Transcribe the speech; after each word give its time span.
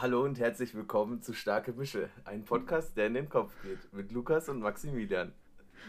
Hallo 0.00 0.24
und 0.24 0.38
herzlich 0.38 0.74
willkommen 0.74 1.20
zu 1.22 1.32
Starke 1.34 1.72
Mische, 1.72 2.08
ein 2.24 2.44
Podcast, 2.44 2.96
der 2.96 3.06
in 3.08 3.14
den 3.14 3.28
Kopf 3.28 3.52
geht, 3.62 3.92
mit 3.92 4.12
Lukas 4.12 4.48
und 4.48 4.60
Maximilian. 4.60 5.32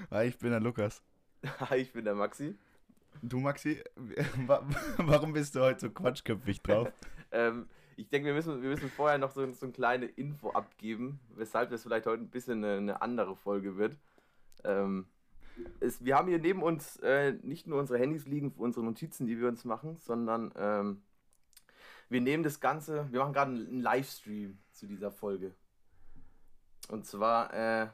Hi, 0.09 0.27
ich 0.27 0.37
bin 0.37 0.51
der 0.51 0.59
Lukas. 0.59 1.01
Hi, 1.59 1.77
ich 1.77 1.93
bin 1.93 2.05
der 2.05 2.15
Maxi. 2.15 2.57
Du, 3.21 3.39
Maxi, 3.39 3.81
wa- 4.47 4.63
warum 4.97 5.33
bist 5.33 5.55
du 5.55 5.61
heute 5.61 5.79
so 5.81 5.89
quatschköpfig 5.89 6.61
drauf? 6.61 6.91
Ähm, 7.33 7.69
ich 7.95 8.09
denke, 8.09 8.25
wir 8.27 8.33
müssen, 8.33 8.61
wir 8.61 8.67
müssen 8.71 8.89
vorher 8.89 9.17
noch 9.17 9.31
so, 9.31 9.49
so 9.53 9.65
eine 9.65 9.71
kleine 9.71 10.05
Info 10.05 10.49
abgeben, 10.49 11.21
weshalb 11.37 11.71
es 11.71 11.83
vielleicht 11.83 12.05
heute 12.05 12.21
ein 12.23 12.29
bisschen 12.29 12.61
eine, 12.61 12.75
eine 12.75 13.01
andere 13.01 13.37
Folge 13.37 13.77
wird. 13.77 13.97
Ähm, 14.65 15.05
es, 15.79 16.03
wir 16.03 16.17
haben 16.17 16.27
hier 16.27 16.39
neben 16.39 16.61
uns 16.61 16.97
äh, 16.97 17.35
nicht 17.41 17.67
nur 17.67 17.79
unsere 17.79 17.99
Handys 17.99 18.27
liegen 18.27 18.51
für 18.51 18.63
unsere 18.63 18.83
Notizen, 18.85 19.27
die 19.27 19.39
wir 19.39 19.47
uns 19.47 19.63
machen, 19.63 19.95
sondern 19.97 20.51
ähm, 20.57 21.01
wir 22.11 22.19
nehmen 22.19 22.43
das 22.43 22.59
Ganze, 22.59 23.07
wir 23.11 23.21
machen 23.21 23.33
gerade 23.33 23.51
einen 23.51 23.81
Livestream 23.81 24.59
zu 24.73 24.85
dieser 24.85 25.11
Folge. 25.11 25.55
Und 26.89 27.05
zwar 27.05 27.53
äh, 27.53 27.87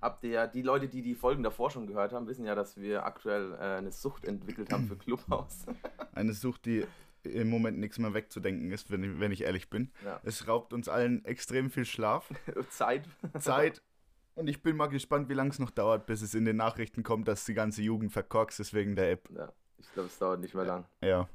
habt 0.00 0.24
ihr 0.24 0.30
ja, 0.30 0.46
die 0.46 0.62
Leute, 0.62 0.88
die 0.88 1.02
die 1.02 1.14
Folgen 1.14 1.42
davor 1.42 1.70
schon 1.70 1.86
gehört 1.86 2.14
haben, 2.14 2.26
wissen 2.26 2.46
ja, 2.46 2.54
dass 2.54 2.78
wir 2.78 3.04
aktuell 3.04 3.52
äh, 3.52 3.76
eine 3.76 3.92
Sucht 3.92 4.24
entwickelt 4.24 4.72
haben 4.72 4.88
für 4.88 4.96
Clubhouse. 4.96 5.66
Eine 6.14 6.32
Sucht, 6.32 6.64
die 6.64 6.86
im 7.24 7.50
Moment 7.50 7.78
nichts 7.78 7.98
mehr 7.98 8.14
wegzudenken 8.14 8.72
ist, 8.72 8.90
wenn 8.90 9.04
ich, 9.04 9.20
wenn 9.20 9.32
ich 9.32 9.42
ehrlich 9.42 9.68
bin. 9.68 9.92
Ja. 10.02 10.18
Es 10.24 10.48
raubt 10.48 10.72
uns 10.72 10.88
allen 10.88 11.22
extrem 11.26 11.70
viel 11.70 11.84
Schlaf, 11.84 12.30
Zeit. 12.70 13.06
Zeit. 13.38 13.82
Und 14.34 14.46
ich 14.46 14.62
bin 14.62 14.76
mal 14.76 14.86
gespannt, 14.86 15.28
wie 15.28 15.34
lange 15.34 15.50
es 15.50 15.58
noch 15.58 15.70
dauert, 15.70 16.06
bis 16.06 16.22
es 16.22 16.34
in 16.34 16.46
den 16.46 16.56
Nachrichten 16.56 17.02
kommt, 17.02 17.28
dass 17.28 17.44
die 17.44 17.54
ganze 17.54 17.82
Jugend 17.82 18.12
verkorkst 18.12 18.60
ist 18.60 18.72
wegen 18.72 18.96
der 18.96 19.10
App. 19.10 19.28
Ja, 19.36 19.52
ich 19.76 19.92
glaube, 19.92 20.08
es 20.08 20.18
dauert 20.18 20.40
nicht 20.40 20.54
mehr 20.54 20.64
lang. 20.64 20.86
Ja. 21.02 21.28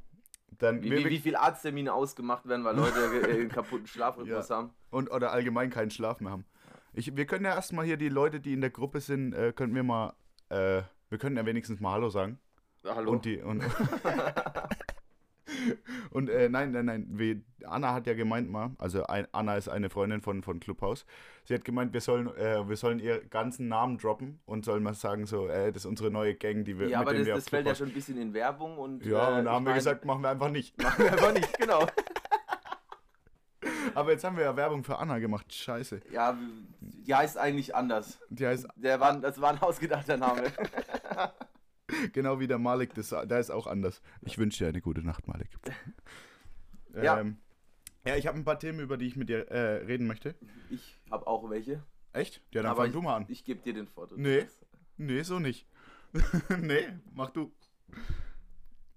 Dann, 0.60 0.82
Wie, 0.84 0.92
wie, 0.92 1.06
wie 1.10 1.20
viele 1.20 1.40
Arzttermine 1.40 1.94
ausgemacht 1.94 2.48
werden, 2.48 2.64
weil 2.66 2.76
Leute 2.76 3.28
einen 3.30 3.50
kaputten 3.50 3.88
Schlafrhythmus 3.88 4.50
Ja. 4.50 4.56
haben? 4.58 4.72
und 4.90 5.12
oder 5.12 5.32
allgemein 5.32 5.70
keinen 5.70 5.90
Schlaf 5.92 6.20
mehr 6.20 6.32
haben. 6.32 6.46
Ich, 6.94 7.16
wir 7.16 7.26
können 7.26 7.46
ja 7.46 7.56
erstmal 7.56 7.86
hier 7.86 7.98
die 7.98 8.10
Leute, 8.10 8.40
die 8.40 8.54
in 8.54 8.62
der 8.62 8.70
Gruppe 8.70 9.00
sind, 9.02 9.34
äh, 9.34 9.52
können 9.54 9.74
wir 9.74 9.84
mal, 9.84 10.14
äh, 10.50 10.84
wir 11.10 11.18
können 11.18 11.36
ja 11.38 11.46
wenigstens 11.46 11.80
mal 11.80 11.94
Hallo 11.94 12.10
sagen. 12.10 12.40
Ja, 12.84 12.96
hallo. 12.96 13.12
Und 13.12 13.26
die 13.26 13.42
und, 13.42 13.64
und 16.12 16.30
äh, 16.30 16.50
nein, 16.50 16.72
nein, 16.72 16.86
nein, 16.86 17.08
wie, 17.10 17.44
Anna 17.66 17.94
hat 17.94 18.08
ja 18.08 18.14
gemeint 18.14 18.50
mal, 18.50 18.72
also 18.78 19.04
ein, 19.06 19.28
Anna 19.32 19.56
ist 19.56 19.70
eine 19.70 19.90
Freundin 19.90 20.22
von, 20.22 20.44
von 20.44 20.60
Clubhouse. 20.60 21.06
Sie 21.46 21.54
hat 21.54 21.66
gemeint, 21.66 21.94
wir 21.94 22.02
sollen, 22.02 22.28
äh, 22.36 22.68
wir 22.68 22.78
sollen 22.78 23.00
ihr 23.00 23.24
ganzen 23.26 23.68
Namen 23.68 23.98
droppen 23.98 24.40
und 24.46 24.66
sollen 24.66 24.84
mal 24.84 24.94
sagen 24.94 25.26
so, 25.26 25.48
äh, 25.48 25.72
das 25.72 25.84
ist 25.84 25.86
unsere 25.86 26.12
neue 26.12 26.36
Gang, 26.36 26.64
die 26.64 26.78
wir 26.78 26.88
ja, 26.88 27.00
mit 27.00 27.08
aber 27.08 27.18
das, 27.18 27.28
das 27.28 27.50
fällt 27.50 27.68
ja 27.68 27.76
schon 27.76 27.88
ein 27.88 27.94
bisschen 27.94 28.18
in 28.18 28.34
Werbung 28.34 28.78
und. 28.78 29.06
Ja, 29.06 29.36
äh, 29.36 29.40
und 29.40 29.46
da 29.46 29.52
haben 29.52 29.64
wir 29.64 29.72
mein, 29.72 29.80
gesagt, 29.80 30.06
machen 30.06 30.22
wir 30.22 30.30
einfach 30.30 30.50
nicht. 30.50 30.78
Machen 30.82 31.04
wir 31.04 31.14
aber 31.14 31.32
nicht, 31.32 31.58
genau. 31.58 31.88
Aber 33.96 34.12
jetzt 34.12 34.24
haben 34.24 34.38
wir 34.38 34.44
ja 34.44 34.56
Werbung 34.56 34.84
für 34.84 34.98
Anna 34.98 35.20
gemacht. 35.20 35.54
Scheiße. 35.54 36.02
Ja, 36.12 36.38
die 36.80 37.14
heißt 37.14 37.38
eigentlich 37.38 37.76
anders. 37.76 38.20
Die 38.30 38.46
heißt 38.46 38.68
Der 38.76 39.00
war, 39.00 39.18
das 39.20 39.40
war 39.40 39.52
ein 39.52 39.62
ausgedachter 39.62 40.18
Name. 40.18 40.44
genau 42.14 42.40
wie 42.40 42.48
der 42.48 42.60
Malik, 42.60 42.94
das, 42.94 43.10
der 43.10 43.40
ist 43.40 43.50
auch 43.50 43.68
anders. 43.68 44.02
Ich 44.22 44.38
wünsche 44.38 44.64
dir 44.64 44.70
eine 44.70 44.82
gute 44.82 45.02
Nacht, 45.02 45.28
Malik. 45.28 45.50
Ja. 47.02 47.20
Ähm, 47.20 47.38
ja, 48.06 48.18
ich 48.18 48.28
habe 48.28 48.38
ein 48.38 48.44
paar 48.44 48.60
Themen, 48.60 48.80
über 48.80 48.98
die 48.98 49.08
ich 49.08 49.16
mit 49.16 49.28
dir 49.28 49.48
äh, 49.48 49.84
reden 49.84 50.06
möchte. 50.06 50.36
Ich 50.70 51.00
habe 51.10 51.26
auch 51.26 51.50
welche. 51.50 51.82
Echt? 52.12 52.40
Ja, 52.52 52.62
dann 52.62 52.72
aber 52.72 52.82
fang 52.82 52.88
ich, 52.90 52.94
du 52.94 53.02
mal 53.02 53.16
an. 53.16 53.26
Ich 53.30 53.44
gebe 53.44 53.62
dir 53.62 53.74
den 53.74 53.88
Vortritt. 53.88 54.20
Nee. 54.20 54.46
Nee, 54.98 55.24
so 55.24 55.40
nicht. 55.40 55.68
nee, 56.62 56.88
mach 57.14 57.32
du. 57.32 57.52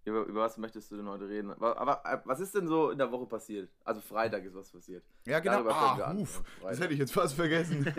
Über, 0.05 0.25
über 0.25 0.43
was 0.43 0.57
möchtest 0.59 0.91
du 0.91 0.97
denn 0.97 1.09
heute 1.09 1.29
reden? 1.29 1.51
Aber, 1.51 1.81
aber 1.81 2.23
was 2.27 2.39
ist 2.39 2.55
denn 2.55 2.69
so 2.69 2.91
in 2.91 2.99
der 2.99 3.11
Woche 3.11 3.27
passiert? 3.27 3.71
Also 3.83 4.01
Freitag 4.01 4.45
ist 4.45 4.55
was 4.55 4.71
passiert. 4.71 5.05
Ja, 5.27 5.41
genau. 5.41 5.67
Ah, 5.69 6.11
am 6.11 6.27
das 6.63 6.79
hätte 6.79 6.93
ich 6.93 7.01
jetzt 7.01 7.13
fast 7.13 7.35
vergessen. 7.35 7.93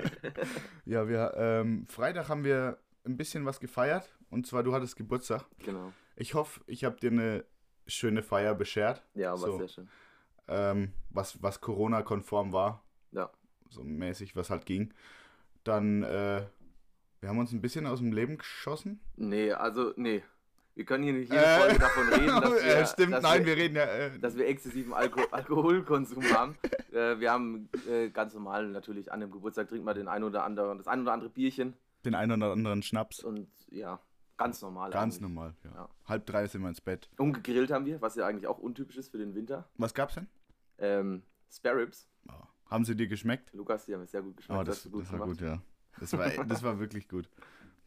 ja, 0.86 1.08
wir, 1.08 1.34
ähm, 1.36 1.86
Freitag 1.88 2.30
haben 2.30 2.44
wir 2.44 2.78
ein 3.06 3.18
bisschen 3.18 3.46
was 3.46 3.60
gefeiert. 3.60 4.17
Und 4.30 4.46
zwar, 4.48 4.64
du 4.64 4.74
hattest 4.74 4.96
Geburtstag. 4.96 5.46
Genau. 5.60 5.94
Ich 6.16 6.34
hoffe, 6.34 6.62
ich 6.68 6.84
habe 6.84 6.98
dir 6.98 7.12
eine 7.12 7.46
schöne 7.86 8.22
Feier 8.24 8.54
beschert. 8.56 9.02
Ja, 9.14 9.32
war 9.32 9.38
So. 9.38 9.58
sehr 9.58 9.68
schön. 9.70 9.88
ähm, 10.50 10.94
was, 11.10 11.42
was 11.44 11.62
Corona-konform 11.62 12.52
war, 12.54 12.84
Ja. 13.12 13.30
so 13.70 13.84
mäßig, 13.84 14.36
was 14.36 14.50
halt 14.50 14.66
ging. 14.66 14.94
Dann, 15.64 16.04
äh, 16.04 16.46
wir 17.20 17.30
haben 17.30 17.40
uns 17.40 17.52
ein 17.52 17.62
bisschen 17.62 17.86
aus 17.88 18.00
dem 18.00 18.12
Leben 18.12 18.38
geschossen. 18.38 19.00
Nee, 19.16 19.52
also, 19.52 19.94
nee. 19.98 20.24
Wir 20.76 20.86
können 20.86 21.04
hier 21.04 21.14
nicht 21.14 21.30
jede 21.32 21.44
Äh, 21.44 21.60
Folge 21.60 21.80
davon 21.80 22.08
reden, 22.10 22.28
dass 22.42 22.52
wir, 22.52 22.76
äh, 22.76 22.86
stimmt, 22.86 23.14
dass 23.14 23.24
nein, 23.24 23.40
wir, 23.46 23.56
wir 23.56 23.64
reden 23.64 23.76
ja. 23.76 23.84
Äh, 23.86 24.20
dass 24.20 24.38
wir 24.38 24.48
exzessiven 24.48 24.94
Alko 24.94 25.22
Alkoholkonsum 25.32 26.24
haben. 26.34 26.58
Äh, 26.94 27.20
wir 27.20 27.32
haben 27.32 27.70
äh, 27.88 28.10
ganz 28.10 28.34
normal 28.34 28.70
natürlich 28.70 29.12
an 29.12 29.20
dem 29.20 29.30
Geburtstag 29.30 29.68
trinkt 29.68 29.84
man 29.86 29.94
den 29.94 30.08
ein 30.08 30.24
oder 30.24 30.44
anderen, 30.46 30.78
das 30.80 30.88
ein 30.88 31.02
oder 31.02 31.12
andere 31.12 31.30
Bierchen 31.30 31.74
den 32.06 32.16
einen 32.16 32.32
oder 32.42 32.54
anderen 32.54 32.82
Schnaps. 32.82 33.24
und 33.24 33.48
ja, 33.70 34.00
ganz 34.38 34.62
normal. 34.62 34.92
Ganz 34.92 35.16
eigentlich. 35.16 35.22
normal, 35.22 35.54
ja. 35.64 35.72
Ja. 35.74 35.90
Halb 36.06 36.26
drei 36.26 36.48
sind 36.48 36.62
wir 36.62 36.70
ins 36.70 36.82
Bett. 36.82 37.10
Und 37.18 37.34
gegrillt 37.34 37.72
haben 37.72 37.86
wir, 37.86 38.02
was 38.02 38.16
ja 38.16 38.26
eigentlich 38.26 38.48
auch 38.48 38.60
untypisch 38.60 38.98
ist 38.98 39.10
für 39.10 39.18
den 39.18 39.36
Winter. 39.36 39.68
Was 39.78 39.94
gab's 39.94 40.16
denn? 40.16 40.28
Ähm, 40.78 41.24
Spare 41.50 41.78
Ribs. 41.78 42.08
Oh. 42.30 42.34
Haben 42.70 42.86
sie 42.86 42.96
dir 42.96 43.08
geschmeckt? 43.08 43.54
Lukas, 43.54 43.86
die 43.86 43.94
haben 43.94 44.02
es 44.02 44.12
sehr 44.12 44.22
gut 44.22 44.38
geschmeckt. 44.38 44.60
Oh, 44.60 44.64
das, 44.64 44.78
hast 44.78 44.86
du 44.94 45.00
das 45.00 45.12
war 45.12 45.20
gemacht. 45.20 45.40
gut, 45.40 45.48
ja. 45.48 45.62
Das 46.00 46.14
war, 46.14 46.30
das 46.46 46.64
war 46.64 46.80
wirklich 46.80 47.08
gut. 47.08 47.30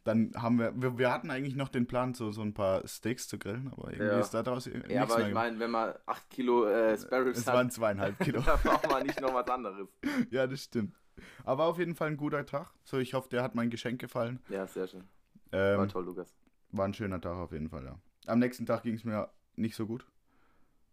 Dann 0.03 0.31
haben 0.35 0.57
wir, 0.57 0.73
wir, 0.81 0.97
wir 0.97 1.11
hatten 1.11 1.29
eigentlich 1.29 1.55
noch 1.55 1.69
den 1.69 1.85
Plan, 1.85 2.15
so, 2.15 2.31
so 2.31 2.41
ein 2.41 2.55
paar 2.55 2.85
Steaks 2.87 3.27
zu 3.27 3.37
grillen, 3.37 3.67
aber 3.71 3.91
irgendwie 3.91 4.05
Ja. 4.07 4.19
ist 4.19 4.31
da 4.33 4.41
nichts 4.41 4.65
Ja, 4.89 5.03
aber 5.03 5.17
mehr 5.19 5.27
ich 5.27 5.33
meine, 5.33 5.59
wenn 5.59 5.69
man 5.69 5.93
8 6.07 6.29
Kilo 6.31 6.65
äh, 6.65 6.97
Spare 6.97 7.25
Ribs 7.25 7.37
Es 7.39 7.47
hat, 7.47 7.53
waren 7.53 7.69
zweieinhalb 7.69 8.17
Kilo. 8.23 8.41
da 8.41 8.55
braucht 8.55 8.89
man 8.89 9.05
nicht 9.05 9.21
noch 9.21 9.33
was 9.33 9.47
anderes. 9.47 9.87
ja, 10.31 10.47
das 10.47 10.63
stimmt. 10.63 10.95
Aber 11.43 11.65
auf 11.65 11.77
jeden 11.77 11.93
Fall 11.93 12.07
ein 12.07 12.17
guter 12.17 12.45
Tag. 12.47 12.73
So, 12.83 12.97
ich 12.97 13.13
hoffe, 13.13 13.29
der 13.29 13.43
hat 13.43 13.53
mein 13.53 13.69
Geschenk 13.69 14.01
gefallen. 14.01 14.39
Ja, 14.49 14.65
sehr 14.65 14.87
schön. 14.87 15.03
Ähm, 15.51 15.77
War 15.77 15.87
toll, 15.87 16.05
Lukas. 16.05 16.33
War 16.71 16.85
ein 16.87 16.93
schöner 16.93 17.19
Tag 17.21 17.35
auf 17.37 17.51
jeden 17.51 17.69
Fall, 17.69 17.83
ja. 17.85 17.99
Am 18.27 18.39
nächsten 18.39 18.65
Tag 18.65 18.83
ging 18.83 18.95
es 18.95 19.03
mir 19.03 19.29
nicht 19.55 19.75
so 19.75 19.85
gut. 19.85 20.05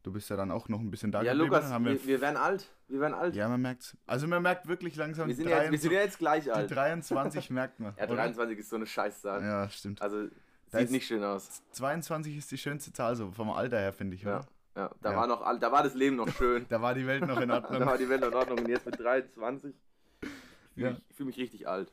Du 0.02 0.12
bist 0.12 0.30
ja 0.30 0.36
dann 0.36 0.50
auch 0.50 0.68
noch 0.68 0.80
ein 0.80 0.90
bisschen 0.90 1.12
da 1.12 1.22
Ja, 1.22 1.32
geblieben. 1.32 1.50
Lukas, 1.54 1.70
Haben 1.70 1.84
wir, 1.84 2.04
wir 2.06 2.20
werden 2.20 2.36
alt. 2.36 2.70
Wir 2.88 3.00
werden 3.00 3.14
alt. 3.14 3.34
ja, 3.34 3.48
man 3.48 3.60
merkt's. 3.60 3.96
Also 4.06 4.26
man 4.26 4.42
merkt 4.42 4.66
wirklich 4.66 4.96
langsam, 4.96 5.28
wir, 5.28 5.34
sind 5.34 5.44
die, 5.46 5.50
ja 5.50 5.62
jetzt, 5.64 5.72
wir 5.72 5.78
sind 5.78 5.90
23, 5.92 5.92
ja 5.92 6.04
jetzt 6.04 6.18
gleich 6.18 6.44
die 6.44 6.50
alt. 6.52 6.70
23 6.70 7.50
merkt 7.50 7.80
man. 7.80 7.94
Ja, 7.98 8.04
oder? 8.04 8.14
23 8.14 8.58
ist 8.58 8.70
so 8.70 8.76
eine 8.76 8.86
Scheißzahl. 8.86 9.42
Ja, 9.42 9.68
stimmt. 9.68 10.00
Also, 10.00 10.28
Da 10.70 10.78
sieht 10.78 10.90
nicht 10.92 11.06
schön 11.06 11.22
aus. 11.22 11.62
22 11.72 12.36
ist 12.36 12.50
die 12.50 12.58
schönste 12.58 12.92
Zahl, 12.92 13.16
so 13.16 13.30
vom 13.32 13.50
Alter 13.50 13.78
her, 13.78 13.92
finde 13.92 14.14
ich, 14.16 14.22
Ja, 14.22 14.38
oder? 14.38 14.46
ja. 14.76 14.90
Da, 15.02 15.10
Ja. 15.10 15.16
War 15.16 15.26
noch, 15.26 15.58
da 15.58 15.72
war 15.72 15.82
das 15.82 15.94
Leben 15.94 16.16
noch 16.16 16.28
schön. 16.30 16.64
Da 16.68 16.80
war 16.80 16.94
die 16.94 17.06
Welt 17.06 17.26
noch 17.26 17.40
in 17.40 17.48
da 17.48 17.56
Ordnung. 17.56 17.84
war 17.86 17.98
die 17.98 18.08
Welt 18.08 18.20
noch 18.22 18.28
in 18.28 18.34
Ordnung. 18.34 18.58
Und 18.60 18.68
jetzt 18.68 18.86
mit 18.86 18.98
23 18.98 19.74
fühle 20.74 20.90
Ja. 20.90 20.96
ich 21.08 21.16
fühl 21.16 21.26
mich 21.26 21.36
richtig 21.38 21.68
alt. 21.68 21.92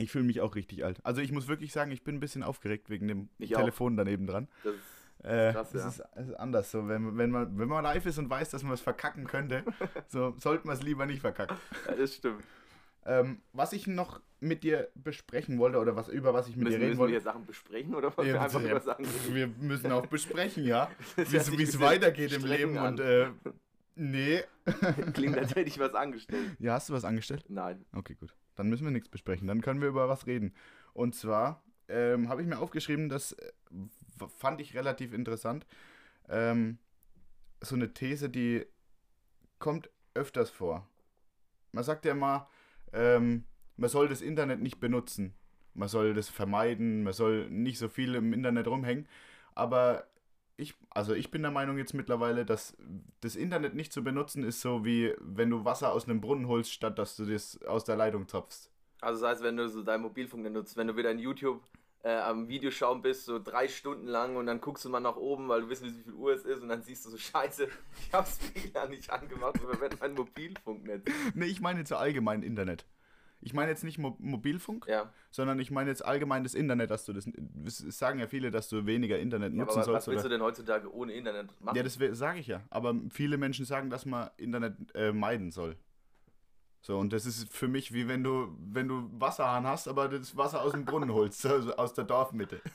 Ich 0.00 0.10
fühle 0.10 0.24
mich 0.24 0.40
auch 0.40 0.54
richtig 0.54 0.84
alt. 0.84 0.98
Also 1.04 1.20
ich 1.20 1.32
muss 1.32 1.48
wirklich 1.48 1.72
sagen, 1.72 1.90
ich 1.92 2.02
bin 2.02 2.16
ein 2.16 2.20
bisschen 2.20 2.42
aufgeregt 2.42 2.90
wegen 2.90 3.08
dem 3.08 3.28
Ich 3.38 3.54
auch. 3.54 3.60
Telefon 3.60 3.96
daneben 3.96 4.26
dran. 4.26 4.48
Das 4.64 4.74
ist, 4.74 4.80
Äh, 5.24 5.52
krass, 5.52 5.72
ja. 5.74 5.88
ist, 5.88 6.02
ist 6.28 6.34
anders. 6.34 6.70
So, 6.70 6.88
wenn, 6.88 7.16
wenn, 7.18 7.30
man, 7.30 7.58
wenn 7.58 7.68
man 7.68 7.84
live 7.84 8.06
ist 8.06 8.18
und 8.18 8.30
weiß, 8.30 8.50
dass 8.50 8.62
man 8.62 8.72
es 8.72 8.80
verkacken 8.80 9.26
könnte, 9.26 9.64
so 10.08 10.34
sollte 10.38 10.66
man 10.66 10.76
es 10.76 10.82
lieber 10.82 11.04
nicht 11.06 11.20
verkacken. 11.20 11.56
ja, 11.86 11.94
das 11.94 12.14
stimmt. 12.14 12.42
Ähm, 13.06 13.40
was 13.52 13.72
ich 13.72 13.86
noch 13.86 14.20
mit 14.40 14.62
dir 14.62 14.88
besprechen 14.94 15.58
wollte 15.58 15.78
oder 15.78 15.96
was 15.96 16.08
über 16.08 16.32
was 16.34 16.48
ich 16.48 16.56
mit 16.56 16.64
Müssen, 16.64 16.78
dir 16.78 16.86
reden 16.86 16.88
müssen 16.90 16.96
wir 16.98 17.00
wollte. 17.00 17.12
hier 17.12 17.20
Sachen 17.22 17.46
besprechen 17.46 17.94
oder 17.94 18.14
wir 18.16 18.24
Ja, 18.26 18.40
einfach 18.42 18.60
ja, 18.62 18.70
über 18.70 18.80
Sachen 18.80 19.04
reden? 19.04 19.34
wir 19.34 19.46
müssen 19.66 19.92
auch 19.92 20.06
besprechen, 20.06 20.64
ja, 20.64 20.90
wie 21.16 21.36
es- 21.36 21.80
weitergeht 21.80 22.32
im 22.32 22.44
Leben 22.44 22.76
an. 22.78 22.94
und 22.94 23.00
äh, 23.00 23.26
nee. 23.94 24.42
Klingt, 25.12 25.36
als 25.38 25.54
hätte 25.54 25.68
ich 25.68 25.78
was 25.78 25.94
angestellt. 25.94 26.56
Ja, 26.58 26.74
hast 26.74 26.88
du 26.88 26.92
was 26.92 27.04
angestellt? 27.04 27.44
Nein. 27.48 27.84
Okay, 27.92 28.14
gut. 28.14 28.34
Dann 28.56 28.68
müssen 28.68 28.84
wir 28.84 28.90
nichts 28.90 29.08
besprechen. 29.08 29.46
Dann 29.48 29.60
können 29.60 29.80
wir 29.80 29.88
über 29.88 30.08
was 30.08 30.26
reden. 30.26 30.54
Und 30.92 31.14
zwar 31.14 31.62
ähm, 31.88 32.28
habe 32.28 32.42
ich 32.42 32.48
mir 32.48 32.58
aufgeschrieben, 32.58 33.08
das 33.08 33.32
äh, 33.32 33.52
fand 34.36 34.60
ich 34.60 34.74
relativ 34.74 35.12
interessant. 35.12 35.66
Ähm, 36.28 36.78
so 37.60 37.74
eine 37.74 37.92
These, 37.92 38.30
die 38.30 38.66
kommt 39.58 39.90
öfters 40.14 40.50
vor. 40.50 40.88
Man 41.72 41.84
sagt 41.84 42.04
ja 42.04 42.12
immer, 42.12 42.48
ähm, 42.92 43.44
man 43.76 43.90
soll 43.90 44.08
das 44.08 44.20
Internet 44.20 44.60
nicht 44.60 44.80
benutzen. 44.80 45.34
Man 45.74 45.88
soll 45.88 46.14
das 46.14 46.28
vermeiden, 46.28 47.02
man 47.04 47.12
soll 47.12 47.48
nicht 47.48 47.78
so 47.78 47.88
viel 47.88 48.14
im 48.14 48.32
Internet 48.32 48.66
rumhängen. 48.66 49.06
Aber 49.54 50.06
ich, 50.60 50.74
also 50.90 51.14
ich 51.14 51.30
bin 51.30 51.42
der 51.42 51.50
Meinung 51.50 51.78
jetzt 51.78 51.94
mittlerweile, 51.94 52.44
dass 52.44 52.76
das 53.20 53.36
Internet 53.36 53.74
nicht 53.74 53.92
zu 53.92 54.04
benutzen 54.04 54.44
ist 54.44 54.60
so 54.60 54.84
wie 54.84 55.14
wenn 55.20 55.50
du 55.50 55.64
Wasser 55.64 55.92
aus 55.92 56.04
einem 56.04 56.20
Brunnen 56.20 56.46
holst, 56.46 56.72
statt 56.72 56.98
dass 56.98 57.16
du 57.16 57.24
das 57.24 57.62
aus 57.62 57.84
der 57.84 57.96
Leitung 57.96 58.28
zapfst. 58.28 58.70
Also 59.00 59.22
das 59.22 59.30
heißt, 59.30 59.42
wenn 59.42 59.56
du 59.56 59.68
so 59.68 59.82
dein 59.82 60.02
Mobilfunk 60.02 60.50
nutzt, 60.52 60.76
wenn 60.76 60.86
du 60.86 60.96
wieder 60.96 61.10
in 61.10 61.18
YouTube 61.18 61.62
äh, 62.02 62.16
am 62.16 62.48
Videoschauen 62.48 63.02
bist, 63.02 63.24
so 63.24 63.38
drei 63.38 63.68
Stunden 63.68 64.06
lang 64.06 64.36
und 64.36 64.46
dann 64.46 64.60
guckst 64.60 64.84
du 64.84 64.88
mal 64.88 65.00
nach 65.00 65.16
oben, 65.16 65.48
weil 65.48 65.62
du 65.62 65.68
wissen 65.68 65.84
willst, 65.84 65.98
wie 65.98 66.04
viel 66.04 66.14
Uhr 66.14 66.32
es 66.32 66.44
ist 66.44 66.62
und 66.62 66.68
dann 66.68 66.82
siehst 66.82 67.06
du 67.06 67.10
so, 67.10 67.16
scheiße, 67.18 67.68
ich 67.98 68.12
hab's 68.12 68.38
WLAN 68.54 68.90
nicht 68.90 69.10
angemacht 69.10 69.60
und 69.60 69.70
verwende 69.70 69.96
mein 70.00 70.14
Mobilfunknetz. 70.14 71.04
Nee, 71.34 71.46
ich 71.46 71.60
meine 71.60 71.80
jetzt 71.80 71.88
so 71.88 71.96
allgemein 71.96 72.42
Internet. 72.42 72.84
Ich 73.42 73.54
meine 73.54 73.70
jetzt 73.70 73.84
nicht 73.84 73.98
Mo 73.98 74.16
Mobilfunk, 74.18 74.86
Ja, 74.86 75.12
sondern 75.30 75.58
ich 75.60 75.70
meine 75.70 75.88
jetzt 75.90 76.04
allgemein 76.04 76.42
das 76.44 76.54
Internet, 76.54 76.90
dass 76.90 77.04
du 77.06 77.12
das. 77.12 77.26
Es 77.64 77.78
sagen 77.98 78.18
ja 78.18 78.26
viele, 78.26 78.50
dass 78.50 78.68
du 78.68 78.84
weniger 78.84 79.18
Internet 79.18 79.52
ja 79.54 79.58
nutzen 79.58 79.78
aber 79.78 79.78
was 79.78 79.86
sollst. 79.86 80.08
willst 80.08 80.24
du 80.24 80.28
Oder? 80.28 80.36
denn 80.36 80.44
heutzutage 80.44 80.92
ohne 80.94 81.12
Internet 81.12 81.58
machen? 81.60 81.76
Ja, 81.76 81.82
das 81.82 81.98
sage 82.18 82.40
ich 82.40 82.46
ja. 82.48 82.62
Aber 82.70 82.94
viele 83.10 83.38
Menschen 83.38 83.64
sagen, 83.64 83.88
dass 83.88 84.04
man 84.04 84.30
Internet 84.36 84.74
äh, 84.94 85.12
meiden 85.12 85.50
soll. 85.50 85.76
So, 86.82 86.98
und 86.98 87.12
das 87.12 87.26
ist 87.26 87.52
für 87.52 87.68
mich 87.68 87.92
wie 87.92 88.08
wenn 88.08 88.22
du, 88.24 88.56
wenn 88.58 88.88
du 88.88 89.10
Wasserhahn 89.12 89.66
hast, 89.66 89.86
aber 89.86 90.08
das 90.08 90.36
Wasser 90.36 90.62
aus 90.62 90.72
dem 90.72 90.84
Brunnen 90.84 91.12
holst, 91.12 91.44
also 91.46 91.74
aus 91.76 91.94
der 91.94 92.04
Dorfmitte. 92.04 92.60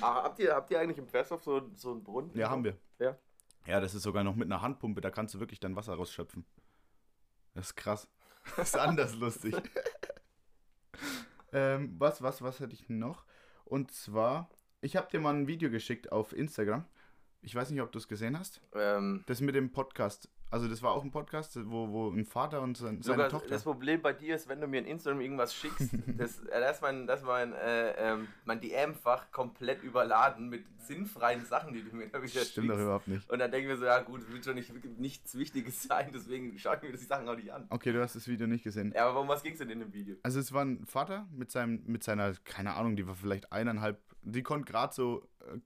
Ah, 0.00 0.24
habt, 0.24 0.40
ihr, 0.40 0.52
habt 0.52 0.68
ihr 0.72 0.80
eigentlich 0.80 0.98
im 0.98 1.06
Versdorf 1.06 1.44
so, 1.44 1.70
so 1.76 1.92
einen 1.92 2.02
Brunnen? 2.02 2.30
Ja, 2.34 2.50
haben 2.50 2.64
wir. 2.64 2.76
Ja. 2.98 3.16
Ja, 3.66 3.80
das 3.80 3.94
ist 3.94 4.02
sogar 4.02 4.24
noch 4.24 4.34
mit 4.34 4.46
einer 4.46 4.62
Handpumpe, 4.62 5.00
da 5.00 5.10
kannst 5.10 5.34
du 5.34 5.40
wirklich 5.40 5.60
dein 5.60 5.76
Wasser 5.76 5.94
rausschöpfen. 5.94 6.44
Das 7.54 7.66
ist 7.66 7.76
krass. 7.76 8.08
Das 8.56 8.68
ist 8.70 8.76
anders 8.76 9.14
lustig. 9.14 9.54
ähm, 11.52 11.94
was, 11.98 12.22
was, 12.22 12.42
was 12.42 12.60
hätte 12.60 12.74
ich 12.74 12.88
noch? 12.88 13.24
Und 13.64 13.92
zwar, 13.92 14.50
ich 14.80 14.96
habe 14.96 15.08
dir 15.10 15.20
mal 15.20 15.34
ein 15.34 15.46
Video 15.46 15.70
geschickt 15.70 16.10
auf 16.12 16.32
Instagram. 16.32 16.84
Ich 17.42 17.54
weiß 17.54 17.70
nicht, 17.70 17.80
ob 17.80 17.92
du 17.92 17.98
es 17.98 18.08
gesehen 18.08 18.38
hast. 18.38 18.60
Ähm, 18.74 19.24
Das 19.26 19.40
mit 19.40 19.54
dem 19.54 19.72
Podcast. 19.72 20.28
Also 20.50 20.66
das 20.66 20.82
war 20.82 20.92
auch 20.92 21.04
ein 21.04 21.10
Podcast, 21.12 21.56
wo, 21.70 21.88
wo 21.88 22.10
ein 22.10 22.24
Vater 22.24 22.60
und 22.60 22.76
sein, 22.76 23.02
seine 23.02 23.16
sogar 23.16 23.28
Tochter. 23.28 23.48
das 23.50 23.62
Problem 23.62 24.02
bei 24.02 24.12
dir 24.12 24.34
ist, 24.34 24.48
wenn 24.48 24.60
du 24.60 24.66
mir 24.66 24.80
in 24.80 24.86
Instagram 24.86 25.20
irgendwas 25.20 25.54
schickst, 25.54 25.90
das, 26.18 26.40
äh, 26.46 26.70
ist 26.70 26.82
mein, 26.82 27.06
das 27.06 27.20
ist 27.20 27.26
mein, 27.26 27.52
äh, 27.52 27.92
ähm, 27.92 28.28
mein 28.44 28.60
DM-Fach 28.60 29.30
komplett 29.30 29.82
überladen 29.82 30.48
mit 30.48 30.64
sinnfreien 30.78 31.44
Sachen, 31.44 31.72
die 31.72 31.82
du 31.84 31.94
mir 31.94 32.08
da 32.08 32.20
wieder 32.20 32.40
Stimmt 32.40 32.68
doch 32.68 32.74
schickst. 32.74 32.82
überhaupt 32.82 33.08
nicht. 33.08 33.30
Und 33.30 33.38
dann 33.38 33.50
denke 33.50 33.68
ich 33.68 33.72
mir 33.74 33.78
so, 33.78 33.84
ja 33.84 34.00
gut, 34.02 34.22
es 34.22 34.32
wird 34.32 34.44
schon 34.44 34.54
nicht, 34.56 34.72
nichts 34.98 35.38
Wichtiges 35.38 35.82
sein, 35.88 36.10
deswegen 36.12 36.58
schaue 36.58 36.76
ich 36.76 36.82
mir 36.82 36.90
die 36.92 36.96
Sachen 36.98 37.28
auch 37.28 37.36
nicht 37.36 37.52
an. 37.52 37.66
Okay, 37.70 37.92
du 37.92 38.02
hast 38.02 38.16
das 38.16 38.26
Video 38.26 38.46
nicht 38.48 38.64
gesehen. 38.64 38.92
Ja, 38.94 39.08
aber 39.08 39.20
um 39.20 39.28
was 39.28 39.42
ging 39.42 39.52
es 39.52 39.58
denn 39.58 39.70
in 39.70 39.78
dem 39.80 39.92
Video? 39.92 40.16
Also 40.22 40.40
es 40.40 40.52
war 40.52 40.64
ein 40.64 40.84
Vater 40.84 41.28
mit 41.30 41.50
seinem, 41.52 41.82
mit 41.86 42.02
seiner, 42.02 42.34
keine 42.44 42.74
Ahnung, 42.74 42.96
die 42.96 43.06
war 43.06 43.14
vielleicht 43.14 43.52
eineinhalb, 43.52 44.00
die 44.22 44.42
konnte 44.42 44.70
gerade 44.70 44.92
so 44.92 45.28
äh, 45.40 45.58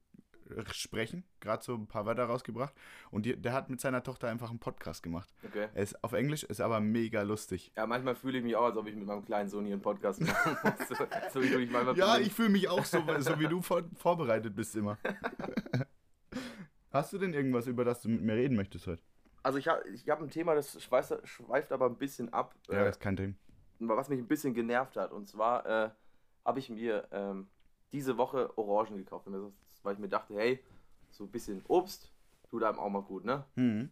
sprechen, 0.73 1.25
gerade 1.41 1.63
so 1.63 1.75
ein 1.75 1.87
paar 1.87 2.07
Wörter 2.07 2.25
rausgebracht 2.25 2.75
und 3.11 3.27
die, 3.27 3.37
der 3.41 3.53
hat 3.53 3.71
mit 3.71 3.81
seiner 3.81 4.03
Tochter 4.03 4.29
einfach 4.29 4.51
einen 4.51 4.59
Podcast 4.59 5.03
gemacht. 5.03 5.33
Okay. 5.45 5.69
Er 5.75 5.83
ist 5.83 6.03
auf 6.05 6.13
Englisch, 6.13 6.43
ist 6.45 6.61
aber 6.61 6.81
mega 6.81 7.23
lustig. 7.23 7.73
Ja, 7.77 7.87
manchmal 7.87 8.15
fühle 8.15 8.39
ich 8.39 8.45
mich 8.45 8.57
auch, 8.57 8.65
als 8.67 8.77
ob 8.77 8.87
ich 8.87 8.95
mit 8.95 9.07
meinem 9.07 9.25
kleinen 9.25 9.49
Sohn 9.49 9.65
hier 9.65 9.75
einen 9.75 9.83
Podcast 9.83 10.21
machen 10.21 10.57
muss. 10.79 10.89
so, 10.89 10.95
so 11.33 11.43
wie 11.43 11.49
du 11.49 11.59
dich 11.59 11.71
manchmal 11.71 11.97
Ja, 11.97 12.19
ich 12.19 12.33
fühle 12.33 12.51
mich 12.51 12.69
auch 12.69 12.85
so, 12.85 13.03
so 13.21 13.39
wie 13.41 13.49
du 13.49 13.61
vor, 13.63 13.83
vorbereitet 13.97 14.55
bist 14.55 14.75
immer. 14.77 14.99
Hast 16.91 17.13
du 17.13 17.19
denn 17.19 17.33
irgendwas, 17.35 17.67
über 17.67 17.85
das 17.85 18.01
du 18.03 18.09
mit 18.09 18.23
mir 18.23 18.35
reden 18.35 18.57
möchtest 18.57 18.87
heute? 18.87 19.03
Also 19.43 19.59
ich 19.59 19.69
habe 19.69 19.87
ich 19.89 20.09
hab 20.09 20.21
ein 20.23 20.31
Thema, 20.31 20.55
das 20.55 20.81
schweißt, 20.83 21.17
schweift 21.25 21.73
aber 21.73 21.87
ein 21.87 21.97
bisschen 21.99 22.33
ab, 22.33 22.55
Ja, 22.69 22.81
äh, 22.81 22.85
das 22.85 22.97
ist 22.97 23.01
kein 23.01 23.17
Thema. 23.17 23.35
was 23.81 24.09
mich 24.09 24.19
ein 24.21 24.29
bisschen 24.29 24.55
genervt 24.55 24.97
hat. 24.97 25.13
Und 25.13 25.29
zwar 25.29 25.67
äh, 25.67 25.91
habe 26.45 26.59
ich 26.61 26.71
mir 26.71 27.09
ähm, 27.11 27.49
diese 27.93 28.17
Woche 28.17 28.57
Orangen 28.57 28.97
gekauft, 28.97 29.27
weil 29.85 29.95
ich 29.95 30.01
mir 30.01 30.09
dachte, 30.09 30.35
hey, 30.35 30.59
so 31.11 31.25
ein 31.25 31.31
bisschen 31.31 31.63
Obst 31.69 32.13
tut 32.51 32.65
einem 32.65 32.79
auch 32.79 32.91
mal 32.91 33.03
gut, 33.03 33.25
ne? 33.25 33.45
Mhm. 33.55 33.91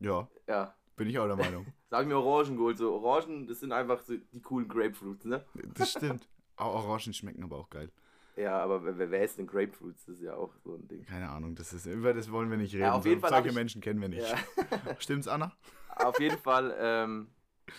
Ja, 0.00 0.28
Ja, 0.46 0.74
bin 0.96 1.08
ich 1.08 1.18
auch 1.18 1.26
der 1.26 1.36
Meinung. 1.36 1.66
da 1.90 1.96
habe 1.98 2.04
ich 2.04 2.08
mir 2.08 2.18
Orangen 2.18 2.56
geholt. 2.56 2.76
So 2.78 2.92
Orangen, 2.94 3.46
das 3.46 3.60
sind 3.60 3.72
einfach 3.72 4.00
so 4.00 4.16
die 4.16 4.40
coolen 4.42 4.68
Grapefruits, 4.68 5.24
ne? 5.24 5.44
Das 5.74 5.92
stimmt. 5.92 6.28
Auch 6.56 6.74
Orangen 6.84 7.14
schmecken 7.14 7.42
aber 7.42 7.56
auch 7.58 7.70
geil. 7.70 7.90
Ja, 8.36 8.58
aber 8.62 8.84
wer, 8.98 9.10
wer 9.10 9.24
ist 9.24 9.38
denn 9.38 9.46
Grapefruits? 9.46 10.04
Das 10.06 10.16
ist 10.16 10.22
ja 10.22 10.34
auch 10.34 10.54
so 10.64 10.74
ein 10.74 10.86
Ding. 10.88 11.04
Keine 11.04 11.28
Ahnung, 11.28 11.54
das 11.54 11.72
ist, 11.72 11.86
über 11.86 12.14
das 12.14 12.30
wollen 12.30 12.50
wir 12.50 12.56
nicht 12.56 12.72
reden. 12.72 12.82
Ja, 12.84 12.92
auf 12.92 13.04
jeden 13.04 13.20
So- 13.20 13.26
Fall 13.26 13.30
Solche 13.36 13.48
ich- 13.48 13.54
Menschen 13.54 13.80
kennen 13.80 14.00
wir 14.00 14.08
nicht. 14.08 14.26
Ja. 14.28 14.38
Stimmt's, 14.98 15.28
Anna? 15.28 15.52
Auf 15.96 16.18
jeden 16.20 16.38
Fall 16.38 16.74
ähm, 16.78 17.30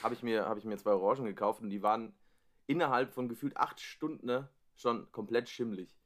habe 0.04 0.14
ich, 0.14 0.22
mir- 0.24 0.46
hab 0.48 0.58
ich 0.58 0.66
mir 0.66 0.78
zwei 0.78 0.92
Orangen 0.94 1.26
gekauft 1.26 1.62
und 1.62 1.70
die 1.70 1.82
waren 1.82 2.14
innerhalb 2.68 3.12
von 3.14 3.28
gefühlt 3.30 3.58
acht 3.58 3.80
Stunden 3.80 4.26
ne, 4.28 4.50
schon 4.76 5.12
komplett 5.12 5.50
schimmelig. 5.50 5.98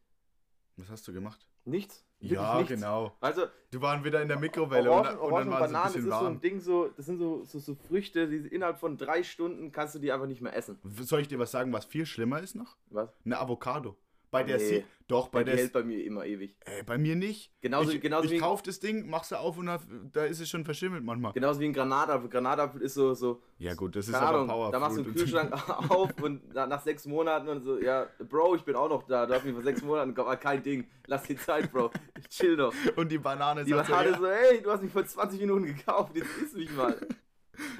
Was 0.77 0.89
hast 0.89 1.07
du 1.07 1.13
gemacht? 1.13 1.47
Nichts. 1.63 2.05
Ja, 2.19 2.57
nichts. 2.57 2.69
genau. 2.69 3.15
Also 3.21 3.45
Du 3.71 3.81
waren 3.81 4.03
wieder 4.03 4.21
in 4.21 4.27
der 4.27 4.39
Mikrowelle 4.39 4.91
Orangen, 4.91 5.17
und, 5.17 5.25
und 5.25 5.31
Orangen 5.33 5.51
dann 5.51 5.59
waren 5.59 5.69
sie 5.69 5.69
ein 5.69 5.71
Bananen, 5.71 5.83
das 5.83 5.93
bisschen 5.93 6.11
ist 6.11 6.19
so 6.19 6.25
ein. 6.25 6.41
Ding, 6.41 6.59
so, 6.59 6.87
das 6.89 7.05
sind 7.05 7.17
so, 7.17 7.43
so, 7.43 7.59
so 7.59 7.75
Früchte, 7.75 8.27
die 8.27 8.47
innerhalb 8.47 8.77
von 8.79 8.97
drei 8.97 9.23
Stunden 9.23 9.71
kannst 9.71 9.95
du 9.95 9.99
die 9.99 10.11
einfach 10.11 10.27
nicht 10.27 10.41
mehr 10.41 10.55
essen. 10.55 10.79
Soll 10.83 11.21
ich 11.21 11.27
dir 11.27 11.39
was 11.39 11.51
sagen, 11.51 11.71
was 11.73 11.85
viel 11.85 12.05
schlimmer 12.05 12.41
ist 12.41 12.55
noch? 12.55 12.77
Was? 12.89 13.09
Eine 13.25 13.39
Avocado. 13.39 13.97
Bei 14.31 14.43
der 14.43 14.57
Nee. 14.57 14.83
Doch, 15.07 15.27
bei 15.29 15.43
Die 15.43 15.51
der. 15.51 15.59
hält 15.59 15.71
bei 15.71 15.83
mir 15.83 16.03
immer 16.03 16.25
ewig. 16.25 16.57
Äh, 16.65 16.81
bei 16.83 16.97
mir 16.97 17.15
nicht. 17.15 17.51
Genauso- 17.61 17.91
ich 17.91 18.01
genauso 18.01 18.25
ich 18.25 18.31
wie- 18.31 18.37
kauf 18.39 18.63
das 18.63 18.79
Ding, 18.79 19.07
machst 19.07 19.31
du 19.31 19.35
auf 19.35 19.55
und 19.57 19.67
da, 19.67 19.79
da 20.11 20.25
ist 20.25 20.39
es 20.39 20.49
schon 20.49 20.65
verschimmelt 20.65 21.03
manchmal. 21.03 21.31
Genauso 21.33 21.59
wie 21.59 21.65
ein 21.65 21.73
Granatapfel. 21.73 22.27
Granatapfel 22.27 22.81
ist 22.81 22.95
so, 22.95 23.13
so 23.13 23.41
Ja 23.59 23.75
gut, 23.75 23.95
das 23.95 24.07
ist 24.07 24.15
aber 24.15 24.29
Ahnung, 24.29 24.47
Powerfruit. 24.47 24.73
da 24.73 24.79
machst 24.79 24.97
du 24.97 25.03
einen 25.03 25.13
Kühlschrank 25.13 25.51
auf 25.91 26.21
und 26.23 26.53
nach, 26.55 26.81
sechs 26.81 27.05
Monaten 27.05 27.47
und 27.49 27.61
so, 27.63 27.79
ja, 27.79 28.07
Bro, 28.27 28.55
ich 28.55 28.63
bin 28.63 28.75
auch 28.75 28.89
noch 28.89 29.03
da. 29.03 29.27
Du 29.27 29.35
hast 29.35 29.45
mich 29.45 29.53
vor 29.53 29.63
sechs 29.63 29.83
Monaten 29.83 30.15
gekauft, 30.15 30.41
kein 30.41 30.63
Ding. 30.63 30.87
Lass 31.05 31.21
die 31.23 31.35
Zeit, 31.37 31.71
Bro. 31.71 31.91
Chill 32.29 32.57
doch. 32.57 32.73
Und 32.95 33.11
die 33.11 33.19
Banane 33.19 33.63
Die 33.63 33.69
sagt 33.71 33.87
so, 33.87 33.93
Banane 33.93 34.09
ja, 34.11 34.17
so, 34.17 34.27
hey, 34.27 34.61
du 34.61 34.71
hast 34.71 34.81
mich 34.81 34.91
vor 34.91 35.05
20 35.05 35.39
Minuten 35.39 35.65
gekauft, 35.65 36.15
jetzt 36.15 36.35
isst 36.43 36.55
mich 36.57 36.71
mal. 36.75 36.95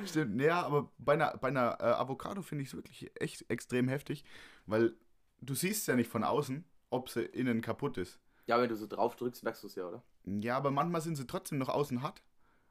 Stimmt, 0.06 0.40
ja, 0.42 0.62
aber 0.62 0.90
bei 1.00 1.14
einer, 1.14 1.36
bei 1.42 1.48
einer 1.50 1.78
äh, 1.80 1.84
Avocado 1.86 2.42
finde 2.42 2.62
ich 2.62 2.70
es 2.70 2.76
wirklich 2.76 3.12
echt 3.20 3.50
extrem 3.50 3.88
heftig, 3.90 4.24
weil 4.68 4.94
du 5.42 5.54
siehst 5.54 5.88
ja 5.88 5.96
nicht 5.96 6.10
von 6.10 6.24
außen, 6.24 6.64
ob 6.90 7.10
sie 7.10 7.24
innen 7.24 7.62
kaputt 7.62 7.98
ist. 7.98 8.20
Ja, 8.48 8.60
wenn 8.62 8.70
du 8.70 8.76
so 8.76 8.88
drauf 8.88 9.16
drückst, 9.16 9.44
merkst 9.44 9.64
du 9.64 9.68
es 9.68 9.76
ja, 9.76 9.88
oder? 9.88 10.04
Ja, 10.26 10.58
aber 10.58 10.72
manchmal 10.72 11.02
sind 11.02 11.16
sie 11.16 11.26
trotzdem 11.28 11.58
noch 11.58 11.70
außen 11.70 12.02
hart 12.04 12.22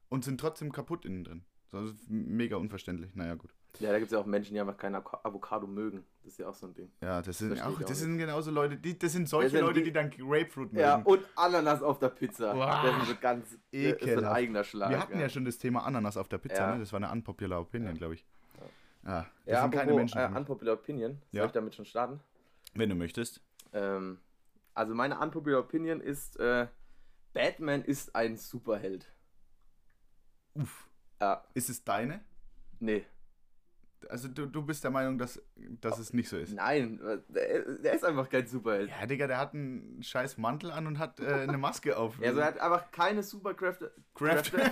und 0.08 0.24
sind 0.24 0.38
trotzdem 0.40 0.70
kaputt 0.72 1.04
innen 1.04 1.24
drin. 1.24 1.44
Das 1.72 1.86
ist 1.90 2.08
mega 2.08 2.56
unverständlich. 2.56 3.14
Naja, 3.16 3.34
gut. 3.34 3.52
Ja, 3.80 3.90
da 3.90 3.98
gibt 3.98 4.06
es 4.06 4.12
ja 4.12 4.20
auch 4.20 4.26
Menschen, 4.26 4.54
die 4.54 4.60
einfach 4.60 4.76
keine 4.76 4.98
Avo- 5.00 5.18
Avocado 5.24 5.66
mögen. 5.66 6.04
Das 6.22 6.34
ist 6.34 6.38
ja 6.38 6.48
auch 6.48 6.54
so 6.54 6.68
ein 6.68 6.74
Ding. 6.74 6.92
Ja, 7.00 7.20
das 7.20 7.38
sind 7.38 7.60
auch, 7.60 7.76
das 7.82 7.98
sind 7.98 8.16
genauso 8.18 8.52
Leute, 8.52 8.76
die, 8.76 8.96
das 8.96 9.10
sind 9.10 9.28
solche 9.28 9.46
Das 9.46 9.52
sind 9.58 9.60
Leute, 9.62 9.80
die- 9.80 9.86
die 9.86 9.92
dann 9.92 10.10
Grapefruit 10.10 10.72
mögen. 10.72 10.78
Ja, 10.78 11.02
und 11.02 11.20
Ananas 11.34 11.82
auf 11.82 11.98
der 11.98 12.10
Pizza. 12.10 12.52
Boah, 12.54 12.82
das 12.84 13.02
ist 13.02 13.08
so 13.08 13.16
ganz 13.20 13.44
das 13.50 13.52
ist 13.52 13.60
ein 13.72 14.08
ekelhaft. 14.08 14.36
eigener 14.36 14.62
Schlag. 14.62 14.90
Wir 14.90 15.00
hatten 15.00 15.18
ja 15.18 15.28
schon 15.28 15.44
das 15.44 15.58
Thema 15.58 15.84
Ananas 15.84 16.16
auf 16.16 16.28
der 16.28 16.38
Pizza, 16.38 16.58
Ja. 16.62 16.74
ne? 16.74 16.78
Das 16.80 16.92
war 16.92 16.98
eine 16.98 17.10
unpopular 17.10 17.60
Opinion, 17.60 17.94
glaube 17.96 18.14
ich. 18.14 18.24
Ja, 19.04 19.22
das 19.22 19.26
Ja, 19.46 19.62
sind 19.62 19.74
keine 19.74 19.92
Menschen. 19.92 20.18
Äh, 20.18 20.30
unpopular 20.36 20.74
Opinion. 20.74 21.18
Soll 21.32 21.40
Ja. 21.40 21.46
ich 21.46 21.52
damit 21.52 21.74
schon 21.74 21.84
starten? 21.84 22.20
Wenn 22.74 22.88
du 22.90 22.94
möchtest. 22.94 23.40
Ähm, 23.72 24.18
also 24.74 24.94
meine 24.94 25.18
unpopular 25.18 25.60
Opinion 25.60 26.00
ist, 26.00 26.38
äh, 26.38 26.66
Batman 27.32 27.82
ist 27.82 28.14
ein 28.14 28.36
Superheld. 28.36 29.12
Uff. 30.54 30.88
Ja, 31.20 31.44
Ist 31.54 31.70
es 31.70 31.84
deine? 31.84 32.20
nee. 32.80 33.04
Also 34.10 34.28
du, 34.28 34.44
du 34.44 34.60
bist 34.60 34.84
der 34.84 34.90
Meinung, 34.90 35.16
dass, 35.16 35.42
dass 35.56 35.98
es 35.98 36.12
nicht 36.12 36.28
so 36.28 36.36
ist. 36.36 36.52
Nein, 36.52 37.00
äh, 37.00 37.18
der, 37.28 37.62
der 37.78 37.94
ist 37.94 38.04
einfach 38.04 38.28
kein 38.28 38.46
Superheld. 38.46 38.90
Ja, 38.90 39.06
Digga, 39.06 39.26
der 39.26 39.38
hat 39.38 39.54
einen 39.54 40.02
scheiß 40.02 40.36
Mantel 40.36 40.70
an 40.72 40.86
und 40.86 40.98
hat 40.98 41.20
äh, 41.20 41.26
eine 41.26 41.56
Maske 41.56 41.96
auf. 41.96 42.18
Also 42.22 42.40
er 42.40 42.46
hat 42.48 42.58
einfach 42.58 42.90
keine 42.90 43.22
Superkräfte. 43.22 43.94
Kräfte. 44.14 44.58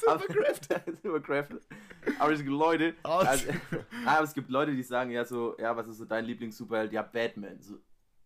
Superkräfte. 0.00 0.82
Superkräfte. 1.02 1.60
Aber 2.18 2.32
es 2.32 2.38
gibt 2.38 2.50
Leute, 2.50 2.94
also, 3.02 3.48
aber 4.06 4.24
es 4.24 4.34
gibt 4.34 4.50
Leute, 4.50 4.74
die 4.74 4.82
sagen 4.82 5.10
ja 5.10 5.24
so, 5.24 5.56
ja, 5.58 5.76
was 5.76 5.88
ist 5.88 5.98
so 5.98 6.04
dein 6.04 6.24
Lieblings-Superheld? 6.24 6.92
Ja, 6.92 7.02
Batman. 7.02 7.60
So, 7.60 7.78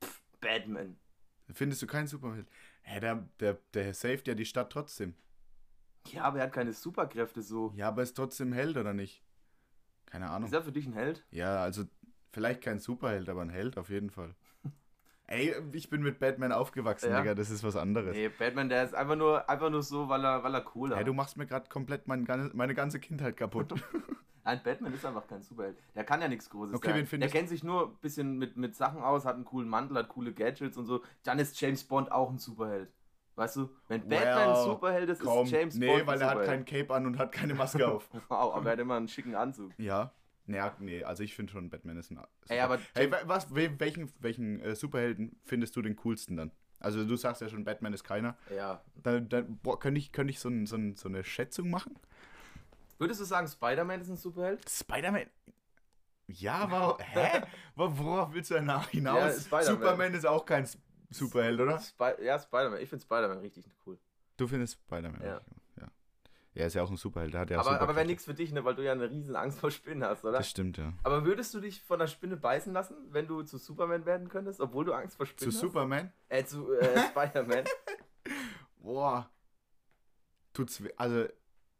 pff, 0.03 0.23
Batman. 0.41 0.97
Findest 1.53 1.83
du 1.83 1.87
keinen 1.87 2.07
Superheld? 2.07 2.49
Hä, 2.83 3.01
der, 3.01 3.29
der, 3.41 3.59
der 3.75 3.95
saved 3.95 4.27
ja 4.29 4.35
die 4.35 4.45
Stadt 4.45 4.71
trotzdem. 4.71 5.15
Ja, 6.11 6.25
aber 6.25 6.39
er 6.39 6.45
hat 6.45 6.53
keine 6.53 6.73
Superkräfte 6.73 7.43
so. 7.43 7.73
Ja, 7.77 7.89
aber 7.89 8.03
ist 8.03 8.15
trotzdem 8.15 8.53
Held 8.53 8.77
oder 8.77 8.93
nicht? 8.93 9.23
Keine 10.07 10.29
Ahnung. 10.31 10.47
Ist 10.47 10.55
er 10.55 10.63
für 10.63 10.73
dich 10.73 10.87
ein 10.87 10.95
Held? 10.95 11.25
Ja, 11.31 11.63
also 11.63 11.85
vielleicht 12.33 12.63
kein 12.63 12.79
Superheld, 12.79 13.29
aber 13.29 13.43
ein 13.43 13.51
Held 13.51 13.79
auf 13.79 13.89
jeden 13.89 14.11
Fall. 14.11 14.35
Ey, 15.33 15.55
ich 15.73 15.89
bin 15.89 16.03
mit 16.03 16.19
Batman 16.19 16.53
aufgewachsen, 16.53 17.11
Ja. 17.11 17.21
Digga, 17.21 17.35
das 17.35 17.51
ist 17.51 17.65
was 17.65 17.75
anderes. 17.77 18.15
Nee, 18.15 18.29
Batman, 18.29 18.69
der 18.69 18.85
ist 18.85 18.95
einfach 18.95 19.17
nur, 19.17 19.49
einfach 19.49 19.71
nur 19.71 19.83
so, 19.83 20.09
weil 20.09 20.25
er, 20.25 20.43
weil 20.45 20.55
er 20.55 20.65
cool 20.75 20.91
Hey, 20.91 20.99
hat. 21.01 21.07
du 21.07 21.15
machst 21.15 21.37
mir 21.37 21.47
gerade 21.47 21.69
komplett 21.69 22.07
mein, 22.07 22.27
meine 22.55 22.75
ganze 22.75 23.01
Kindheit 23.01 23.37
kaputt. 23.37 23.73
Nein, 24.45 24.61
Batman 24.65 24.93
ist 24.93 25.07
einfach 25.07 25.27
kein 25.29 25.41
Superheld. 25.41 25.79
Der 25.95 26.05
kann 26.05 26.21
ja 26.21 26.27
nichts 26.29 26.51
Großes. 26.51 26.75
Okay, 26.75 26.89
der, 26.89 26.95
wen 26.97 27.01
der 27.03 27.07
findest- 27.09 27.33
kennt 27.35 27.49
sich 27.49 27.63
nur 27.65 27.87
ein 27.91 27.97
bisschen 28.01 28.39
mit, 28.39 28.57
mit 28.57 28.75
Sachen 28.75 29.01
aus, 29.01 29.25
hat 29.25 29.37
einen 29.37 29.45
coolen 29.45 29.69
Mantel, 29.69 29.97
hat 29.97 30.09
coole 30.09 30.33
Gadgets 30.35 30.77
und 30.77 30.85
so. 30.87 31.03
Dann 31.23 31.39
ist 31.39 31.59
James 31.61 31.85
Bond 31.85 32.11
auch 32.11 32.29
ein 32.29 32.39
Superheld. 32.39 32.93
Weißt 33.37 33.57
du, 33.57 33.71
wenn 33.89 34.07
Batman 34.09 34.51
ein 34.51 34.57
Superheld 34.65 35.09
ist, 35.09 35.23
Komm, 35.23 35.47
ist 35.47 35.53
James 35.53 35.75
nee, 35.77 35.87
Bond 35.87 36.07
weil 36.07 36.17
ein 36.17 36.21
er 36.23 36.31
hat 36.31 36.45
kein 36.45 36.65
Cape 36.67 36.93
an 36.93 37.07
und 37.07 37.19
hat 37.19 37.33
keine 37.33 37.55
Maske 37.55 37.87
auf. 37.91 38.11
Wow, 38.29 38.55
aber 38.55 38.67
er 38.67 38.73
hat 38.73 38.79
immer 38.81 38.97
einen 38.97 39.09
schicken 39.09 39.35
Anzug. 39.35 39.73
ja. 39.79 40.13
Naja, 40.47 40.77
nee, 40.81 41.05
also 41.05 41.23
ich 41.23 41.35
finde 41.35 41.53
schon, 41.53 41.71
Batman 41.71 41.97
ist 41.97 42.11
ein. 42.11 42.21
Ey, 42.49 42.61
aber 42.61 42.81
Hey, 42.95 43.11
wa- 43.11 43.23
was, 43.27 43.55
we- 43.55 43.79
welchen, 43.79 44.13
welchen 44.19 44.61
äh, 44.61 44.75
Superhelden 44.75 45.39
findest 45.45 45.77
du 45.77 45.83
den 45.83 45.97
coolsten 45.97 46.37
dann? 46.37 46.51
Also 46.81 47.05
du 47.07 47.15
sagst 47.17 47.41
ja 47.41 47.49
schon, 47.49 47.63
Batman 47.65 47.93
ist 47.93 48.03
keiner. 48.03 48.37
Ja. 48.55 48.83
Dann, 48.97 49.29
dann 49.29 49.57
boah, 49.59 49.79
könnte 49.79 50.01
ich, 50.01 50.11
könnte 50.11 50.33
ich 50.33 50.41
so, 50.41 50.49
ein, 50.49 50.67
so, 50.67 50.77
ein, 50.77 50.97
so 50.97 51.09
eine 51.09 51.23
Schätzung 51.23 51.71
machen? 51.71 51.97
Würdest 52.99 53.21
du 53.21 53.25
sagen, 53.25 53.47
Spider-Man 53.47 54.01
ist 54.01 54.09
ein 54.09 54.17
Superheld? 54.17 54.69
Spider-Man. 54.69 55.27
Ja, 56.27 56.69
warum? 56.71 56.99
Hä? 57.01 57.43
Wo- 57.77 57.97
Worauf 57.99 58.33
willst 58.35 58.51
du 58.51 58.55
denn 58.55 58.65
nach 58.65 58.89
hinaus? 58.89 59.45
Spider-Man. 59.45 59.65
Superman 59.65 60.15
ist 60.15 60.27
auch 60.27 60.45
kein 60.45 60.69
Superheld, 61.11 61.61
oder? 61.61 61.79
Spi 61.79 62.25
ja, 62.25 62.39
Spider-Man. 62.39 62.81
Ich 62.81 62.89
finde 62.89 63.05
Spider-Man 63.05 63.39
richtig 63.39 63.65
cool. 63.87 63.99
Du 64.37 64.47
findest 64.49 64.75
Spider-Man. 64.87 65.23
Ja. 65.23 65.41
Ja. 66.55 66.61
Er 66.63 66.67
ist 66.67 66.75
ja 66.75 66.83
auch 66.83 66.91
ein 66.91 66.97
Superheld, 66.97 67.33
der 67.35 67.41
hat 67.41 67.51
ja 67.51 67.59
aber 67.61 67.81
aber 67.81 67.97
wäre 67.97 68.07
nichts 68.07 68.25
für 68.27 68.35
dich, 68.35 68.53
ne, 68.53 68.65
weil 68.65 68.75
du 68.75 68.85
ja 68.85 68.93
eine 68.93 69.11
riesen 69.11 69.35
Angst 69.37 69.59
vor 69.61 69.71
Spinnen 69.71 70.05
hast, 70.05 70.25
oder? 70.25 70.39
Das 70.39 70.49
stimmt, 70.51 70.77
ja. 70.79 70.93
Aber 71.03 71.25
würdest 71.25 71.55
du 71.55 71.61
dich 71.61 71.83
von 71.83 72.01
einer 72.01 72.09
Spinne 72.09 72.37
beißen 72.37 72.73
lassen, 72.73 72.95
wenn 73.11 73.27
du 73.27 73.43
zu 73.43 73.59
Superman 73.59 74.05
werden 74.07 74.29
könntest, 74.29 74.61
obwohl 74.61 74.85
du 74.85 74.93
Angst 74.93 75.17
vor 75.17 75.27
Zu 75.27 75.33
Spinnen 75.33 75.53
hast? 75.55 75.61
Superman? 75.61 76.13
Äh, 76.29 76.45
zu 76.45 76.73
äh, 76.75 76.99
Spider-Man. 77.11 77.65
Boah. 78.79 79.31
Tut's 80.53 80.83
weh. 80.85 80.91
Also, 80.97 81.27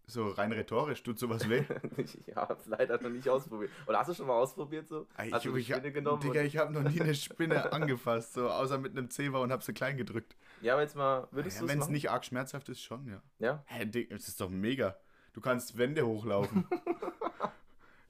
so 0.07 0.29
rein 0.31 0.53
rhetorisch, 0.53 1.03
tut 1.03 1.19
sowas 1.19 1.49
weh? 1.49 1.65
ich 1.97 2.35
habe 2.35 2.55
es 2.55 2.67
leider 2.67 3.01
noch 3.01 3.11
nicht 3.11 3.29
ausprobiert. 3.29 3.71
Oder 3.87 3.99
hast 4.01 4.09
du 4.09 4.15
schon 4.15 4.27
mal 4.27 4.35
ausprobiert 4.35 4.89
so? 4.89 5.07
Ey, 5.17 5.31
Hast 5.31 5.45
ich 5.45 5.51
du 5.51 5.55
die 5.57 5.61
ich, 5.61 5.71
hab- 5.73 5.79
Spinne 5.79 5.93
genommen? 5.93 6.21
Digga, 6.23 6.43
ich 6.43 6.57
habe 6.57 6.73
noch 6.73 6.83
nie 6.83 7.01
eine 7.01 7.15
Spinne 7.15 7.73
angefasst, 7.73 8.35
so 8.35 8.49
außer 8.49 8.79
mit 8.79 8.93
einem 8.97 9.11
Zewa 9.11 9.41
und 9.41 9.53
habe 9.53 9.63
sie 9.63 9.73
klein 9.75 9.97
gedrückt. 9.97 10.37
Ja, 10.63 10.75
aber 10.75 10.83
jetzt 10.83 10.97
mal, 10.97 11.29
würdest 11.31 11.57
Ja, 11.57 11.63
du 11.63 11.69
Wenn 11.69 11.81
es 11.81 11.89
nicht 11.89 12.11
arg 12.11 12.25
schmerzhaft 12.25 12.69
ist, 12.69 12.81
schon, 12.83 13.07
ja. 13.09 13.23
Ja? 13.39 13.65
Hä, 13.67 13.85
Digga, 13.85 14.15
das 14.17 14.29
ist 14.29 14.41
doch 14.41 14.49
mega. 14.49 14.97
Du 15.33 15.41
kannst 15.41 15.77
Wände 15.77 16.07
hochlaufen. 16.07 16.67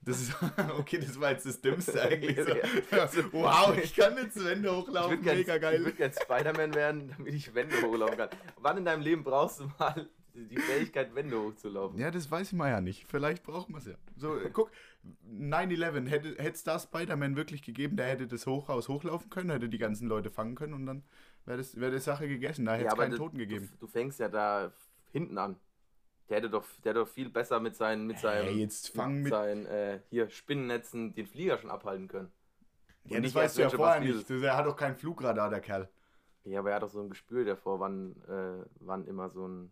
Das 0.05 0.19
ist, 0.19 0.35
okay, 0.77 0.97
das 0.99 1.17
war 1.19 1.31
jetzt 1.31 1.45
das 1.45 1.61
Dümmste 1.61 2.01
eigentlich. 2.01 2.35
So. 2.37 2.51
Ja, 2.91 3.09
wow, 3.31 3.77
ich 3.81 3.95
kann 3.95 4.17
jetzt 4.17 4.43
Wände 4.43 4.67
Ich 4.67 4.75
hochlaufen, 4.75 5.23
würde 5.23 5.35
mega 5.35 5.55
ich 5.55 5.61
geil. 5.61 5.85
würd 5.85 5.95
gern 5.95 6.11
Spider-Man 6.11 6.75
werden, 6.75 7.13
damit 7.17 7.33
ich 7.33 7.55
Wände 7.55 7.81
hochlaufen 7.81 8.17
kann. 8.17 8.29
Wann 8.57 8.77
in 8.79 8.85
deinem 8.85 9.01
Leben 9.01 9.23
brauchst 9.23 9.61
du 9.61 9.71
mal 9.79 10.09
die 10.33 10.57
Fähigkeit, 10.57 11.15
Wände 11.15 11.39
hochzulaufen? 11.39 11.97
Ja, 11.97 12.11
das 12.11 12.29
weiß 12.29 12.51
man 12.51 12.69
ja 12.69 12.81
nicht. 12.81 13.05
Vielleicht 13.07 13.43
braucht 13.43 13.69
man 13.69 13.79
es 13.79 13.87
ja. 13.87 13.93
So, 14.17 14.37
guck, 14.51 14.71
9-11, 15.31 16.07
hätte 16.09 16.37
es 16.37 16.63
da 16.63 16.79
Spider-Man 16.79 17.35
wirklich 17.35 17.61
gegeben, 17.61 17.95
der 17.95 18.07
hätte 18.07 18.27
das 18.27 18.45
Hochhaus 18.45 18.89
hochlaufen 18.89 19.29
können, 19.29 19.51
hätte 19.51 19.69
die 19.69 19.77
ganzen 19.77 20.07
Leute 20.07 20.29
fangen 20.29 20.55
können 20.55 20.73
und 20.73 20.85
dann 20.85 21.03
wäre 21.45 21.57
das 21.57 21.79
wär 21.79 21.91
die 21.91 21.99
Sache 21.99 22.27
gegessen. 22.27 22.65
Da 22.65 22.73
hätte 22.75 22.85
es 22.87 22.91
aber 22.91 23.03
keinen 23.03 23.11
du- 23.11 23.17
Toten 23.17 23.37
gegeben. 23.37 23.69
Du, 23.79 23.85
du 23.85 23.87
fängst 23.87 24.19
ja 24.19 24.29
da 24.29 24.71
hinten 25.11 25.37
an. 25.37 25.57
Der 26.29 26.37
hätte 26.37 26.49
doch, 26.49 26.63
der 26.83 26.91
hätte 26.91 26.99
doch 27.01 27.07
viel 27.07 27.29
besser 27.29 27.59
mit 27.59 27.75
seinen, 27.75 28.07
mit 28.07 28.17
seinem, 28.17 28.45
Hey, 28.45 28.59
jetzt 28.61 28.89
fang 28.95 29.21
mit. 29.23 29.31
seinen 29.31 29.65
äh, 29.65 29.99
hier 30.09 30.29
Spinnennetzen 30.29 31.13
den 31.13 31.27
Flieger 31.27 31.57
schon 31.57 31.69
abhalten 31.69 32.07
können. 32.07 32.31
Ja, 33.05 33.19
das 33.19 33.35
weißt 33.35 33.57
du 33.57 33.61
ja 33.63 33.69
vorher 33.69 33.99
nicht. 33.99 34.29
Der 34.29 34.55
hat 34.55 34.65
doch 34.65 34.77
kein 34.77 34.95
Flugradar, 34.95 35.49
der 35.49 35.59
Kerl. 35.59 35.89
Ja, 36.45 36.59
aber 36.59 36.69
er 36.69 36.75
hat 36.77 36.83
doch 36.83 36.89
so 36.89 37.01
ein 37.01 37.09
Gespür 37.09 37.43
davor, 37.45 37.79
wann, 37.81 38.15
äh, 38.27 38.65
wann 38.79 39.05
immer 39.05 39.29
so 39.29 39.45
ein 39.47 39.71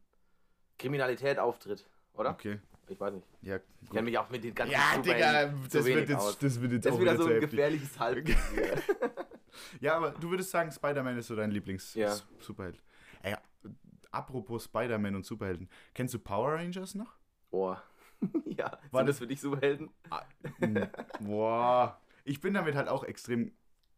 Kriminalität 0.77 1.39
auftritt, 1.39 1.85
oder? 2.13 2.31
Okay. 2.31 2.59
Ich 2.89 2.99
weiß 2.99 3.13
nicht. 3.13 3.27
Ja, 3.41 3.57
Ich 3.81 3.89
kenne 3.89 4.01
mich 4.03 4.17
auch 4.17 4.29
mit 4.29 4.43
den 4.43 4.53
ganzen 4.53 4.73
ja 4.73 4.97
Digga, 5.01 5.49
so 5.69 5.77
das 5.79 5.85
wenig 5.85 6.09
wird, 6.09 6.19
aus. 6.19 6.31
jetzt, 6.33 6.43
das 6.43 6.61
wird 6.61 6.71
jetzt 6.73 6.85
Das 6.85 6.91
auch 6.91 6.95
ist 6.97 7.01
wieder 7.01 7.15
so 7.17 7.25
ein 7.27 7.39
gefährliches 7.39 7.97
Halbwissen. 7.97 8.57
Ja, 9.79 9.95
aber 9.97 10.11
du 10.11 10.29
würdest 10.29 10.51
sagen, 10.51 10.71
Spider-Man 10.71 11.17
ist 11.17 11.27
so 11.27 11.35
dein 11.35 11.49
Ja. 11.51 11.55
Lieblings-Superheld. 11.55 12.81
Ey, 13.23 13.35
apropos 14.11 14.65
Spider-Man 14.65 15.15
und 15.15 15.25
Superhelden. 15.25 15.69
Kennst 15.93 16.13
du 16.13 16.19
Power 16.19 16.53
Rangers 16.53 16.95
noch? 16.95 17.15
Boah. 17.49 17.81
ja, 18.45 18.77
War 18.91 19.03
das 19.03 19.17
für 19.17 19.27
dich 19.27 19.41
Superhelden? 19.41 19.89
Hm, 20.59 20.87
Boah. 21.21 21.99
Ich 22.23 22.39
bin 22.39 22.53
damit 22.53 22.75
halt 22.75 22.87
auch 22.87 23.03
extrem 23.03 23.51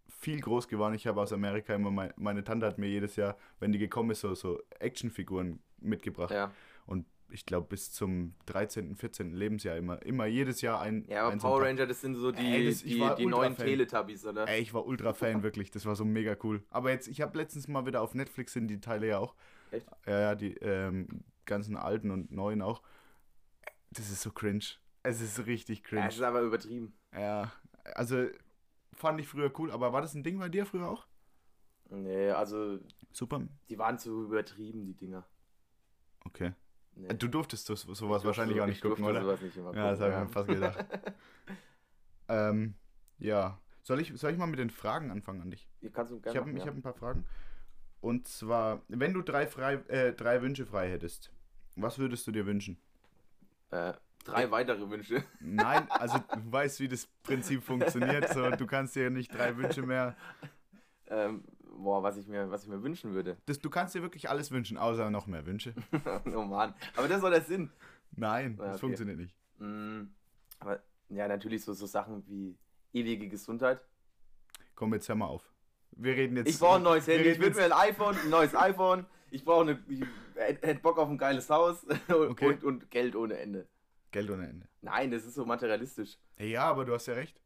viel 0.07 0.39
groß 0.39 0.67
geworden. 0.69 0.93
Ich 0.93 1.07
habe 1.07 1.19
aus 1.21 1.33
Amerika 1.33 1.75
immer, 1.75 1.91
mein, 1.91 2.13
meine 2.15 2.43
Tante 2.43 2.65
hat 2.65 2.77
mir 2.77 2.87
jedes 2.87 3.15
Jahr, 3.17 3.37
wenn 3.59 3.71
die 3.73 3.79
gekommen 3.79 4.11
ist, 4.11 4.21
so, 4.21 4.33
so 4.35 4.61
Actionfiguren 4.79 5.61
mitgebracht. 5.79 6.31
Ja. 6.31 6.51
Und 6.85 7.05
ich 7.33 7.45
glaube, 7.45 7.67
bis 7.67 7.91
zum 7.91 8.35
13., 8.45 8.95
14. 8.95 9.33
Lebensjahr 9.33 9.75
immer, 9.77 10.01
immer 10.03 10.25
jedes 10.25 10.61
Jahr 10.61 10.79
ein. 10.81 11.03
Ja, 11.09 11.27
aber 11.27 11.37
Power 11.37 11.63
Ranger, 11.63 11.85
das 11.87 12.01
sind 12.01 12.15
so 12.15 12.31
die, 12.31 12.45
Ey, 12.45 12.65
das- 12.69 12.83
die, 12.83 12.99
die 13.17 13.25
neuen 13.25 13.55
Fan. 13.55 13.65
Teletubbies, 13.65 14.25
oder? 14.25 14.47
Ey, 14.47 14.61
ich 14.61 14.73
war 14.73 14.85
ultra 14.85 15.13
Fan, 15.13 15.43
wirklich. 15.43 15.71
Das 15.71 15.85
war 15.85 15.95
so 15.95 16.05
mega 16.05 16.37
cool. 16.43 16.63
Aber 16.69 16.91
jetzt, 16.91 17.07
ich 17.07 17.21
habe 17.21 17.37
letztens 17.37 17.67
mal 17.67 17.85
wieder 17.85 18.01
auf 18.01 18.13
Netflix 18.13 18.53
sind 18.53 18.67
die 18.67 18.79
Teile 18.79 19.07
ja 19.07 19.17
auch. 19.19 19.35
Echt? 19.71 19.87
Ja, 20.05 20.19
ja, 20.19 20.35
die 20.35 20.53
ähm, 20.57 21.23
ganzen 21.45 21.75
alten 21.75 22.11
und 22.11 22.31
neuen 22.31 22.61
auch. 22.61 22.81
Das 23.91 24.09
ist 24.09 24.21
so 24.21 24.31
cringe. 24.31 24.63
Es 25.01 25.19
ist 25.21 25.45
richtig 25.45 25.79
Ja, 25.79 25.85
cringe. 25.85 26.07
es 26.09 26.15
ist 26.15 26.21
aber 26.21 26.41
übertrieben. 26.41 26.93
Ja, 27.13 27.51
also 27.95 28.27
fand 28.93 29.19
ich 29.19 29.27
früher 29.27 29.51
cool, 29.59 29.71
aber 29.71 29.91
war 29.91 30.01
das 30.01 30.13
ein 30.13 30.23
Ding 30.23 30.37
bei 30.39 30.49
dir 30.49 30.65
früher 30.65 30.87
auch? 30.87 31.07
Nee, 31.89 32.29
also 32.29 32.79
Super. 33.11 33.41
die 33.69 33.77
waren 33.77 33.97
zu 33.99 34.23
übertrieben, 34.25 34.85
die 34.85 34.93
Dinger. 34.95 35.27
Okay. 36.25 36.53
Nee. 36.95 37.07
Du 37.15 37.27
durftest 37.27 37.65
sowas 37.65 37.89
Ich 37.89 37.99
durfte 37.99 38.27
wahrscheinlich 38.27 38.57
so- 38.57 38.63
auch 38.63 38.67
nicht 38.67 38.75
ich 38.77 38.81
gucken, 38.81 39.03
durfte 39.03 39.19
oder? 39.19 39.25
sowas 39.25 39.41
nicht 39.41 39.57
immer 39.57 39.73
Ja, 39.75 39.89
das 39.91 39.99
gucken, 39.99 40.13
habe 40.13 40.23
ich 40.23 40.27
mir 40.27 40.33
fast 40.33 40.47
gedacht. 40.47 41.15
ähm, 42.29 42.75
ja. 43.17 43.59
Soll 43.81 43.99
ich, 43.99 44.13
soll 44.15 44.31
ich 44.31 44.37
mal 44.37 44.45
mit 44.47 44.59
den 44.59 44.69
Fragen 44.69 45.11
anfangen 45.11 45.41
an 45.41 45.51
dich? 45.51 45.67
Ich 45.81 45.93
habe 45.95 46.21
ja. 46.25 46.33
hab 46.65 46.73
ein 46.73 46.81
paar 46.81 46.93
Fragen. 46.93 47.25
Und 47.99 48.27
zwar, 48.27 48.81
wenn 48.87 49.13
du 49.13 49.21
drei, 49.21 49.47
frei, 49.47 49.75
äh, 49.87 50.13
drei 50.13 50.41
Wünsche 50.41 50.65
frei 50.65 50.89
hättest, 50.89 51.31
was 51.75 51.99
würdest 51.99 52.25
du 52.27 52.31
dir 52.31 52.45
wünschen? 52.45 52.77
äh, 53.71 53.93
drei 54.23 54.51
weitere 54.51 54.89
Wünsche. 54.89 55.23
Nein, 55.39 55.89
also 55.89 56.17
du 56.33 56.51
weißt, 56.51 56.79
wie 56.79 56.87
das 56.87 57.07
Prinzip 57.23 57.63
funktioniert. 57.63 58.29
So, 58.29 58.51
du 58.51 58.67
kannst 58.67 58.95
dir 58.95 59.09
nicht 59.09 59.33
drei 59.33 59.57
Wünsche 59.57 59.81
mehr. 59.81 60.15
ähm, 61.07 61.43
boah, 61.75 62.03
was 62.03 62.17
ich 62.17 62.27
mir, 62.27 62.49
was 62.51 62.63
ich 62.63 62.69
mir 62.69 62.81
wünschen 62.83 63.13
würde. 63.13 63.37
Das, 63.45 63.59
du 63.59 63.69
kannst 63.69 63.95
dir 63.95 64.01
wirklich 64.01 64.29
alles 64.29 64.51
wünschen, 64.51 64.77
außer 64.77 65.09
noch 65.09 65.27
mehr 65.27 65.45
Wünsche. 65.45 65.73
oh 66.35 66.41
Mann. 66.43 66.73
Aber 66.95 67.07
das 67.07 67.21
soll 67.21 67.31
der 67.31 67.41
Sinn. 67.41 67.71
Nein, 68.15 68.55
Ja, 68.59 68.65
das 68.65 68.73
okay. 68.75 68.79
funktioniert 68.81 69.17
nicht. 69.17 69.35
Mm, 69.59 70.03
aber 70.59 70.81
ja, 71.09 71.27
natürlich 71.27 71.63
so, 71.63 71.73
so 71.73 71.85
Sachen 71.85 72.23
wie 72.27 72.57
ewige 72.93 73.27
Gesundheit. 73.27 73.81
Komm, 74.75 74.93
jetzt 74.93 75.07
hör 75.09 75.15
mal 75.15 75.27
auf. 75.27 75.51
Wir 75.95 76.15
reden 76.15 76.37
jetzt. 76.37 76.49
Ich 76.49 76.59
brauche 76.59 76.77
ein 76.77 76.83
neues 76.91 77.07
Handy. 77.07 77.29
Ich 77.29 77.39
würde 77.39 77.55
mir 77.55 77.65
ein 77.65 77.71
iPhone, 77.73 78.15
ein 78.17 78.29
neues 78.29 78.55
iPhone. 78.55 79.05
Ich 79.29 79.43
brauche 79.45 79.61
eine. 79.61 79.83
Ich 79.87 80.01
hätte 80.35 80.81
Bock 80.81 80.97
auf 80.97 81.09
ein 81.09 81.17
geiles 81.17 81.49
Haus 81.49 81.83
und, 81.83 82.09
Okay. 82.09 82.47
und, 82.47 82.63
und 82.63 82.91
Geld 82.91 83.15
ohne 83.15 83.37
Ende. 83.37 83.67
Geld 84.11 84.29
ohne 84.29 84.47
Ende. 84.47 84.67
Nein, 84.81 85.11
das 85.11 85.25
ist 85.25 85.35
so 85.35 85.45
materialistisch. 85.45 86.17
Ja, 86.37 86.63
aber 86.65 86.85
du 86.85 86.93
hast 86.93 87.07
ja 87.07 87.13
recht. 87.15 87.39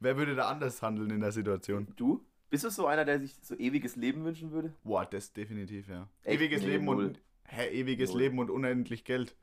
Wer 0.00 0.16
würde 0.16 0.34
da 0.34 0.48
anders 0.48 0.82
handeln 0.82 1.10
in 1.10 1.20
der 1.20 1.32
Situation? 1.32 1.92
Du? 1.96 2.24
Bist 2.50 2.64
du 2.64 2.70
so 2.70 2.86
einer, 2.86 3.04
der 3.04 3.20
sich 3.20 3.34
so 3.42 3.54
ewiges 3.56 3.96
Leben 3.96 4.24
wünschen 4.24 4.52
würde? 4.52 4.72
Boah, 4.84 5.04
das 5.04 5.32
definitiv, 5.32 5.88
ja. 5.88 6.08
Echt? 6.22 6.40
Ewiges 6.40 6.62
Nee, 6.62 6.68
Leben 6.68 6.84
null. 6.84 7.04
und. 7.06 7.20
Hä, 7.44 7.68
ewiges 7.68 8.10
Null. 8.10 8.20
Leben 8.20 8.38
und 8.38 8.50
unendlich 8.50 9.04
Geld. 9.04 9.36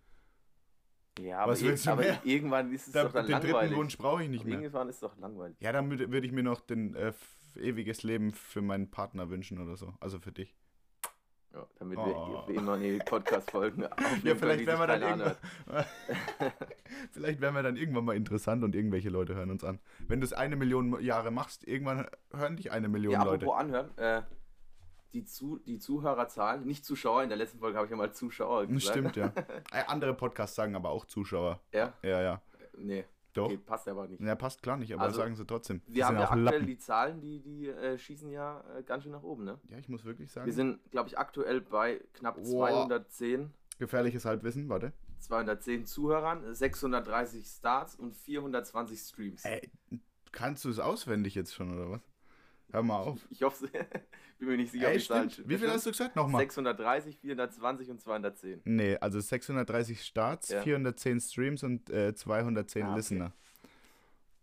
Ja, 1.20 1.40
aber, 1.40 1.52
Was 1.52 1.62
ir- 1.62 1.68
willst 1.70 1.86
du 1.86 1.92
aber 1.92 2.02
mehr? 2.02 2.20
irgendwann 2.24 2.74
ist 2.74 2.88
es 2.88 2.94
Da, 2.94 3.04
doch 3.04 3.14
dann 3.14 3.26
den 3.28 3.34
dritten 3.36 3.48
langweilig. 3.48 3.78
Wunsch 3.78 3.98
brauche 3.98 4.24
ich 4.24 4.30
nicht 4.30 4.46
mehr. 4.46 4.56
Irgendwann 4.60 4.90
ist 4.90 4.96
es 4.96 5.02
doch 5.02 5.18
langweilig. 5.18 5.56
Ja, 5.60 5.72
dann 5.72 5.90
würde 5.90 6.12
würd 6.12 6.26
ich 6.26 6.32
mir 6.32 6.44
noch 6.44 6.60
den 6.62 6.96
äh, 6.96 7.14
ewiges 7.56 8.04
Leben 8.04 8.32
für 8.32 8.62
meinen 8.62 8.90
Partner 8.90 9.30
wünschen 9.30 9.60
oder 9.60 9.76
so. 9.78 9.94
Also 10.00 10.20
für 10.20 10.32
dich. 10.32 10.56
Ja, 11.54 11.68
damit 11.78 11.98
Oh. 12.00 12.06
wir 12.06 12.44
für 12.48 12.54
immer 12.54 12.74
eine 12.74 12.98
Podcast-Folgen 13.00 13.86
aufnehmen 13.92 14.22
Ja, 14.26 14.36
vielleicht 14.36 14.62
die 14.62 14.66
werden 14.68 14.80
wir 14.80 14.88
dann 14.88 15.02
irgendwann. 15.04 15.36
vielleicht 17.12 17.42
werden 17.42 17.56
wir 17.56 17.64
dann 17.64 17.78
irgendwann 17.78 18.06
mal 18.06 18.16
interessant 18.16 18.64
und 18.64 18.76
irgendwelche 18.76 19.10
Leute 19.10 19.36
hören 19.36 19.52
uns 19.52 19.64
an. 19.64 19.80
Wenn 20.08 20.20
du 20.20 20.26
es 20.26 20.34
eine 20.34 20.56
Million 20.56 21.00
Jahre 21.02 21.32
machst, 21.32 21.68
irgendwann 21.68 22.08
hören 22.34 22.56
dich 22.58 22.72
eine 22.72 22.88
Million 22.90 23.14
Ja, 23.14 23.24
Leute. 23.24 23.46
apropos 23.46 23.60
anhören, 23.62 23.98
äh, 23.98 24.22
die, 25.14 25.26
Zu 25.26 25.60
die 25.60 25.78
Zuhörerzahlen, 25.78 26.66
nicht 26.66 26.84
Zuschauer, 26.86 27.22
in 27.22 27.30
der 27.30 27.38
letzten 27.38 27.60
Folge 27.60 27.78
habe 27.78 27.86
ich 27.86 27.92
ja 27.92 27.98
mal 27.98 28.12
Zuschauer 28.12 28.66
gesagt. 28.66 28.84
stimmt, 28.84 29.16
ja. 29.16 29.32
Äh, 29.72 29.84
Andere 29.88 30.16
Podcasts 30.16 30.56
sagen 30.56 30.76
aber 30.76 30.90
auch 30.90 31.06
Zuschauer. 31.06 31.60
Ja, 31.72 31.94
Ja, 32.02 32.20
ja. 32.22 32.42
nee, 32.80 33.06
Doch. 33.34 33.46
okay, 33.46 33.58
passt 33.58 33.88
aber 33.88 34.08
nicht. 34.08 34.22
Ja, 34.22 34.36
passt 34.36 34.62
klar 34.62 34.78
nicht, 34.78 34.94
aber 34.94 35.04
Also, 35.04 35.18
sagen 35.18 35.36
sie 35.36 35.46
trotzdem. 35.46 35.82
Die 35.88 35.96
Wir 35.96 36.06
haben 36.06 36.16
sind 36.16 36.22
ja 36.22 36.28
auch 36.28 36.32
aktuell 36.32 36.46
Lappen. 36.46 36.68
die 36.68 36.78
Zahlen, 36.78 37.22
die, 37.22 37.40
die 37.40 37.68
äh, 37.68 37.98
schießen 37.98 38.30
ja 38.30 38.64
äh, 38.78 38.84
ganz 38.84 39.04
schön 39.04 39.12
nach 39.12 39.24
oben, 39.24 39.44
ne? 39.44 39.60
Ja, 39.70 39.78
ich 39.78 39.90
muss 39.90 40.06
wirklich 40.06 40.32
sagen. 40.32 40.46
Wir 40.46 40.54
sind, 40.54 40.80
glaube 40.92 41.10
ich, 41.10 41.18
aktuell 41.18 41.62
bei 41.62 42.00
knapp 42.14 42.36
Boah. 42.36 42.44
210, 42.70 43.52
gefährliches 43.80 44.26
Halbwissen, 44.26 44.70
warte. 44.70 44.94
210 45.20 45.86
Zuhörern, 45.86 46.54
630 46.54 47.46
Starts 47.48 47.96
und 47.96 48.14
420 48.14 49.00
Streams. 49.00 49.46
Ey, 49.46 49.72
kannst 50.32 50.66
du 50.66 50.70
es 50.70 50.80
auswendig 50.80 51.34
jetzt 51.36 51.54
schon, 51.56 51.74
oder 51.74 51.90
was? 51.92 52.02
Hör 52.72 52.82
mal 52.84 52.98
auf. 52.98 53.20
Ich 53.30 53.44
hoffe, 53.44 53.68
bin 54.40 54.48
mir 54.48 54.58
nicht 54.58 54.72
sicher, 54.72 54.90
Ey, 54.90 54.98
ob 54.98 55.04
Zahlen 55.04 55.30
stimmt. 55.30 55.50
Wie 55.50 55.58
viel 55.58 55.70
hast 55.70 55.86
du 55.86 55.92
gesagt? 55.92 56.16
Nochmal. 56.16 56.42
630, 56.42 57.18
420 57.20 57.92
und 57.92 58.02
210. 58.02 58.62
Nee, 58.66 58.98
also 58.98 59.20
630 59.20 60.04
Starts, 60.04 60.50
Ja. 60.50 60.62
410 60.62 61.20
Streams 61.22 61.64
und 61.64 61.90
äh, 61.90 62.14
210 62.16 62.84
Ah, 62.84 62.88
okay. 62.88 62.96
Listener. 62.98 63.32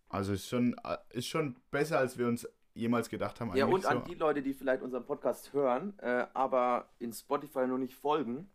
Also 0.08 0.32
ist 0.32 0.48
schon, 0.48 0.74
äh, 0.84 0.96
ist 1.10 1.26
schon 1.26 1.56
besser, 1.70 1.98
als 1.98 2.18
wir 2.18 2.26
uns 2.28 2.48
jemals 2.74 3.08
gedacht 3.08 3.40
haben. 3.40 3.54
Ja, 3.56 3.66
und 3.66 3.84
an 3.86 3.98
so. 3.98 4.04
die 4.04 4.14
Leute, 4.14 4.42
die 4.42 4.54
vielleicht 4.54 4.82
unseren 4.82 5.04
Podcast 5.04 5.52
hören, 5.52 5.98
äh, 5.98 6.26
aber 6.34 6.88
in 6.98 7.12
Spotify 7.12 7.66
noch 7.66 7.78
nicht 7.78 7.94
folgen, 7.94 8.48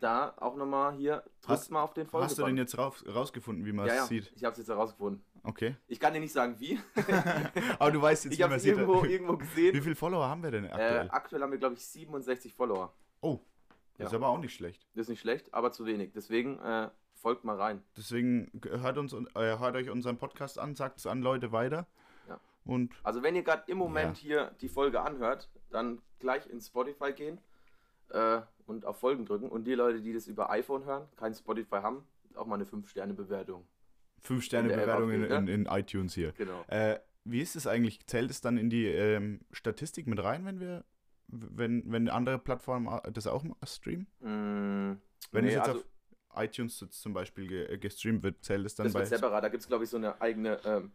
da 0.00 0.32
auch 0.38 0.56
nochmal 0.56 0.94
hier, 0.94 1.22
drückt 1.42 1.48
Hast- 1.48 1.70
mal 1.70 1.82
auf 1.82 1.92
den 1.94 2.10
Hast 2.12 2.38
du 2.38 2.44
denn 2.44 2.56
jetzt 2.56 2.76
rauf, 2.78 3.04
rausgefunden, 3.06 3.64
wie 3.66 3.72
man 3.72 3.86
ja, 3.86 3.94
es 3.94 3.98
ja, 4.00 4.06
sieht? 4.06 4.32
ich 4.34 4.44
habe 4.44 4.52
es 4.52 4.58
jetzt 4.58 4.68
herausgefunden. 4.68 5.22
Okay. 5.42 5.76
Ich 5.86 5.98
kann 6.00 6.12
dir 6.12 6.20
nicht 6.20 6.32
sagen, 6.32 6.56
wie. 6.58 6.78
Aber 7.78 7.90
du 7.90 8.02
weißt 8.02 8.24
jetzt, 8.24 8.32
ich 8.34 8.38
wie 8.38 8.42
habe 8.42 8.52
man 8.52 8.56
es 8.58 8.62
sieht. 8.64 8.72
irgendwo, 8.76 9.04
irgendwo 9.04 9.34
Wie 9.34 9.38
gesehen. 9.38 9.82
viele 9.82 9.94
Follower 9.94 10.28
haben 10.28 10.42
wir 10.42 10.50
denn 10.50 10.64
Äh, 10.64 10.68
aktuell? 10.68 11.08
aktuell 11.10 11.42
haben 11.42 11.52
wir, 11.52 11.58
glaube 11.58 11.74
ich, 11.74 11.84
67 11.86 12.52
Follower. 12.54 12.92
oh, 13.20 13.40
das 13.96 14.06
ist 14.06 14.12
ja. 14.12 14.18
aber 14.18 14.28
auch 14.28 14.38
nicht 14.38 14.54
schlecht. 14.54 14.86
Das 14.94 15.02
ist 15.02 15.08
nicht 15.08 15.20
schlecht, 15.20 15.52
aber 15.52 15.72
zu 15.72 15.84
wenig. 15.84 16.12
Deswegen 16.12 16.58
äh, 16.60 16.88
folgt 17.14 17.42
mal 17.44 17.56
rein. 17.56 17.82
Deswegen 17.96 18.48
hört, 18.64 18.96
uns, 18.96 19.12
äh, 19.12 19.58
hört 19.58 19.74
euch 19.74 19.90
unseren 19.90 20.18
Podcast 20.18 20.58
an, 20.58 20.76
sagt 20.76 20.98
es 20.98 21.06
an 21.06 21.20
Leute 21.20 21.50
weiter. 21.50 21.88
Ja. 22.28 22.38
Und 22.64 22.94
Also 23.02 23.24
wenn 23.24 23.34
ihr 23.34 23.42
gerade 23.42 23.64
im 23.66 23.78
Moment 23.78 24.16
hier 24.16 24.52
die 24.60 24.68
Folge 24.68 25.00
anhört, 25.00 25.50
dann 25.70 26.00
gleich 26.20 26.46
in 26.48 26.60
Spotify 26.60 27.12
gehen 27.12 27.40
äh, 28.10 28.40
und 28.66 28.84
auf 28.86 29.00
Folgen 29.00 29.24
drücken. 29.26 29.48
Und 29.48 29.64
die 29.64 29.74
Leute, 29.74 30.00
die 30.00 30.12
das 30.12 30.28
über 30.28 30.48
iPhone 30.50 30.84
hören, 30.84 31.08
kein 31.16 31.34
Spotify 31.34 31.78
haben, 31.82 32.06
auch 32.36 32.46
mal 32.46 32.54
eine 32.54 32.66
5-Sterne-Bewertung. 32.66 33.66
5 34.20 34.44
Sterne 34.44 34.72
In 34.72 34.78
Bewertung 34.80 35.10
in, 35.10 35.48
in, 35.48 35.66
iTunes 35.66 36.14
hier. 36.14 36.32
Genau. 36.32 36.62
Äh, 36.68 36.98
wie 37.24 37.40
ist 37.40 37.56
es 37.56 37.66
eigentlich? 37.66 38.06
Zählt 38.06 38.30
es 38.30 38.40
dann 38.40 38.56
in 38.56 38.70
die 38.70 38.86
ähm, 38.86 39.40
Statistik 39.52 40.06
mit 40.06 40.22
rein, 40.22 40.44
wenn 40.44 40.60
wir 40.60 40.84
wenn, 41.28 41.82
wenn 41.92 42.08
andere 42.08 42.38
Plattformen 42.38 42.88
a- 42.88 43.02
das 43.10 43.26
auch 43.26 43.44
streamen? 43.64 44.06
Mm, 44.20 44.98
Wenn 45.30 45.44
nee, 45.44 45.50
es 45.50 45.56
jetzt 45.56 45.68
also, 45.68 45.80
auf 46.32 46.42
iTunes 46.42 46.84
zum 46.90 47.12
Beispiel 47.12 47.52
äh, 47.70 47.78
gestreamt 47.78 48.22
wird, 48.22 48.42
zählt 48.42 48.64
es 48.64 48.74
dann 48.74 48.84
das 48.84 48.94
bei. 48.94 49.00
wird 49.00 49.08
separat. 49.10 49.44
Da 49.44 49.48
gibt 49.48 49.62
es, 49.62 49.68
glaube 49.68 49.84
ich, 49.84 49.90
so 49.90 49.98
eine 49.98 50.20
eigene 50.20 50.58
ähm, 50.64 50.92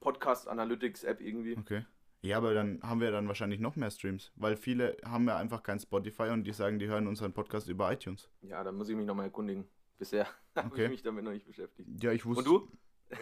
Podcast-Analytics-App 0.00 1.20
irgendwie. 1.20 1.56
Okay. 1.58 1.84
Ja, 2.22 2.38
aber 2.38 2.54
dann 2.54 2.80
haben 2.82 3.00
wir 3.00 3.10
dann 3.10 3.28
wahrscheinlich 3.28 3.60
noch 3.60 3.76
mehr 3.76 3.90
Streams, 3.90 4.32
weil 4.36 4.56
viele 4.56 4.96
haben 5.04 5.28
ja 5.28 5.36
einfach 5.36 5.62
kein 5.62 5.78
Spotify 5.78 6.30
und 6.30 6.44
die 6.44 6.52
sagen, 6.52 6.78
die 6.78 6.88
hören 6.88 7.06
unseren 7.06 7.32
Podcast 7.32 7.68
über 7.68 7.92
iTunes. 7.92 8.30
Ja, 8.42 8.64
da 8.64 8.72
muss 8.72 8.88
ich 8.88 8.96
mich 8.96 9.06
nochmal 9.06 9.26
erkundigen. 9.26 9.66
Bisher 9.98 10.26
habe 10.56 10.68
Okay. 10.68 10.84
ich 10.84 10.90
mich 10.90 11.02
damit 11.02 11.24
noch 11.24 11.32
nicht 11.32 11.46
beschäftigt. 11.46 11.88
Ja, 12.02 12.12
ich 12.12 12.24
wusste. 12.24 12.48
Und 12.50 12.68
du? 12.68 12.72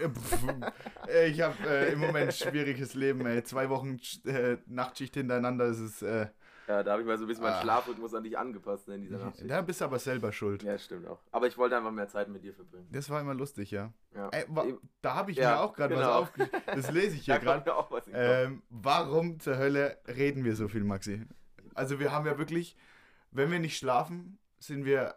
Äh, 1.08 1.26
äh, 1.26 1.26
ich 1.28 1.42
habe 1.42 1.56
äh, 1.68 1.92
im 1.92 1.98
Moment 1.98 2.32
schwieriges 2.32 2.94
Leben, 2.94 3.26
ey. 3.26 3.42
Zwei 3.44 3.68
Wochen 3.68 3.98
äh, 4.24 4.56
Nachtschicht 4.66 5.12
hintereinander, 5.14 5.66
ist. 5.66 6.00
Äh, 6.00 6.28
Ja, 6.66 6.82
da 6.82 6.92
habe 6.92 7.02
ich 7.02 7.06
mal 7.06 7.18
so 7.18 7.24
ein 7.24 7.28
bisschen 7.28 7.42
meinen 7.44 7.52
Ah. 7.56 7.60
Schlafrhythmus 7.60 8.14
an 8.14 8.24
dich 8.24 8.38
angepasst 8.38 8.88
ne, 8.88 8.94
in 8.94 9.02
dieser 9.02 9.18
Nacht. 9.18 9.34
da 9.46 9.60
bist 9.60 9.82
du 9.82 9.84
aber 9.84 9.98
selber 9.98 10.32
schuld. 10.32 10.62
Ja, 10.62 10.78
stimmt 10.78 11.06
auch. 11.06 11.20
Aber 11.32 11.46
ich 11.48 11.58
wollte 11.58 11.76
einfach 11.76 11.90
mehr 11.92 12.08
Zeit 12.08 12.28
mit 12.30 12.42
dir 12.42 12.54
verbringen. 12.54 12.88
Das 12.92 13.10
war 13.10 13.20
immer 13.20 13.34
lustig, 13.34 13.70
ja. 13.72 13.92
Ja. 14.14 14.30
Ey, 14.30 14.46
da 15.02 15.14
habe 15.16 15.32
ich 15.32 15.36
Ja, 15.36 15.50
mir 15.50 15.60
auch 15.60 15.74
gerade 15.74 15.94
genau. 15.96 16.06
was 16.06 16.16
aufgeschrieben. 16.16 16.62
Das 16.66 16.90
lese 16.90 17.16
ich 17.16 17.24
hier 17.26 17.38
gerade. 17.38 17.70
Ähm, 18.10 18.62
warum 18.70 19.38
zur 19.38 19.58
Hölle 19.58 19.98
reden 20.08 20.44
wir 20.44 20.56
so 20.56 20.66
viel, 20.68 20.84
Maxi? 20.84 21.26
Also 21.74 22.00
wir 22.00 22.10
haben 22.10 22.24
ja 22.24 22.38
wirklich, 22.38 22.74
wenn 23.32 23.50
wir 23.50 23.58
nicht 23.58 23.76
schlafen, 23.76 24.38
sind 24.58 24.86
wir 24.86 25.14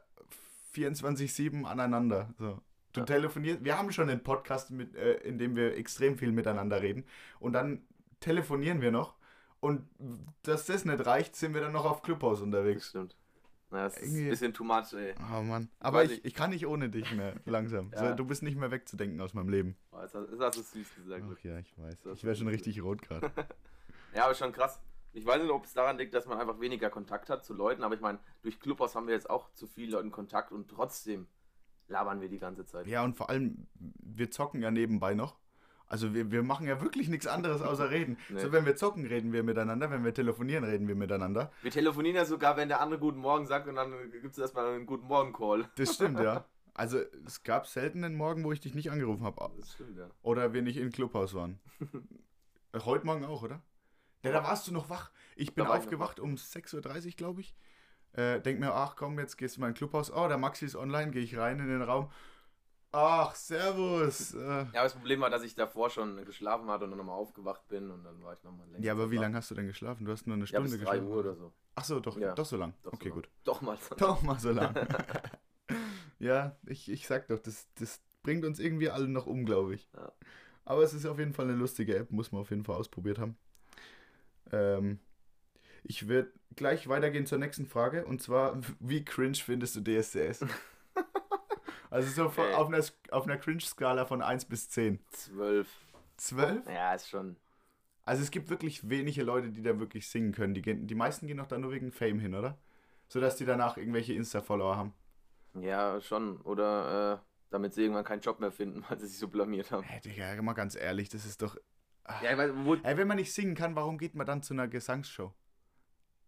24-7 0.77 1.63
aneinander. 1.65 2.33
So. 2.37 2.59
Du 2.93 3.01
Ja. 3.01 3.05
telefonierst, 3.05 3.63
wir 3.63 3.77
haben 3.77 3.91
schon 3.91 4.09
einen 4.09 4.23
Podcast, 4.23 4.71
mit, 4.71 4.95
äh, 4.95 5.13
in 5.17 5.37
dem 5.37 5.55
wir 5.55 5.75
extrem 5.77 6.17
viel 6.17 6.31
miteinander 6.31 6.81
reden. 6.81 7.05
Und 7.39 7.53
dann 7.53 7.81
telefonieren 8.19 8.81
wir 8.81 8.91
noch. 8.91 9.15
Und 9.59 9.87
dass 10.43 10.65
das 10.65 10.85
nicht 10.85 11.05
reicht, 11.05 11.35
sind 11.35 11.53
wir 11.53 11.61
dann 11.61 11.73
noch 11.73 11.85
auf 11.85 12.01
Clubhouse 12.01 12.39
Das 12.39 12.43
unterwegs. 12.45 12.89
stimmt. 12.89 13.15
Na, 13.69 13.83
das 13.83 13.97
ist 13.97 14.03
Irgendwie- 14.03 14.23
ein 14.23 14.29
bisschen 14.29 14.53
too 14.53 14.63
much, 14.63 14.93
ey. 14.93 15.13
Oh 15.35 15.41
Mann. 15.41 15.69
Aber 15.79 16.03
ich, 16.05 16.23
ich 16.23 16.33
kann 16.33 16.51
nicht 16.51 16.65
ohne 16.65 16.89
dich 16.89 17.11
mehr, 17.13 17.33
langsam. 17.45 17.91
Ja. 17.93 18.09
so, 18.11 18.15
du 18.15 18.23
bist 18.25 18.41
nicht 18.41 18.57
mehr 18.57 18.71
wegzudenken 18.71 19.19
aus 19.19 19.33
meinem 19.33 19.49
Leben. 19.49 19.75
Oh, 19.91 19.99
jetzt 20.01 20.15
hast, 20.15 20.29
jetzt 20.31 20.39
hast 20.39 20.57
du 20.57 20.61
süß 20.79 20.95
gesagt. 20.95 21.23
Ach 21.29 21.43
ja, 21.43 21.59
ich 21.59 21.77
weiß. 21.77 22.01
Das 22.03 22.17
Ich 22.19 22.23
wäre 22.23 22.31
ist 22.33 22.39
schon 22.39 22.47
richtig 22.47 22.81
rot 22.81 23.01
gerade. 23.01 23.29
Ja, 24.15 24.23
aber 24.25 24.33
schon 24.35 24.53
krass. 24.53 24.79
Ich 25.17 25.25
weiß 25.25 25.41
nicht, 25.41 25.51
ob 25.51 25.65
es 25.65 25.73
daran 25.73 25.97
liegt, 25.97 26.13
dass 26.13 26.27
man 26.27 26.39
einfach 26.39 26.59
weniger 26.59 26.91
Kontakt 26.91 27.31
hat 27.31 27.43
zu 27.43 27.55
Leuten, 27.55 27.83
aber 27.83 27.95
ich 27.95 28.01
meine, 28.01 28.19
durch 28.43 28.59
Clubhouse 28.59 28.93
haben 28.93 29.07
wir 29.07 29.15
jetzt 29.15 29.31
auch 29.31 29.51
zu 29.53 29.65
vielen 29.65 29.89
Leuten 29.89 30.11
Kontakt 30.11 30.51
und 30.51 30.69
trotzdem 30.69 31.25
labern 31.87 32.21
wir 32.21 32.29
die 32.29 32.37
ganze 32.37 32.65
Zeit. 32.65 32.85
Ja, 32.85 33.03
und 33.03 33.17
vor 33.17 33.31
allem, 33.31 33.65
wir 33.79 34.29
zocken 34.29 34.61
ja 34.61 34.69
nebenbei 34.69 35.15
noch. 35.15 35.39
Also 35.87 36.13
wir, 36.13 36.29
wir 36.29 36.43
machen 36.43 36.67
ja 36.67 36.81
wirklich 36.81 37.07
nichts 37.07 37.25
anderes 37.25 37.63
außer 37.63 37.89
reden. 37.91 38.19
Nee. 38.29 38.41
So, 38.41 38.51
wenn 38.51 38.67
wir 38.67 38.75
zocken, 38.75 39.07
reden 39.07 39.33
wir 39.33 39.41
miteinander. 39.41 39.89
Wenn 39.89 40.03
wir 40.03 40.13
telefonieren, 40.13 40.63
reden 40.63 40.87
wir 40.87 40.95
miteinander. 40.95 41.51
Wir 41.63 41.71
telefonieren 41.71 42.17
ja 42.17 42.25
sogar, 42.25 42.55
wenn 42.55 42.67
der 42.67 42.79
andere 42.79 42.99
Guten 42.99 43.19
Morgen 43.19 43.47
sagt 43.47 43.67
und 43.67 43.75
dann 43.75 43.91
gibt 44.11 44.33
es 44.33 44.37
erstmal 44.37 44.67
einen 44.67 44.85
Guten 44.85 45.07
Morgen-Call. 45.07 45.67
Das 45.77 45.95
stimmt, 45.95 46.19
ja. 46.19 46.45
Also 46.75 46.99
es 47.25 47.41
gab 47.41 47.65
selten 47.65 48.03
einen 48.03 48.15
Morgen, 48.15 48.43
wo 48.43 48.51
ich 48.51 48.59
dich 48.59 48.75
nicht 48.75 48.91
angerufen 48.91 49.23
habe. 49.23 49.49
Das 49.57 49.73
stimmt, 49.73 49.97
ja. 49.97 50.11
Oder 50.21 50.53
wir 50.53 50.61
nicht 50.61 50.77
im 50.77 50.91
Clubhaus 50.91 51.33
waren. 51.33 51.59
Heute 52.85 53.03
Morgen 53.03 53.25
auch, 53.25 53.41
oder? 53.41 53.63
Ja, 54.27 54.41
da 54.41 54.43
warst 54.43 54.67
du 54.67 54.71
noch 54.73 54.89
wach. 54.89 55.11
Ich 55.35 55.53
bin 55.53 55.65
aufgewacht 55.65 56.19
um 56.19 56.35
6.30 56.35 57.05
Uhr, 57.07 57.11
glaube 57.11 57.41
ich. 57.41 57.55
Äh, 58.13 58.39
denk 58.41 58.59
mir, 58.59 58.73
ach 58.73 58.95
komm, 58.95 59.19
jetzt 59.19 59.37
gehst 59.37 59.57
du 59.57 59.61
mal 59.61 59.67
in 59.69 59.73
Clubhaus. 59.73 60.11
Oh, 60.11 60.27
der 60.27 60.37
Maxi 60.37 60.65
ist 60.65 60.75
online, 60.75 61.11
gehe 61.11 61.21
ich 61.23 61.37
rein 61.37 61.59
in 61.59 61.67
den 61.67 61.81
Raum. 61.81 62.09
Ach, 62.91 63.35
servus. 63.35 64.33
Äh, 64.33 64.39
Ja, 64.39 64.63
aber 64.73 64.83
das 64.83 64.93
Problem 64.93 65.19
war, 65.21 65.29
dass 65.29 65.43
ich 65.43 65.53
davor 65.55 65.89
schon 65.89 66.23
geschlafen 66.25 66.69
hatte 66.69 66.85
und 66.85 66.91
dann 66.91 66.97
nochmal 66.97 67.15
aufgewacht 67.17 67.67
bin 67.67 67.91
und 67.91 68.03
dann 68.03 68.23
war 68.23 68.33
ich 68.33 68.43
nochmal 68.43 68.65
länger. 68.69 68.83
ja, 68.83 68.93
aber 68.93 69.11
wie 69.11 69.17
lange 69.17 69.35
hast 69.37 69.51
du 69.51 69.55
denn 69.55 69.67
geschlafen? 69.67 70.05
Du 70.05 70.11
hast 70.11 70.25
nur 70.25 70.35
eine 70.35 70.45
Ja, 70.45 70.47
Stunde 70.47 70.69
bis 70.69 70.79
3 70.79 70.83
geschlafen. 70.97 71.07
Uhr 71.07 71.17
oder 71.17 71.35
so. 71.35 71.53
Ach 71.75 71.83
so, 71.83 71.99
doch, 71.99 72.17
Ja. 72.17 72.33
doch 72.33 72.45
so 72.45 72.57
lang. 72.57 72.73
Doch 72.81 72.91
so 72.91 72.95
okay, 72.95 73.09
lang. 73.09 73.15
gut. 73.17 73.29
Doch 73.43 73.61
mal 73.61 73.77
so. 73.77 73.95
Doch 73.97 74.21
mal 74.23 74.39
so 74.39 74.51
lang. 74.51 74.73
ja, 76.19 76.55
ich, 76.65 76.89
ich 76.89 77.05
sag 77.07 77.27
doch, 77.27 77.39
das, 77.39 77.67
das 77.75 78.01
bringt 78.23 78.45
uns 78.45 78.59
irgendwie 78.59 78.89
alle 78.89 79.07
noch 79.07 79.27
um, 79.27 79.45
glaube 79.45 79.75
ich. 79.75 79.89
Ja. 79.95 80.11
Aber 80.65 80.81
es 80.83 80.93
ist 80.93 81.05
auf 81.05 81.19
jeden 81.19 81.33
Fall 81.33 81.45
eine 81.45 81.55
lustige 81.55 81.95
App, 81.95 82.11
muss 82.11 82.31
man 82.31 82.41
auf 82.41 82.49
jeden 82.49 82.63
Fall 82.63 82.75
ausprobiert 82.75 83.19
haben. 83.19 83.37
Ähm, 84.51 84.99
ich 85.83 86.07
werde 86.07 86.31
gleich 86.55 86.87
weitergehen 86.87 87.25
zur 87.25 87.37
nächsten 87.37 87.65
Frage 87.65 88.05
und 88.05 88.21
zwar, 88.21 88.59
wie 88.79 89.05
cringe 89.05 89.37
findest 89.37 89.75
du 89.75 89.81
DSDS? 89.81 90.45
also 91.89 92.09
so 92.09 92.29
von, 92.29 92.51
auf 92.53 92.67
einer, 92.67 92.83
auf 93.11 93.25
einer 93.25 93.37
Cringe-Skala 93.37 94.05
von 94.05 94.21
1 94.21 94.45
bis 94.45 94.69
10. 94.69 94.99
12. 95.11 95.67
12? 96.17 96.65
Ja, 96.67 96.93
ist 96.93 97.09
schon. 97.09 97.37
Also 98.05 98.23
es 98.23 98.31
gibt 98.31 98.49
wirklich 98.49 98.89
wenige 98.89 99.23
Leute, 99.23 99.49
die 99.49 99.61
da 99.61 99.79
wirklich 99.79 100.07
singen 100.07 100.31
können. 100.31 100.53
Die, 100.53 100.61
gehen, 100.61 100.87
die 100.87 100.95
meisten 100.95 101.27
gehen 101.27 101.37
doch 101.37 101.47
da 101.47 101.57
nur 101.57 101.71
wegen 101.71 101.91
Fame 101.91 102.19
hin, 102.19 102.35
oder? 102.35 102.57
So 103.09 103.19
dass 103.19 103.35
die 103.35 103.45
danach 103.45 103.77
irgendwelche 103.77 104.13
Insta-Follower 104.13 104.75
haben. 104.75 104.93
Ja, 105.61 105.99
schon. 106.01 106.39
Oder 106.41 107.13
äh, 107.13 107.25
damit 107.49 107.73
sie 107.73 107.81
irgendwann 107.81 108.03
keinen 108.03 108.21
Job 108.21 108.39
mehr 108.39 108.51
finden, 108.51 108.83
weil 108.89 108.99
sie 108.99 109.07
sich 109.07 109.19
so 109.19 109.27
blamiert 109.27 109.71
haben. 109.71 109.83
Hey, 109.83 110.01
Digga, 110.01 110.41
mal 110.41 110.53
ganz 110.53 110.75
ehrlich, 110.75 111.09
das 111.09 111.25
ist 111.25 111.41
doch. 111.41 111.57
Ja, 112.23 112.31
ich 112.31 112.37
weiß, 112.37 112.51
wo, 112.63 112.75
Ey, 112.75 112.97
wenn 112.97 113.07
man 113.07 113.17
nicht 113.17 113.33
singen 113.33 113.55
kann, 113.55 113.75
warum 113.75 113.97
geht 113.97 114.15
man 114.15 114.25
dann 114.25 114.41
zu 114.41 114.53
einer 114.53 114.67
Gesangsshow? 114.67 115.33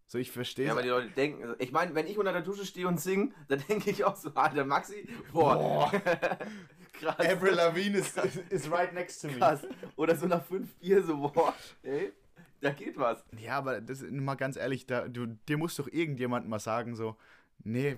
So, 0.06 0.18
ich 0.18 0.30
verstehe 0.30 0.66
Ja, 0.66 0.74
weil 0.74 0.82
die 0.82 0.88
Leute 0.88 1.10
denken, 1.10 1.54
ich 1.58 1.70
meine, 1.70 1.94
wenn 1.94 2.06
ich 2.06 2.18
unter 2.18 2.32
der 2.32 2.42
Dusche 2.42 2.66
stehe 2.66 2.88
und 2.88 3.00
singe, 3.00 3.30
dann 3.48 3.62
denke 3.68 3.90
ich 3.90 4.04
auch 4.04 4.16
so, 4.16 4.34
Alter, 4.34 4.64
Maxi, 4.64 5.08
boah, 5.32 5.56
Boah. 5.56 5.92
krass, 6.92 7.18
Avril 7.20 7.54
Lavigne 7.54 7.98
is, 7.98 8.16
is, 8.16 8.36
is 8.50 8.70
right 8.70 8.92
next 8.92 9.20
to 9.20 9.28
me. 9.28 9.34
krass. 9.34 9.60
Oder 9.96 10.16
so 10.16 10.26
nach 10.26 10.44
fünf 10.44 10.74
Bier 10.74 11.02
so, 11.02 11.16
boah, 11.16 11.54
ey, 11.84 12.12
da 12.60 12.72
geht 12.72 12.98
was. 12.98 13.24
Ja, 13.38 13.58
aber 13.58 13.80
das 13.80 14.02
ist 14.02 14.12
mal 14.12 14.34
ganz 14.34 14.56
ehrlich, 14.56 14.84
da, 14.86 15.06
du, 15.06 15.26
dir 15.26 15.56
muss 15.56 15.76
doch 15.76 15.86
irgendjemand 15.86 16.48
mal 16.48 16.58
sagen, 16.58 16.96
so, 16.96 17.16
nee, 17.62 17.96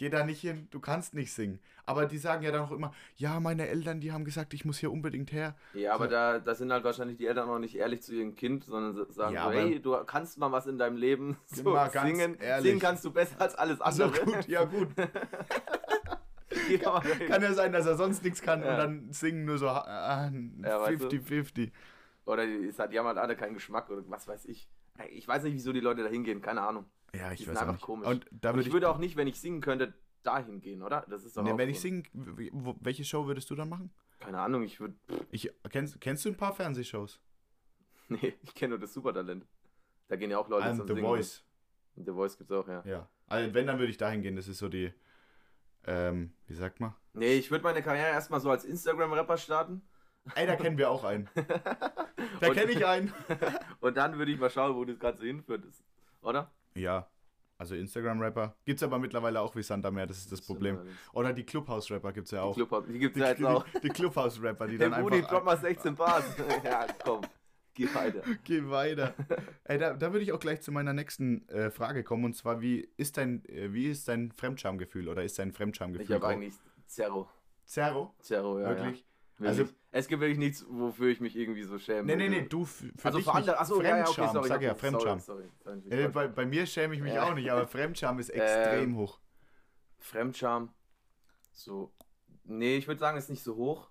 geh 0.00 0.08
da 0.08 0.24
nicht 0.24 0.40
hin, 0.40 0.66
du 0.70 0.80
kannst 0.80 1.12
nicht 1.12 1.30
singen. 1.30 1.60
Aber 1.84 2.06
die 2.06 2.16
sagen 2.16 2.42
ja 2.42 2.50
dann 2.52 2.62
auch 2.62 2.70
immer, 2.72 2.90
ja, 3.16 3.38
meine 3.38 3.68
Eltern, 3.68 4.00
die 4.00 4.12
haben 4.12 4.24
gesagt, 4.24 4.54
ich 4.54 4.64
muss 4.64 4.78
hier 4.78 4.90
unbedingt 4.90 5.30
her. 5.30 5.54
Ja, 5.74 5.92
aber 5.94 6.04
So. 6.06 6.10
da, 6.12 6.38
da 6.38 6.54
sind 6.54 6.72
halt 6.72 6.84
wahrscheinlich 6.84 7.18
die 7.18 7.26
Eltern 7.26 7.48
noch 7.48 7.58
nicht 7.58 7.76
ehrlich 7.76 8.00
zu 8.00 8.14
ihrem 8.14 8.34
Kind, 8.34 8.64
sondern 8.64 8.94
so- 8.94 9.10
sagen 9.10 9.34
Ja, 9.34 9.44
so, 9.44 9.50
hey, 9.52 9.78
du 9.78 9.92
kannst 10.04 10.38
mal 10.38 10.50
was 10.52 10.66
in 10.66 10.78
deinem 10.78 10.96
Leben 10.96 11.36
so 11.46 11.76
singen. 11.92 12.36
ehrlich. 12.40 12.66
Singen 12.66 12.80
kannst 12.80 13.04
du 13.04 13.10
besser 13.12 13.38
als 13.40 13.54
alles 13.56 13.78
Also 13.82 14.04
andere. 14.04 14.24
gut, 14.24 14.48
ja 14.48 14.64
gut. 14.64 14.88
Hin. 16.66 16.80
Kann 17.28 17.42
ja 17.42 17.52
sein, 17.52 17.72
dass 17.72 17.86
er 17.86 17.96
sonst 17.96 18.24
nichts 18.24 18.40
kann 18.42 18.62
Ja. 18.62 18.70
und 18.72 18.78
dann 18.78 19.12
singen 19.12 19.44
nur 19.44 19.58
so 19.58 19.68
ah, 19.68 20.30
Ja, 20.62 20.80
weißt 20.80 21.02
du? 21.02 21.06
50-50. 21.08 21.70
Oder 22.24 22.46
die, 22.46 22.66
es 22.68 22.78
hat, 22.78 22.92
die 22.92 22.98
haben 22.98 23.06
halt 23.06 23.18
alle 23.18 23.36
keinen 23.36 23.54
Geschmack 23.54 23.90
oder 23.90 24.02
was 24.08 24.26
weiß 24.26 24.46
ich. 24.46 24.68
Ich 25.12 25.26
weiß 25.28 25.44
nicht, 25.44 25.54
wieso 25.54 25.72
die 25.72 25.80
Leute 25.80 26.02
da 26.02 26.08
hingehen, 26.08 26.40
keine 26.42 26.62
Ahnung. 26.62 26.84
Ja, 27.14 27.28
Die 27.28 27.34
ich 27.34 27.40
sind 27.40 27.54
weiß 27.54 27.62
auch 27.62 27.68
einfach 27.68 27.80
komisch. 27.80 28.08
Und 28.08 28.26
da 28.30 28.50
Und 28.50 28.56
würde 28.56 28.60
ich 28.62 28.66
ich, 28.68 28.72
würde 28.72 28.88
auch 28.88 28.98
nicht, 28.98 29.16
wenn 29.16 29.26
ich 29.26 29.40
singen 29.40 29.60
könnte, 29.60 29.92
dahin 30.22 30.60
gehen, 30.60 30.82
oder? 30.82 31.04
Das 31.08 31.24
ist 31.24 31.36
doch 31.36 31.42
nee, 31.42 31.52
auch 31.52 31.58
wenn 31.58 31.68
ich 31.70 31.76
so. 31.78 31.82
singe, 31.82 32.02
w- 32.12 32.50
wo- 32.52 32.76
welche 32.80 33.04
Show 33.04 33.26
würdest 33.26 33.48
du 33.50 33.54
dann 33.54 33.68
machen? 33.68 33.90
Keine 34.20 34.38
Ahnung, 34.38 34.62
ich 34.62 34.78
würde. 34.80 34.94
Ich, 35.30 35.50
kennst, 35.70 36.00
kennst 36.00 36.24
du 36.24 36.28
ein 36.28 36.36
paar 36.36 36.54
Fernsehshows? 36.54 37.20
Nee, 38.08 38.34
ich 38.42 38.54
kenne 38.54 38.70
nur 38.70 38.78
das 38.80 38.92
Supertalent. 38.92 39.46
Da 40.08 40.16
gehen 40.16 40.30
ja 40.32 40.38
auch 40.38 40.48
Leute 40.48 40.66
And 40.66 40.78
zum 40.78 40.86
The 40.88 40.94
Singen. 40.94 41.06
Voice. 41.06 41.44
Und 41.94 42.06
The 42.06 42.12
Voice 42.12 42.36
gibt's 42.36 42.52
auch, 42.52 42.66
ja. 42.66 42.82
Ja. 42.84 43.08
Also 43.28 43.54
wenn, 43.54 43.66
dann 43.68 43.78
würde 43.78 43.90
ich 43.90 43.98
dahin 43.98 44.20
gehen. 44.22 44.34
Das 44.34 44.48
ist 44.48 44.58
so 44.58 44.68
die, 44.68 44.92
ähm, 45.86 46.32
wie 46.48 46.54
sagt 46.54 46.80
man? 46.80 46.94
Nee, 47.12 47.34
ich 47.36 47.50
würde 47.52 47.62
meine 47.62 47.82
Karriere 47.82 48.08
erstmal 48.08 48.40
so 48.40 48.50
als 48.50 48.64
Instagram-Rapper 48.64 49.36
starten. 49.36 49.82
Ey, 50.34 50.46
da 50.46 50.56
kennen 50.56 50.76
wir 50.76 50.90
auch 50.90 51.04
einen. 51.04 51.28
Da 52.40 52.48
Und- 52.48 52.54
kenne 52.54 52.72
ich 52.72 52.84
einen. 52.84 53.12
Und 53.80 53.96
dann 53.96 54.18
würde 54.18 54.32
ich 54.32 54.38
mal 54.38 54.50
schauen, 54.50 54.74
wo 54.76 54.84
das 54.84 54.98
Ganze 54.98 55.24
hinführt. 55.24 55.64
Oder? 56.22 56.50
Ja, 56.74 57.08
also 57.58 57.74
Instagram-Rapper. 57.74 58.56
Gibt's 58.64 58.82
aber 58.82 58.98
mittlerweile 58.98 59.38
auch 59.40 59.54
wie 59.54 59.62
Sand 59.62 59.84
am 59.84 59.94
Meer, 59.94 60.06
das 60.06 60.16
ist 60.16 60.32
das 60.32 60.40
Problem. 60.40 60.78
Oder 61.12 61.34
die 61.34 61.44
Clubhouse-Rapper 61.44 62.12
gibt's 62.12 62.30
ja 62.30 62.42
auch. 62.42 62.54
Die, 62.54 62.60
Clubhouse, 62.60 62.86
die 62.86 62.98
gibt's 62.98 63.14
Die, 63.14 63.20
ja 63.20 63.28
jetzt 63.28 63.44
auch. 63.44 63.66
die, 63.68 63.80
die 63.82 63.88
Clubhouse-Rapper, 63.90 64.66
die 64.66 64.78
dann 64.78 65.02
Budi, 65.02 65.16
einfach... 65.16 65.30
drop 65.30 65.44
mal 65.44 65.58
16 65.58 65.94
Bars. 65.94 66.24
ja, 66.64 66.86
komm. 67.04 67.20
Geh 67.74 67.94
weiter. 67.94 68.22
Geh 68.44 68.68
weiter. 68.68 69.14
Ey, 69.64 69.78
da, 69.78 69.92
da 69.92 70.12
würde 70.12 70.22
ich 70.22 70.32
auch 70.32 70.40
gleich 70.40 70.62
zu 70.62 70.72
meiner 70.72 70.92
nächsten 70.94 71.46
äh, 71.48 71.70
Frage 71.70 72.02
kommen. 72.02 72.24
Und 72.24 72.34
zwar, 72.34 72.62
wie 72.62 72.88
ist 72.96 73.16
dein, 73.18 73.44
äh, 73.44 73.72
wie 73.72 73.90
ist 73.90 74.08
dein 74.08 74.32
Fremdschamgefühl 74.32 75.08
oder 75.08 75.22
ist 75.22 75.38
dein 75.38 75.52
Fremdschamgefühl? 75.52 76.06
Ich 76.06 76.12
habe 76.12 76.28
eigentlich 76.28 76.54
Zerro. 76.86 77.28
Zero? 77.66 78.14
Zerro, 78.20 78.58
ja. 78.58 78.70
Wirklich? 78.70 79.04
Ja. 79.38 79.48
Also-. 79.48 79.68
Es 79.92 80.06
gibt 80.08 80.20
wirklich 80.20 80.38
nichts, 80.38 80.64
wofür 80.68 81.08
ich 81.08 81.20
mich 81.20 81.34
irgendwie 81.36 81.64
so 81.64 81.78
schäme. 81.78 82.04
Nee, 82.04 82.16
nee, 82.16 82.28
nee, 82.28 82.46
du 82.48 82.62
f- 82.62 82.84
für 82.96 83.06
also 83.06 83.18
dich 83.18 83.26
für 83.26 83.32
andere. 83.34 83.58
Achso, 83.58 83.82
ja, 83.82 83.88
ja, 83.98 84.04
okay, 84.04 84.12
Fremdscham, 84.14 84.32
sorry. 84.34 84.48
sag 84.48 84.62
ja, 84.62 84.74
Fremdscham. 84.74 85.20
Sorry, 85.20 85.44
sorry. 85.64 85.80
sorry 85.82 86.02
Äh, 86.04 86.08
bei, 86.08 86.28
bei 86.28 86.46
mir 86.46 86.66
schäme 86.66 86.94
ich 86.94 87.00
mich 87.00 87.14
Ja. 87.14 87.24
auch 87.28 87.34
nicht, 87.34 87.50
aber 87.50 87.66
Fremdscham 87.66 88.18
ist 88.18 88.28
extrem 88.30 88.96
hoch. 88.96 89.18
Fremdscham. 89.98 90.72
So. 91.52 91.92
Nee, 92.44 92.76
ich 92.76 92.88
würde 92.88 93.00
sagen, 93.00 93.18
ist 93.18 93.30
nicht 93.30 93.42
so 93.42 93.56
hoch. 93.56 93.90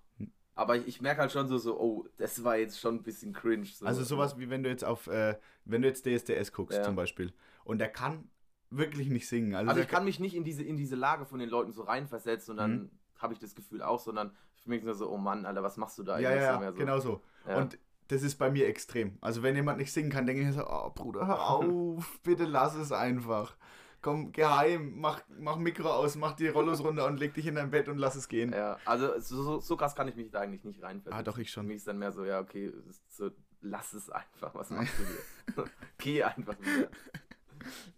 Aber 0.54 0.76
ich, 0.76 0.86
ich 0.86 1.00
merke 1.00 1.20
halt 1.22 1.32
schon 1.32 1.48
so, 1.48 1.56
so, 1.58 1.80
oh, 1.80 2.06
das 2.18 2.44
war 2.44 2.56
jetzt 2.56 2.78
schon 2.80 2.96
ein 2.96 3.02
bisschen 3.02 3.32
cringe. 3.32 3.64
So. 3.66 3.86
Also 3.86 4.02
sowas 4.02 4.38
wie 4.38 4.50
wenn 4.50 4.62
du 4.62 4.68
jetzt 4.68 4.84
auf, 4.84 5.06
äh, 5.06 5.38
wenn 5.64 5.80
du 5.82 5.88
jetzt 5.88 6.04
DSDS 6.04 6.52
guckst 6.52 6.76
Ja. 6.78 6.84
zum 6.84 6.96
Beispiel 6.96 7.32
und 7.64 7.78
der 7.78 7.88
kann 7.88 8.28
wirklich 8.68 9.08
nicht 9.08 9.26
singen. 9.28 9.54
Also, 9.54 9.70
Also 9.70 9.80
ich 9.82 9.88
kann 9.88 10.04
mich 10.04 10.20
nicht 10.20 10.34
in 10.34 10.44
diese, 10.44 10.62
in 10.62 10.76
diese 10.76 10.96
Lage 10.96 11.24
von 11.24 11.38
den 11.38 11.48
Leuten 11.48 11.72
so 11.72 11.82
reinversetzen 11.82 12.52
und 12.52 12.56
dann 12.58 12.72
Mhm. 12.72 12.90
habe 13.18 13.32
ich 13.32 13.38
das 13.38 13.54
Gefühl 13.54 13.82
auch, 13.82 14.00
sondern 14.00 14.36
für 14.60 14.70
mich 14.70 14.82
nur 14.82 14.94
so, 14.94 15.10
oh 15.10 15.16
Mann, 15.16 15.46
Alter, 15.46 15.62
was 15.62 15.76
machst 15.76 15.98
du 15.98 16.02
da? 16.02 16.18
ja, 16.18 16.30
eigentlich? 16.30 16.42
ja, 16.42 16.62
ja, 16.62 16.72
so. 16.72 16.78
genau 16.78 17.00
so. 17.00 17.22
Ja. 17.46 17.56
Und 17.56 17.78
das 18.08 18.22
ist 18.22 18.36
bei 18.36 18.50
mir 18.50 18.66
extrem. 18.66 19.18
Also 19.20 19.42
wenn 19.42 19.54
jemand 19.54 19.78
nicht 19.78 19.92
singen 19.92 20.10
kann, 20.10 20.26
denke 20.26 20.42
ich 20.42 20.48
mir 20.48 20.52
so, 20.52 20.66
oh 20.66 20.90
Bruder, 20.90 21.26
hör 21.26 21.40
auf, 21.50 22.20
bitte 22.22 22.44
lass 22.44 22.74
es 22.74 22.92
einfach. 22.92 23.56
Komm, 24.02 24.32
geheim, 24.32 24.94
mach, 24.96 25.20
mach 25.28 25.56
Mikro 25.56 25.90
aus, 25.90 26.16
mach 26.16 26.32
die 26.32 26.48
Rollos 26.48 26.82
runter 26.82 27.06
und 27.06 27.20
leg 27.20 27.34
dich 27.34 27.46
in 27.46 27.54
dein 27.54 27.70
Bett 27.70 27.86
und 27.88 27.98
lass 27.98 28.16
es 28.16 28.28
gehen. 28.28 28.52
Ja, 28.52 28.78
also 28.86 29.20
so, 29.20 29.42
so, 29.42 29.60
so 29.60 29.76
krass 29.76 29.94
kann 29.94 30.08
ich 30.08 30.16
mich 30.16 30.30
da 30.30 30.40
eigentlich 30.40 30.64
nicht 30.64 30.82
reinversetzen. 30.82 31.12
Ah, 31.12 31.22
doch, 31.22 31.36
ich 31.36 31.48
Für 31.48 31.54
schon. 31.54 31.66
mich 31.66 31.76
ist 31.76 31.86
dann 31.86 31.98
mehr 31.98 32.10
so, 32.10 32.24
ja, 32.24 32.40
okay, 32.40 32.72
so, 33.08 33.30
lass 33.60 33.92
es 33.92 34.08
einfach, 34.08 34.54
was 34.54 34.70
machst 34.70 34.94
du 34.98 35.04
hier? 35.04 35.64
Geh 35.98 36.22
einfach 36.22 36.58
wieder. 36.58 36.88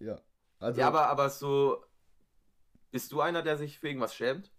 Ja. 0.01 0.19
Also 0.59 0.81
ja, 0.81 0.89
aber, 0.89 1.07
aber 1.07 1.31
so, 1.31 1.85
bist 2.91 3.13
du 3.13 3.21
einer, 3.21 3.43
der 3.43 3.57
sich 3.57 3.79
für 3.79 3.89
irgendwas 3.89 4.15
schämt? 4.15 4.53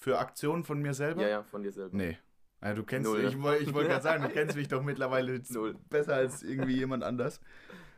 Für 0.00 0.18
Aktionen 0.18 0.64
von 0.64 0.80
mir 0.80 0.94
selber? 0.94 1.22
Ja, 1.22 1.28
ja, 1.28 1.42
von 1.44 1.62
dir 1.62 1.72
selber. 1.72 1.96
Nee. 1.96 2.18
Ja, 2.62 2.74
du 2.74 2.82
kennst 2.84 3.08
Null, 3.10 3.22
ne? 3.22 3.28
ich, 3.28 3.68
ich 3.68 3.74
wollte 3.74 3.88
gerade 3.90 4.02
sagen, 4.02 4.22
du 4.22 4.28
kennst 4.32 4.56
mich 4.56 4.68
doch 4.68 4.82
mittlerweile 4.82 5.40
Null. 5.50 5.78
besser 5.88 6.14
als 6.16 6.42
irgendwie 6.42 6.76
jemand 6.76 7.04
anders. 7.04 7.40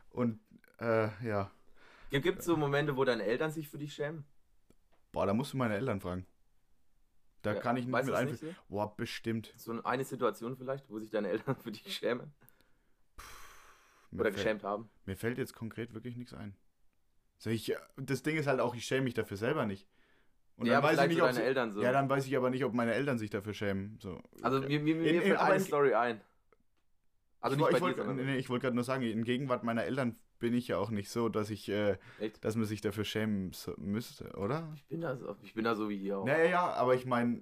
Und 0.09 0.39
äh, 0.79 1.09
ja. 1.25 1.51
Gibt 2.11 2.39
es 2.39 2.45
so 2.45 2.55
Momente, 2.55 2.95
wo 2.95 3.03
deine 3.03 3.23
Eltern 3.23 3.51
sich 3.51 3.67
für 3.67 3.77
dich 3.77 3.93
schämen? 3.93 4.25
Boah, 5.11 5.25
da 5.25 5.33
musst 5.33 5.53
du 5.53 5.57
meine 5.57 5.75
Eltern 5.75 5.99
fragen. 5.99 6.25
Da 7.41 7.53
Ja, 7.55 7.59
kann 7.59 7.75
ich 7.77 7.85
nicht 7.87 8.05
mit 8.05 8.13
einfließen. 8.13 8.47
nicht 8.49 8.67
Boah, 8.69 8.95
bestimmt. 8.95 9.53
so? 9.57 9.83
eine 9.83 10.03
Situation 10.05 10.55
vielleicht, 10.55 10.89
wo 10.89 10.99
sich 10.99 11.09
deine 11.09 11.29
Eltern 11.29 11.55
für 11.63 11.71
dich 11.71 11.95
schämen 11.95 12.33
Mir 14.11 14.21
oder 14.21 14.23
fällt- 14.25 14.35
geschämt 14.35 14.63
haben? 14.63 14.89
Mir 15.05 15.17
fällt 15.17 15.37
jetzt 15.37 15.53
konkret 15.53 15.93
wirklich 15.93 16.15
nichts 16.15 16.33
ein. 16.33 16.55
So, 17.39 17.49
ich, 17.49 17.71
äh, 17.73 17.77
das 17.97 18.23
Ding 18.23 18.37
ist 18.37 18.47
halt 18.47 18.59
auch, 18.61 18.75
ich 18.75 18.85
schäme 18.85 19.03
mich 19.05 19.13
dafür 19.13 19.35
selber 19.37 19.65
nicht. 19.65 19.87
Und 20.57 20.67
ja, 20.67 20.73
dann 20.73 20.83
weiß 20.83 21.01
ich 21.01 21.07
nicht, 21.09 21.17
so 21.19 21.25
ob 21.25 21.31
sie, 21.33 21.41
Eltern 21.41 21.71
so. 21.71 21.81
Ja, 21.81 21.91
dann 21.91 22.09
weiß 22.09 22.25
ich 22.27 22.37
aber 22.37 22.49
nicht, 22.49 22.63
ob 22.63 22.73
meine 22.73 22.93
Eltern 22.93 23.17
sich 23.17 23.29
dafür 23.29 23.53
schämen. 23.53 23.97
So. 23.99 24.21
also 24.41 24.61
mir, 24.61 24.79
mir, 24.79 24.95
mir 24.95 25.09
In- 25.09 25.15
in- 25.15 25.21
fällt 25.21 25.37
aber 25.37 25.45
eine 25.45 25.55
in- 25.55 25.61
Story 25.61 25.93
ein. 25.93 26.21
Also 27.41 27.57
ich, 27.57 27.75
ich 27.75 27.81
wollte 27.81 28.13
nee, 28.13 28.37
ich 28.37 28.49
wollte 28.49 28.63
gerade 28.63 28.75
nur 28.75 28.85
sagen, 28.85 29.03
in 29.03 29.23
Gegenwart 29.23 29.63
meiner 29.63 29.83
Eltern 29.83 30.15
bin 30.39 30.53
ich 30.53 30.67
ja 30.69 30.77
auch 30.77 30.89
nicht 30.91 31.09
so, 31.09 31.27
dass 31.29 31.49
ich, 31.49 31.67
äh, 31.69 31.97
dass 32.41 32.55
man 32.55 32.65
sich 32.65 32.81
dafür 32.81 33.03
schämen 33.03 33.51
müsste, 33.77 34.29
oder? 34.37 34.71
Ich 34.75 34.85
bin 34.85 35.01
da 35.01 35.15
so, 35.17 35.35
ich 35.41 35.53
bin 35.53 35.63
da 35.65 35.75
so 35.75 35.89
wie 35.89 35.97
ihr 35.97 36.19
auch. 36.19 36.25
Naja, 36.25 36.45
ja, 36.45 36.73
aber 36.73 36.95
ich 36.95 37.05
meine, 37.05 37.41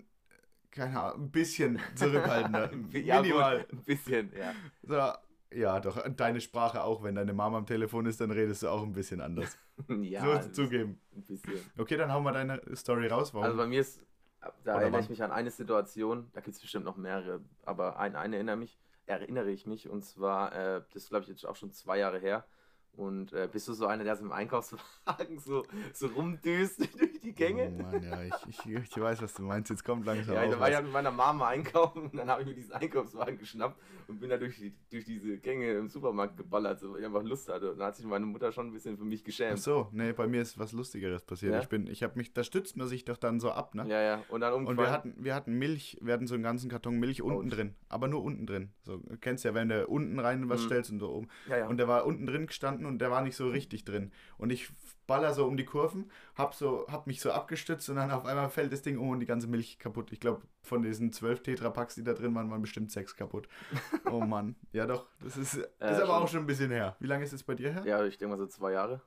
keine 0.72 1.00
Ahnung, 1.00 1.26
ein 1.26 1.32
bisschen 1.32 1.80
zurückhaltender. 1.96 2.72
ja, 2.94 3.22
Minimal. 3.22 3.60
Gut, 3.64 3.74
ein 3.74 3.84
bisschen, 3.84 4.32
ja. 4.36 4.54
So, 4.84 5.31
ja, 5.54 5.80
doch, 5.80 6.02
deine 6.16 6.42
Sprache 6.42 6.84
auch, 6.84 7.04
wenn 7.04 7.16
deine 7.16 7.34
Mama 7.34 7.58
am 7.58 7.66
Telefon 7.66 8.06
ist, 8.06 8.22
dann 8.22 8.32
redest 8.32 8.64
du 8.64 8.70
auch 8.70 8.84
ein 8.84 8.94
bisschen 8.94 9.22
anders. 9.22 9.58
ja, 10.02 10.42
so 10.42 10.50
zugeben. 10.52 11.00
ein 11.16 11.24
bisschen. 11.24 11.60
Okay, 11.78 11.98
dann 11.98 12.12
hauen 12.12 12.24
wir 12.24 12.32
deine 12.32 12.62
Story 12.76 13.08
raus. 13.08 13.34
Warum? 13.34 13.46
Also 13.46 13.58
bei 13.58 13.68
mir 13.68 13.82
ist, 13.82 14.02
da 14.42 14.48
Oder 14.48 14.72
erinnere 14.74 14.94
wann? 14.94 15.04
ich 15.04 15.10
mich 15.10 15.24
an 15.24 15.32
eine 15.32 15.52
Situation, 15.52 16.30
da 16.34 16.42
gibt 16.42 16.56
es 16.56 16.62
bestimmt 16.62 16.86
noch 16.86 16.98
mehrere, 16.98 17.42
aber 17.64 18.00
an 18.00 18.16
eine 18.16 18.38
erinnere, 18.38 18.58
mich, 18.58 18.80
erinnere 19.06 19.52
ich 19.52 19.68
mich 19.68 19.90
und 19.90 20.04
zwar, 20.04 20.54
äh, 20.54 20.84
das 20.94 21.04
ist 21.04 21.10
glaube 21.10 21.24
ich 21.24 21.30
jetzt 21.30 21.46
auch 21.46 21.56
schon 21.56 21.72
zwei 21.72 21.98
Jahre 22.00 22.20
her. 22.20 22.46
Und 22.94 23.32
äh, 23.34 23.48
bist 23.52 23.68
du 23.68 23.74
so 23.74 23.86
einer, 23.88 24.04
der 24.04 24.16
so 24.18 24.26
im 24.26 24.32
Einkaufswagen 24.34 25.40
so, 25.40 25.64
so 25.94 26.08
rumdüst 26.08 26.80
durch 27.00 27.20
die 27.22 27.34
Gänge? 27.34 27.74
Oh 27.78 27.82
Mann, 27.82 28.04
ja, 28.04 28.22
ich, 28.24 28.66
ich, 28.66 28.66
ich 28.76 29.00
weiß, 29.02 29.22
was 29.22 29.34
du 29.34 29.44
meinst. 29.44 29.70
Jetzt 29.70 29.84
kommt 29.86 30.06
langsam 30.06 30.36
Ja, 30.36 30.46
da 30.48 30.60
war 30.60 30.70
ich 30.70 30.76
halt 30.76 30.86
mit 30.86 30.94
meiner 30.94 31.10
Mama 31.12 31.48
einkaufen 31.48 32.04
und 32.10 32.16
dann 32.18 32.30
habe 32.30 32.42
ich 32.42 32.48
mir 32.50 32.54
diesen 32.54 32.74
Einkaufswagen 32.74 33.38
geschnappt 33.38 33.80
und 34.08 34.20
bin 34.20 34.30
da 34.30 34.38
durch, 34.38 34.58
die, 34.58 34.74
durch 34.90 35.06
diese 35.06 35.38
Gänge 35.38 35.72
im 35.72 35.88
Supermarkt 35.88 36.36
geballert, 36.38 36.80
so, 36.82 36.92
weil 36.94 37.00
ich 37.00 37.06
einfach 37.06 37.24
Lust 37.24 37.48
hatte. 37.50 37.72
Und 37.72 37.80
da 37.80 37.88
hat 37.88 37.96
sich 37.96 38.06
meine 38.06 38.26
Mutter 38.26 38.52
schon 38.52 38.68
ein 38.68 38.74
bisschen 38.74 38.98
für 38.98 39.06
mich 39.06 39.22
Ach 39.22 39.26
geschämt. 39.26 39.60
so, 39.60 39.88
nee, 39.94 40.12
bei 40.12 40.28
mir 40.28 40.42
ist 40.42 40.60
was 40.60 40.74
Lustigeres 40.74 41.24
passiert. 41.24 41.54
Ja? 41.54 41.60
Ich 41.62 41.70
bin, 41.70 41.88
ich 41.88 42.04
habe 42.04 42.18
mich, 42.18 42.34
da 42.34 42.44
stützt 42.44 42.76
man 42.78 42.88
sich 42.88 43.06
doch 43.06 43.18
dann 43.18 43.40
so 43.40 43.52
ab, 43.52 43.74
ne? 43.74 43.88
Ja, 43.88 44.02
ja. 44.02 44.24
Und 44.30 44.42
dann 44.42 44.54
Und 44.54 44.64
wir 44.66 44.70
umgefallen. 44.72 44.92
hatten, 44.92 45.16
wir 45.18 45.34
hatten 45.34 45.54
Milch, 45.58 45.98
wir 46.02 46.14
hatten 46.14 46.28
so 46.28 46.34
einen 46.36 46.44
ganzen 46.44 46.70
Karton 46.70 47.00
Milch 47.00 47.22
unten 47.22 47.48
Ouch. 47.48 47.56
drin. 47.56 47.76
Aber 47.90 48.08
nur 48.10 48.22
unten 48.22 48.46
drin. 48.46 48.72
So, 48.84 48.98
du 48.98 49.18
kennst 49.18 49.46
ja, 49.46 49.54
wenn 49.54 49.70
du 49.70 49.88
unten 49.88 50.20
rein 50.20 50.50
was 50.50 50.62
Mhm. 50.62 50.66
stellst 50.66 50.92
und 50.92 51.00
so 51.00 51.10
oben. 51.10 51.28
ja, 51.48 51.58
ja. 51.60 51.68
Und 51.68 51.78
der 51.78 51.88
war 51.88 52.06
unten 52.06 52.26
drin 52.26 52.48
gestanden 52.48 52.81
und 52.86 53.00
der 53.00 53.12
war 53.12 53.22
nicht 53.22 53.36
so 53.36 53.50
richtig 53.50 53.86
drin. 53.86 54.12
Und 54.38 54.52
ich 54.52 54.70
baller 55.08 55.34
so 55.34 55.46
um 55.46 55.58
die 55.58 55.66
Kurven, 55.66 56.10
hab, 56.36 56.54
so, 56.54 56.86
hab 56.90 57.06
mich 57.08 57.20
so 57.20 57.32
abgestützt 57.32 57.90
und 57.90 57.98
dann 57.98 58.12
auf 58.12 58.26
einmal 58.26 58.50
fällt 58.50 58.72
das 58.72 58.82
Ding 58.82 58.98
um 58.98 59.10
und 59.10 59.20
die 59.20 59.26
ganze 59.26 59.48
Milch 59.48 59.78
kaputt. 59.78 60.12
Ich 60.12 60.20
glaube, 60.20 60.42
von 60.62 60.82
diesen 60.82 61.12
zwölf 61.12 61.44
Tetrapacks, 61.44 61.96
die 61.96 62.04
da 62.04 62.14
drin 62.14 62.34
waren, 62.34 62.50
waren 62.50 62.62
bestimmt 62.62 62.92
sechs 62.92 63.16
kaputt. 63.16 63.48
Oh 64.12 64.20
Mann. 64.20 64.56
Ja 64.74 64.86
doch, 64.86 65.06
das 65.24 65.38
ist, 65.38 65.54
ist 65.56 65.72
aber 65.80 66.00
schon. 66.00 66.10
auch 66.10 66.28
schon 66.28 66.40
ein 66.42 66.46
bisschen 66.46 66.72
her. 66.72 66.98
Wie 67.00 67.08
lange 67.08 67.24
ist 67.24 67.34
es 67.34 67.44
bei 67.44 67.56
dir 67.56 67.72
her? 67.72 67.84
ja, 67.86 68.04
ich 68.06 68.18
denke 68.18 68.36
mal 68.36 68.38
so 68.38 68.48
zwei 68.48 68.74
Jahre. 68.74 69.02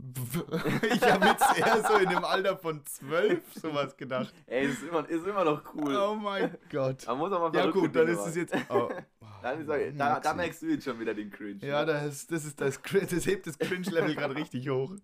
ich 0.94 1.02
habe 1.02 1.26
jetzt 1.26 1.58
eher 1.58 1.82
so 1.82 1.98
in 1.98 2.08
dem 2.08 2.24
Alter 2.24 2.56
von 2.56 2.84
zwölf 2.86 3.42
sowas 3.54 3.96
gedacht. 3.96 4.32
Ey, 4.46 4.66
ist 4.66 4.82
immer, 4.82 5.06
ist 5.08 5.26
immer 5.26 5.44
noch 5.44 5.74
cool. 5.74 5.94
Oh 5.96 6.14
mein 6.14 6.56
Gott. 6.70 7.06
Man 7.06 7.18
muss 7.18 7.30
mal 7.30 7.54
Ja 7.54 7.70
gut, 7.70 7.94
dann 7.94 8.08
ist 8.08 8.26
es 8.26 8.36
jetzt... 8.36 8.54
Oh. 8.70 8.88
Dann 9.42 9.60
ist, 9.60 9.68
da, 9.68 9.78
da 9.98 10.14
Maxi. 10.14 10.34
merkst 10.36 10.62
du 10.62 10.66
jetzt 10.66 10.84
schon 10.84 10.98
wieder 11.00 11.14
den 11.14 11.30
Cringe. 11.30 11.58
Ja, 11.64 11.80
ne? 11.84 11.92
das, 11.92 12.26
das 12.26 12.44
ist 12.44 12.60
das, 12.60 12.80
das 12.82 13.26
hebt 13.26 13.46
das 13.46 13.58
Cringe-Level 13.58 14.14
gerade 14.14 14.34
richtig 14.36 14.68
hoch. 14.68 14.94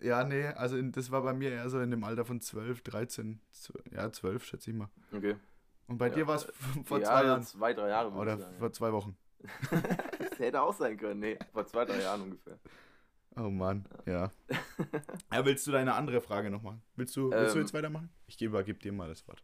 Ja, 0.00 0.24
nee, 0.24 0.46
also 0.46 0.76
in, 0.76 0.92
das 0.92 1.10
war 1.10 1.22
bei 1.22 1.32
mir 1.32 1.50
eher 1.50 1.68
so 1.70 1.80
in 1.80 1.90
dem 1.90 2.04
Alter 2.04 2.24
von 2.24 2.40
12, 2.40 2.82
13, 2.82 3.40
12, 3.50 3.84
ja 3.92 4.10
12 4.12 4.44
schätze 4.44 4.70
ich 4.70 4.76
mal. 4.76 4.88
Okay. 5.12 5.36
Und 5.88 5.98
bei 5.98 6.08
Ja, 6.08 6.14
dir 6.14 6.26
war 6.26 6.36
es 6.36 6.44
vor 6.84 6.98
ja, 7.00 7.06
zwei 7.06 7.24
Jahren 7.24 7.42
zwei, 7.42 7.74
drei 7.74 7.88
Jahre. 7.88 8.10
oder 8.12 8.38
sagen, 8.38 8.58
vor 8.58 8.72
zwei 8.72 8.92
Wochen. 8.92 9.16
Das 10.30 10.38
hätte 10.46 10.62
auch 10.62 10.74
sein 10.74 10.96
können. 10.96 11.18
Nee, 11.18 11.38
vor 11.52 11.66
zwei, 11.66 11.84
drei 11.84 12.00
Jahren 12.00 12.22
ungefähr. 12.22 12.58
Oh 13.36 13.50
Mann, 13.50 13.84
ja. 14.06 14.30
ja 15.32 15.44
willst 15.44 15.66
du 15.66 15.72
deine 15.72 15.94
andere 15.94 16.20
Frage 16.20 16.50
noch 16.50 16.62
machen? 16.62 16.82
Willst 16.94 17.16
du, 17.16 17.30
willst 17.30 17.54
du 17.54 17.58
Ähm. 17.58 17.64
jetzt 17.64 17.74
weitermachen? 17.74 18.08
Ich 18.26 18.36
gebe, 18.36 18.62
dir 18.62 18.92
mal 18.92 19.08
das 19.08 19.26
Wort. 19.26 19.42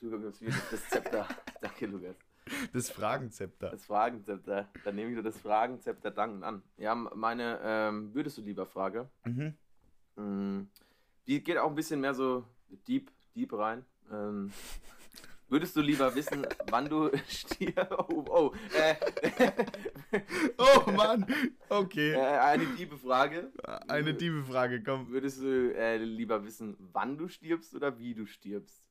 Du 0.00 0.18
gibst 0.20 0.40
mir 0.40 0.50
das 0.70 0.88
Zepter. 0.88 1.28
Danke, 1.60 1.86
Lukas. 1.86 2.16
Das 2.72 2.90
Fragenzepter. 2.90 3.70
Das 3.70 3.84
Fragenzepter. 3.84 4.68
Dann 4.84 4.94
nehme 4.96 5.10
ich 5.10 5.16
dir 5.16 5.22
das 5.22 5.38
Fragenzepter 5.38 6.10
dankend 6.10 6.44
an. 6.44 6.62
Ja, 6.76 6.94
meine 6.94 7.60
ähm, 7.62 8.14
würdest 8.14 8.38
du 8.38 8.42
lieber 8.42 8.66
Frage. 8.66 9.08
Mhm. 9.24 9.54
Mm, 10.16 10.68
Die 11.26 11.42
geht 11.42 11.58
auch 11.58 11.68
ein 11.68 11.74
bisschen 11.74 12.00
mehr 12.00 12.14
so 12.14 12.44
deep, 12.88 13.10
deep 13.36 13.52
rein. 13.52 13.84
Ähm, 14.10 14.52
würdest 15.48 15.76
du 15.76 15.80
lieber 15.80 16.14
wissen, 16.14 16.46
wann 16.70 16.88
du 16.88 17.10
stirbst? 17.28 17.92
Oh, 17.92 18.24
oh. 18.28 18.52
Äh, 18.74 18.96
Oh 20.58 20.90
Mann, 20.90 21.24
okay. 21.68 22.12
äh, 22.12 22.18
eine 22.20 22.66
diebe 22.66 22.98
Frage. 22.98 23.50
Eine 23.88 24.16
tiefe 24.16 24.42
Frage, 24.44 24.82
komm. 24.82 25.08
Würdest 25.08 25.40
du 25.42 25.74
äh, 25.74 25.96
lieber 25.98 26.44
wissen, 26.44 26.76
wann 26.78 27.16
du 27.16 27.28
stirbst 27.28 27.74
oder 27.74 27.98
wie 27.98 28.14
du 28.14 28.26
stirbst? 28.26 28.82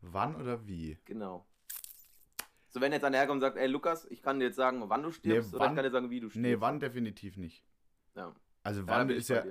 Wann 0.00 0.36
oder 0.36 0.64
wie? 0.66 0.98
Genau. 1.04 1.46
So, 2.76 2.82
wenn 2.82 2.92
jetzt 2.92 3.04
einer 3.06 3.16
herkommt 3.16 3.36
und 3.36 3.40
sagt, 3.40 3.56
ey 3.56 3.68
Lukas, 3.68 4.04
ich 4.10 4.20
kann 4.20 4.38
dir 4.38 4.44
jetzt 4.48 4.56
sagen, 4.56 4.82
wann 4.90 5.02
du 5.02 5.10
stirbst, 5.10 5.54
oder 5.54 5.64
wann- 5.64 5.72
ich 5.72 5.76
kann 5.76 5.84
dir 5.86 5.90
sagen, 5.90 6.10
wie 6.10 6.20
du 6.20 6.28
stirbst. 6.28 6.46
Nee, 6.46 6.60
wann 6.60 6.78
definitiv 6.78 7.38
nicht. 7.38 7.64
Ja. 8.14 8.34
Also 8.62 8.82
Ja, 8.82 8.86
wann 8.88 9.08
ist 9.08 9.30
ja, 9.30 9.44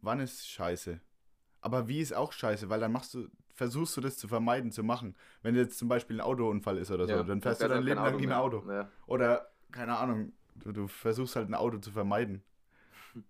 wann 0.00 0.20
ist 0.20 0.48
scheiße. 0.48 0.98
Aber 1.60 1.86
wie 1.86 2.00
ist 2.00 2.14
auch 2.14 2.32
scheiße, 2.32 2.70
weil 2.70 2.80
dann 2.80 2.90
machst 2.90 3.12
du, 3.12 3.28
versuchst 3.52 3.94
du 3.98 4.00
das 4.00 4.16
zu 4.16 4.26
vermeiden 4.26 4.72
zu 4.72 4.82
machen. 4.82 5.14
Wenn 5.42 5.54
jetzt 5.54 5.76
zum 5.76 5.88
Beispiel 5.88 6.16
ein 6.16 6.20
Autounfall 6.22 6.78
ist 6.78 6.90
oder 6.90 7.06
so, 7.06 7.12
Ja, 7.12 7.22
dann 7.24 7.42
fährst 7.42 7.60
du 7.60 7.68
dein 7.68 7.76
halt 7.76 7.84
Leben 7.84 8.00
kein 8.02 8.12
lang 8.14 8.24
mehr 8.24 8.40
Auto. 8.40 8.64
Ja. 8.66 8.88
Oder, 9.06 9.52
keine 9.70 9.98
Ahnung, 9.98 10.32
du, 10.54 10.72
du 10.72 10.88
versuchst 10.88 11.36
halt 11.36 11.50
ein 11.50 11.54
Auto 11.54 11.76
zu 11.76 11.90
vermeiden. 11.90 12.42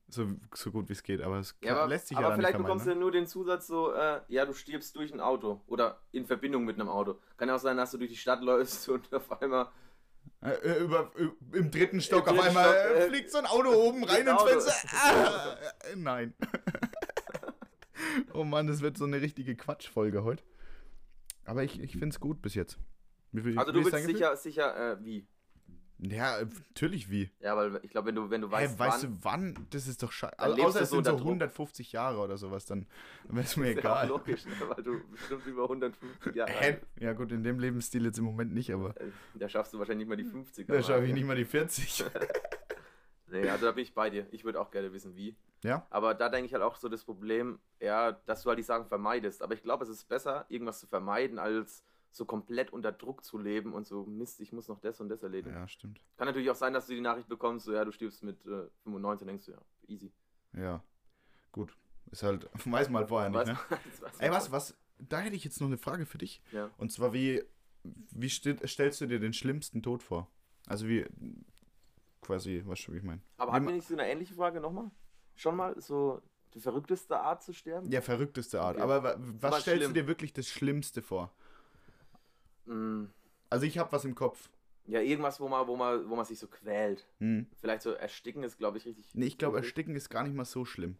So, 0.08 0.28
so 0.54 0.70
gut 0.70 0.88
wie 0.88 0.92
es 0.92 1.02
geht, 1.02 1.20
aber 1.22 1.38
es 1.40 1.56
Ja, 1.62 1.76
aber, 1.76 1.88
lässt 1.88 2.08
sich 2.08 2.16
aber 2.16 2.28
ja 2.30 2.36
nicht 2.36 2.46
vielleicht 2.46 2.58
bekommst 2.58 2.86
Ne? 2.86 2.94
du 2.94 3.00
nur 3.00 3.10
den 3.10 3.26
Zusatz 3.26 3.66
so, 3.66 3.92
äh, 3.92 4.20
ja, 4.28 4.44
du 4.46 4.52
stirbst 4.52 4.94
durch 4.96 5.12
ein 5.12 5.20
Auto 5.20 5.60
oder 5.66 5.98
in 6.12 6.24
Verbindung 6.26 6.64
mit 6.64 6.78
einem 6.78 6.88
Auto. 6.88 7.18
Kann 7.36 7.48
ja 7.48 7.56
auch 7.56 7.60
sein, 7.60 7.76
dass 7.76 7.90
du 7.90 7.98
durch 7.98 8.10
die 8.10 8.16
Stadt 8.16 8.42
läufst 8.42 8.88
und 8.90 9.12
auf 9.12 9.40
einmal. 9.42 9.68
Äh, 10.40 10.50
äh, 10.52 10.78
über, 10.84 11.10
ü- 11.18 11.32
Im 11.52 11.70
dritten 11.70 12.00
Stock 12.00 12.28
auf 12.28 12.34
dritten 12.34 12.46
einmal 12.48 12.64
Stock, 12.64 12.96
äh, 12.96 13.04
äh, 13.04 13.08
fliegt 13.08 13.30
so 13.30 13.38
ein 13.38 13.46
Auto 13.46 13.70
oben 13.72 14.04
rein 14.04 14.26
ins. 14.26 14.42
Fenster. 14.42 14.72
Ah, 15.04 15.56
äh, 15.92 15.96
nein. 15.96 16.34
oh 18.34 18.44
Mann, 18.44 18.66
das 18.66 18.80
wird 18.82 18.96
so 18.96 19.04
eine 19.04 19.20
richtige 19.20 19.54
Quatschfolge 19.56 20.24
heute. 20.24 20.42
Aber 21.44 21.62
ich, 21.64 21.80
ich 21.80 21.92
finde 21.92 22.08
es 22.10 22.20
gut 22.20 22.40
bis 22.42 22.54
jetzt. 22.54 22.78
Wie, 23.32 23.44
wie, 23.44 23.58
Also 23.58 23.70
wie 23.70 23.74
du 23.74 23.78
ist 23.80 23.84
willst 23.86 23.94
dein 23.94 24.02
Gefühl? 24.02 24.16
sicher, 24.16 24.36
sicher, 24.36 24.92
äh, 24.92 25.04
wie? 25.04 25.26
Ja, 26.04 26.38
äh, 26.40 26.46
natürlich 26.68 27.10
wie. 27.10 27.30
Ja, 27.40 27.56
weil 27.56 27.78
ich 27.82 27.90
glaube, 27.90 28.08
wenn 28.08 28.16
du, 28.16 28.28
wenn 28.28 28.40
du 28.40 28.50
weißt, 28.50 28.76
weißt 28.78 29.02
wann, 29.04 29.10
du 29.54 29.56
wann? 29.56 29.66
Das 29.70 29.86
ist 29.86 30.02
doch 30.02 30.10
scheiße. 30.10 30.36
Also, 30.38 30.62
außer 30.62 30.80
es 30.82 30.90
so 30.90 30.96
sind 30.96 31.04
so 31.04 31.10
unter 31.12 31.12
Druck. 31.12 31.28
150 31.28 31.92
Jahre 31.92 32.18
oder 32.18 32.36
sowas, 32.36 32.66
dann 32.66 32.86
wäre 33.28 33.44
es 33.44 33.56
mir 33.56 33.68
ist 33.70 33.74
ja 33.74 33.80
egal. 33.80 34.08
logisch, 34.08 34.44
ne? 34.44 34.52
weil 34.68 34.82
du 34.82 35.00
bestimmt 35.10 35.46
über 35.46 35.62
150 35.62 36.34
Jahre 36.34 36.50
Hä? 36.52 36.78
Ja 36.98 37.12
gut, 37.12 37.30
in 37.30 37.44
dem 37.44 37.58
Lebensstil 37.60 38.04
jetzt 38.04 38.18
im 38.18 38.24
Moment 38.24 38.52
nicht, 38.52 38.72
aber. 38.72 39.00
Äh, 39.00 39.10
Da 39.34 39.48
schaffst 39.48 39.72
du 39.72 39.78
wahrscheinlich 39.78 40.08
nicht 40.08 40.16
mal 40.16 40.22
die 40.22 40.28
50 40.30 40.66
da 40.66 40.82
schaffe 40.82 41.04
ich 41.06 41.14
nicht 41.14 41.26
mal 41.26 41.36
die 41.36 41.44
40. 41.44 42.04
Nee, 43.32 43.48
also 43.48 43.64
da 43.64 43.72
bin 43.72 43.82
ich 43.82 43.94
bei 43.94 44.10
dir. 44.10 44.26
Ich 44.30 44.44
würde 44.44 44.60
auch 44.60 44.70
gerne 44.70 44.92
wissen, 44.92 45.16
wie. 45.16 45.34
Ja? 45.64 45.86
Aber 45.88 46.12
da 46.12 46.28
denke 46.28 46.44
ich 46.46 46.52
halt 46.52 46.62
auch 46.62 46.76
so 46.76 46.90
das 46.90 47.02
Problem, 47.02 47.60
ja, 47.80 48.12
dass 48.12 48.42
du 48.42 48.50
halt 48.50 48.58
die 48.58 48.62
Sachen 48.62 48.86
vermeidest. 48.86 49.42
Aber 49.42 49.54
ich 49.54 49.62
glaube, 49.62 49.84
es 49.84 49.90
ist 49.90 50.06
besser, 50.06 50.44
irgendwas 50.50 50.80
zu 50.80 50.86
vermeiden, 50.86 51.38
als 51.38 51.82
so 52.12 52.24
komplett 52.24 52.72
unter 52.72 52.92
Druck 52.92 53.24
zu 53.24 53.38
leben 53.38 53.72
und 53.72 53.86
so, 53.86 54.04
Mist, 54.04 54.40
ich 54.40 54.52
muss 54.52 54.68
noch 54.68 54.80
das 54.80 55.00
und 55.00 55.08
das 55.08 55.22
erledigen. 55.22 55.54
Ja, 55.54 55.66
stimmt. 55.66 56.00
Kann 56.16 56.26
natürlich 56.26 56.50
auch 56.50 56.54
sein, 56.56 56.72
dass 56.72 56.86
du 56.86 56.94
die 56.94 57.00
Nachricht 57.00 57.28
bekommst, 57.28 57.64
so, 57.66 57.72
ja, 57.72 57.84
du 57.84 57.90
stirbst 57.92 58.22
mit 58.22 58.44
äh, 58.46 58.68
95, 58.84 59.26
denkst 59.26 59.46
du, 59.46 59.52
ja, 59.52 59.58
easy. 59.88 60.12
Ja. 60.52 60.82
Gut. 61.50 61.76
Ist 62.10 62.22
halt, 62.22 62.48
weiß 62.66 62.90
halt 62.90 63.08
vorher 63.08 63.30
nicht, 63.30 63.46
ne? 63.46 63.58
Ey, 64.18 64.30
was, 64.30 64.52
was, 64.52 64.76
da 64.98 65.20
hätte 65.20 65.34
ich 65.36 65.44
jetzt 65.44 65.60
noch 65.60 65.68
eine 65.68 65.78
Frage 65.78 66.06
für 66.06 66.18
dich. 66.18 66.42
Ja. 66.52 66.70
Und 66.78 66.92
zwar, 66.92 67.12
wie 67.12 67.42
wie 67.84 68.28
st 68.28 68.56
stellst 68.68 69.00
du 69.00 69.06
dir 69.06 69.18
den 69.18 69.32
schlimmsten 69.32 69.82
Tod 69.82 70.02
vor? 70.02 70.30
Also 70.66 70.86
wie, 70.86 71.04
quasi, 72.20 72.62
weißt 72.64 72.88
du, 72.88 72.92
wie 72.92 72.98
ich 72.98 73.02
meine? 73.02 73.20
Aber 73.36 73.52
hatten 73.52 73.66
wir 73.66 73.74
nicht 73.74 73.86
so 73.88 73.94
eine 73.94 74.08
ähnliche 74.08 74.34
Frage 74.34 74.60
nochmal? 74.60 74.90
Schon 75.34 75.56
mal 75.56 75.80
so 75.80 76.22
die 76.54 76.60
verrückteste 76.60 77.18
Art 77.18 77.42
zu 77.42 77.52
sterben? 77.52 77.90
Ja, 77.90 78.00
verrückteste 78.00 78.60
Art. 78.60 78.76
Okay. 78.76 78.84
Aber 78.84 79.02
wa- 79.02 79.16
was 79.18 79.62
stellst 79.62 79.82
schlimm. 79.84 79.94
du 79.94 80.00
dir 80.02 80.06
wirklich 80.06 80.32
das 80.32 80.48
Schlimmste 80.48 81.02
vor? 81.02 81.34
Mm, 82.66 83.04
Also 83.50 83.66
ich 83.66 83.78
habe 83.78 83.92
was 83.92 84.04
im 84.04 84.14
Kopf. 84.14 84.50
Ja, 84.86 85.00
irgendwas, 85.00 85.40
wo 85.40 85.48
man, 85.48 85.66
wo 85.68 85.76
man, 85.76 86.08
wo 86.08 86.16
man 86.16 86.24
sich 86.24 86.38
so 86.38 86.48
quält. 86.48 87.06
Hm. 87.18 87.46
Vielleicht 87.60 87.82
so 87.82 87.90
ersticken 87.92 88.42
ist, 88.42 88.58
glaube 88.58 88.78
ich, 88.78 88.86
richtig. 88.86 89.06
Nee, 89.14 89.26
ich 89.26 89.38
glaube, 89.38 89.58
ersticken 89.58 89.94
ist 89.94 90.08
gar 90.08 90.24
nicht 90.24 90.34
mal 90.34 90.44
so 90.44 90.64
schlimm. 90.64 90.96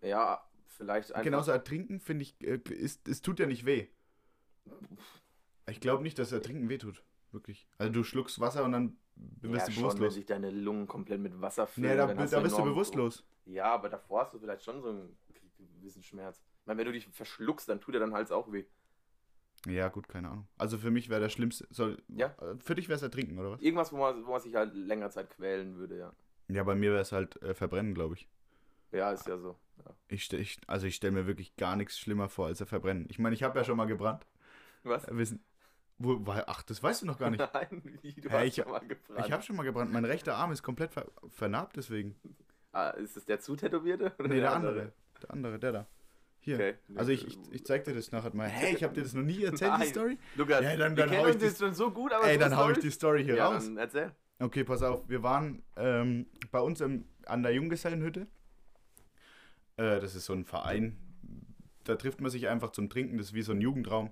Ja, 0.00 0.44
vielleicht 0.68 1.12
einfach. 1.12 1.24
Genauso 1.24 1.50
ertrinken, 1.50 1.98
finde 1.98 2.22
ich, 2.22 2.40
äh, 2.40 2.60
ist, 2.70 3.08
es 3.08 3.22
tut 3.22 3.40
ja 3.40 3.46
nicht 3.46 3.66
weh. 3.66 3.88
Ich 5.68 5.80
glaube 5.80 6.02
nicht, 6.02 6.18
dass 6.18 6.30
ertrinken 6.30 6.68
weh 6.68 6.78
tut. 6.78 7.02
Wirklich. 7.32 7.66
Also 7.78 7.92
du 7.92 8.04
schluckst 8.04 8.40
Wasser 8.40 8.64
und 8.64 8.72
dann 8.72 8.96
ja, 9.42 9.50
wirst 9.52 9.68
du 9.68 9.72
schon, 9.72 9.82
wenn 9.82 9.88
bewusstlos. 9.88 10.14
sich 10.14 10.26
deine 10.26 10.50
Lungen 10.50 10.86
komplett 10.86 11.20
mit 11.20 11.40
Wasser 11.40 11.66
füllen. 11.66 11.90
Nee, 11.90 11.96
da, 11.96 12.06
dann 12.06 12.18
hast 12.18 12.32
da 12.32 12.40
bist 12.40 12.56
du 12.56 12.62
bewusstlos. 12.62 13.24
Ja, 13.46 13.72
aber 13.72 13.88
davor 13.88 14.22
hast 14.22 14.34
du 14.34 14.38
vielleicht 14.38 14.62
schon 14.62 14.80
so 14.80 14.88
einen 14.90 15.16
gewissen 15.58 16.02
Schmerz. 16.02 16.40
Ich 16.60 16.66
meine, 16.66 16.78
wenn 16.78 16.86
du 16.86 16.92
dich 16.92 17.06
verschluckst, 17.08 17.68
dann 17.68 17.80
tut 17.80 17.94
dir 17.94 17.98
dein 17.98 18.12
Hals 18.12 18.30
auch 18.30 18.50
weh. 18.52 18.64
Ja, 19.66 19.88
gut, 19.88 20.08
keine 20.08 20.30
Ahnung. 20.30 20.46
Also 20.58 20.78
für 20.78 20.90
mich 20.90 21.08
wäre 21.08 21.20
der 21.20 21.28
schlimmste. 21.28 21.66
Soll, 21.70 22.00
Ja. 22.08 22.28
äh, 22.40 22.56
Für 22.60 22.74
dich 22.74 22.88
wäre 22.88 22.96
es 22.96 23.02
ertrinken, 23.02 23.38
oder 23.38 23.52
was? 23.52 23.60
Irgendwas, 23.60 23.92
wo 23.92 23.96
man, 23.98 24.24
wo 24.24 24.30
man 24.32 24.40
sich 24.40 24.54
halt 24.54 24.74
länger 24.74 25.10
Zeit 25.10 25.30
quälen 25.30 25.76
würde, 25.76 25.98
ja. 25.98 26.12
Ja, 26.48 26.62
bei 26.62 26.74
mir 26.76 26.92
wäre 26.92 27.02
es 27.02 27.10
halt 27.12 27.40
äh, 27.42 27.54
verbrennen, 27.54 27.94
glaube 27.94 28.14
ich. 28.14 28.28
Ja, 28.92 29.10
ist 29.12 29.26
ja 29.26 29.36
so. 29.38 29.56
Ja. 29.84 29.92
ich, 30.08 30.32
ich 30.32 30.60
also 30.68 30.86
ich 30.86 30.94
stelle 30.94 31.12
mir 31.12 31.26
wirklich 31.26 31.56
gar 31.56 31.74
nichts 31.76 31.98
schlimmer 31.98 32.28
vor 32.28 32.46
als 32.46 32.60
er 32.60 32.66
verbrennen. 32.66 33.06
Ich 33.10 33.18
meine, 33.18 33.34
ich 33.34 33.42
habe 33.42 33.58
ja 33.58 33.64
schon 33.64 33.76
mal 33.76 33.86
gebrannt. 33.86 34.26
Was? 34.84 35.06
Äh, 35.08 35.16
wissen, 35.18 35.44
wo, 35.98 36.22
ach, 36.28 36.62
das 36.62 36.82
weißt 36.82 37.02
du 37.02 37.06
noch 37.06 37.18
gar 37.18 37.30
nicht. 37.30 37.40
Nein, 37.52 37.98
wie, 38.02 38.12
du 38.14 38.30
hast 38.30 38.44
ich- 38.44 38.54
schon 38.54 38.70
mal 38.70 38.78
gebrannt. 38.86 39.26
Ich 39.26 39.32
habe 39.32 39.42
schon 39.42 39.56
mal 39.56 39.64
gebrannt. 39.64 39.92
Mein 39.92 40.04
rechter 40.04 40.36
Arm 40.36 40.52
ist 40.52 40.62
komplett 40.62 40.92
ver 40.92 41.10
vernarbt 41.30 41.76
deswegen. 41.76 42.14
ah, 42.72 42.90
ist 42.90 43.16
es 43.16 43.24
der 43.24 43.40
Zutätowierte? 43.40 44.12
Oder 44.18 44.28
Nee, 44.28 44.40
der 44.40 44.52
andere. 44.54 44.92
Der 45.22 45.30
andere, 45.32 45.58
der 45.58 45.72
da. 45.72 45.86
Hier. 46.46 46.54
Okay. 46.54 46.74
Also 46.94 47.10
ich, 47.10 47.26
ich, 47.26 47.38
ich 47.50 47.64
zeig 47.66 47.82
dir 47.84 47.92
das 47.92 48.12
nachher 48.12 48.32
mal. 48.34 48.46
Hey, 48.48 48.76
ich 48.76 48.84
habe 48.84 48.94
dir 48.94 49.02
das 49.02 49.14
noch 49.14 49.24
nie 49.24 49.42
erzählt, 49.42 49.72
die 49.74 49.78
Nein. 49.80 49.88
Story? 49.88 50.18
Lukas, 50.36 50.62
Ja, 50.62 50.76
dann- 50.76 50.96
wir 50.96 51.02
dann 51.04 51.10
kennen 51.10 51.22
hau 51.22 51.26
ich 51.26 51.34
uns 51.34 51.42
die- 51.42 51.48
jetzt 51.48 51.58
schon 51.58 51.74
so 51.74 51.90
gut, 51.90 52.12
aber 52.12 52.24
Ey, 52.24 52.38
dann 52.38 52.56
hau 52.56 52.70
ich 52.70 52.78
die 52.78 52.90
Story 52.92 53.24
hier 53.24 53.34
ja, 53.34 53.48
raus. 53.48 53.68
Erzähl. 53.76 54.12
Okay, 54.38 54.62
pass 54.62 54.80
auf. 54.82 55.08
Wir 55.08 55.24
waren 55.24 55.64
ähm, 55.76 56.26
bei 56.52 56.60
uns 56.60 56.80
im, 56.80 57.04
an 57.26 57.42
der 57.42 57.52
Junggesellenhütte. 57.52 58.28
Äh, 59.76 59.98
das 60.00 60.14
ist 60.14 60.26
so 60.26 60.34
ein 60.34 60.44
Verein. 60.44 60.96
Da 61.82 61.96
trifft 61.96 62.20
man 62.20 62.30
sich 62.30 62.46
einfach 62.46 62.70
zum 62.70 62.88
Trinken. 62.88 63.18
Das 63.18 63.26
ist 63.28 63.34
wie 63.34 63.42
so 63.42 63.50
ein 63.52 63.60
Jugendraum. 63.60 64.10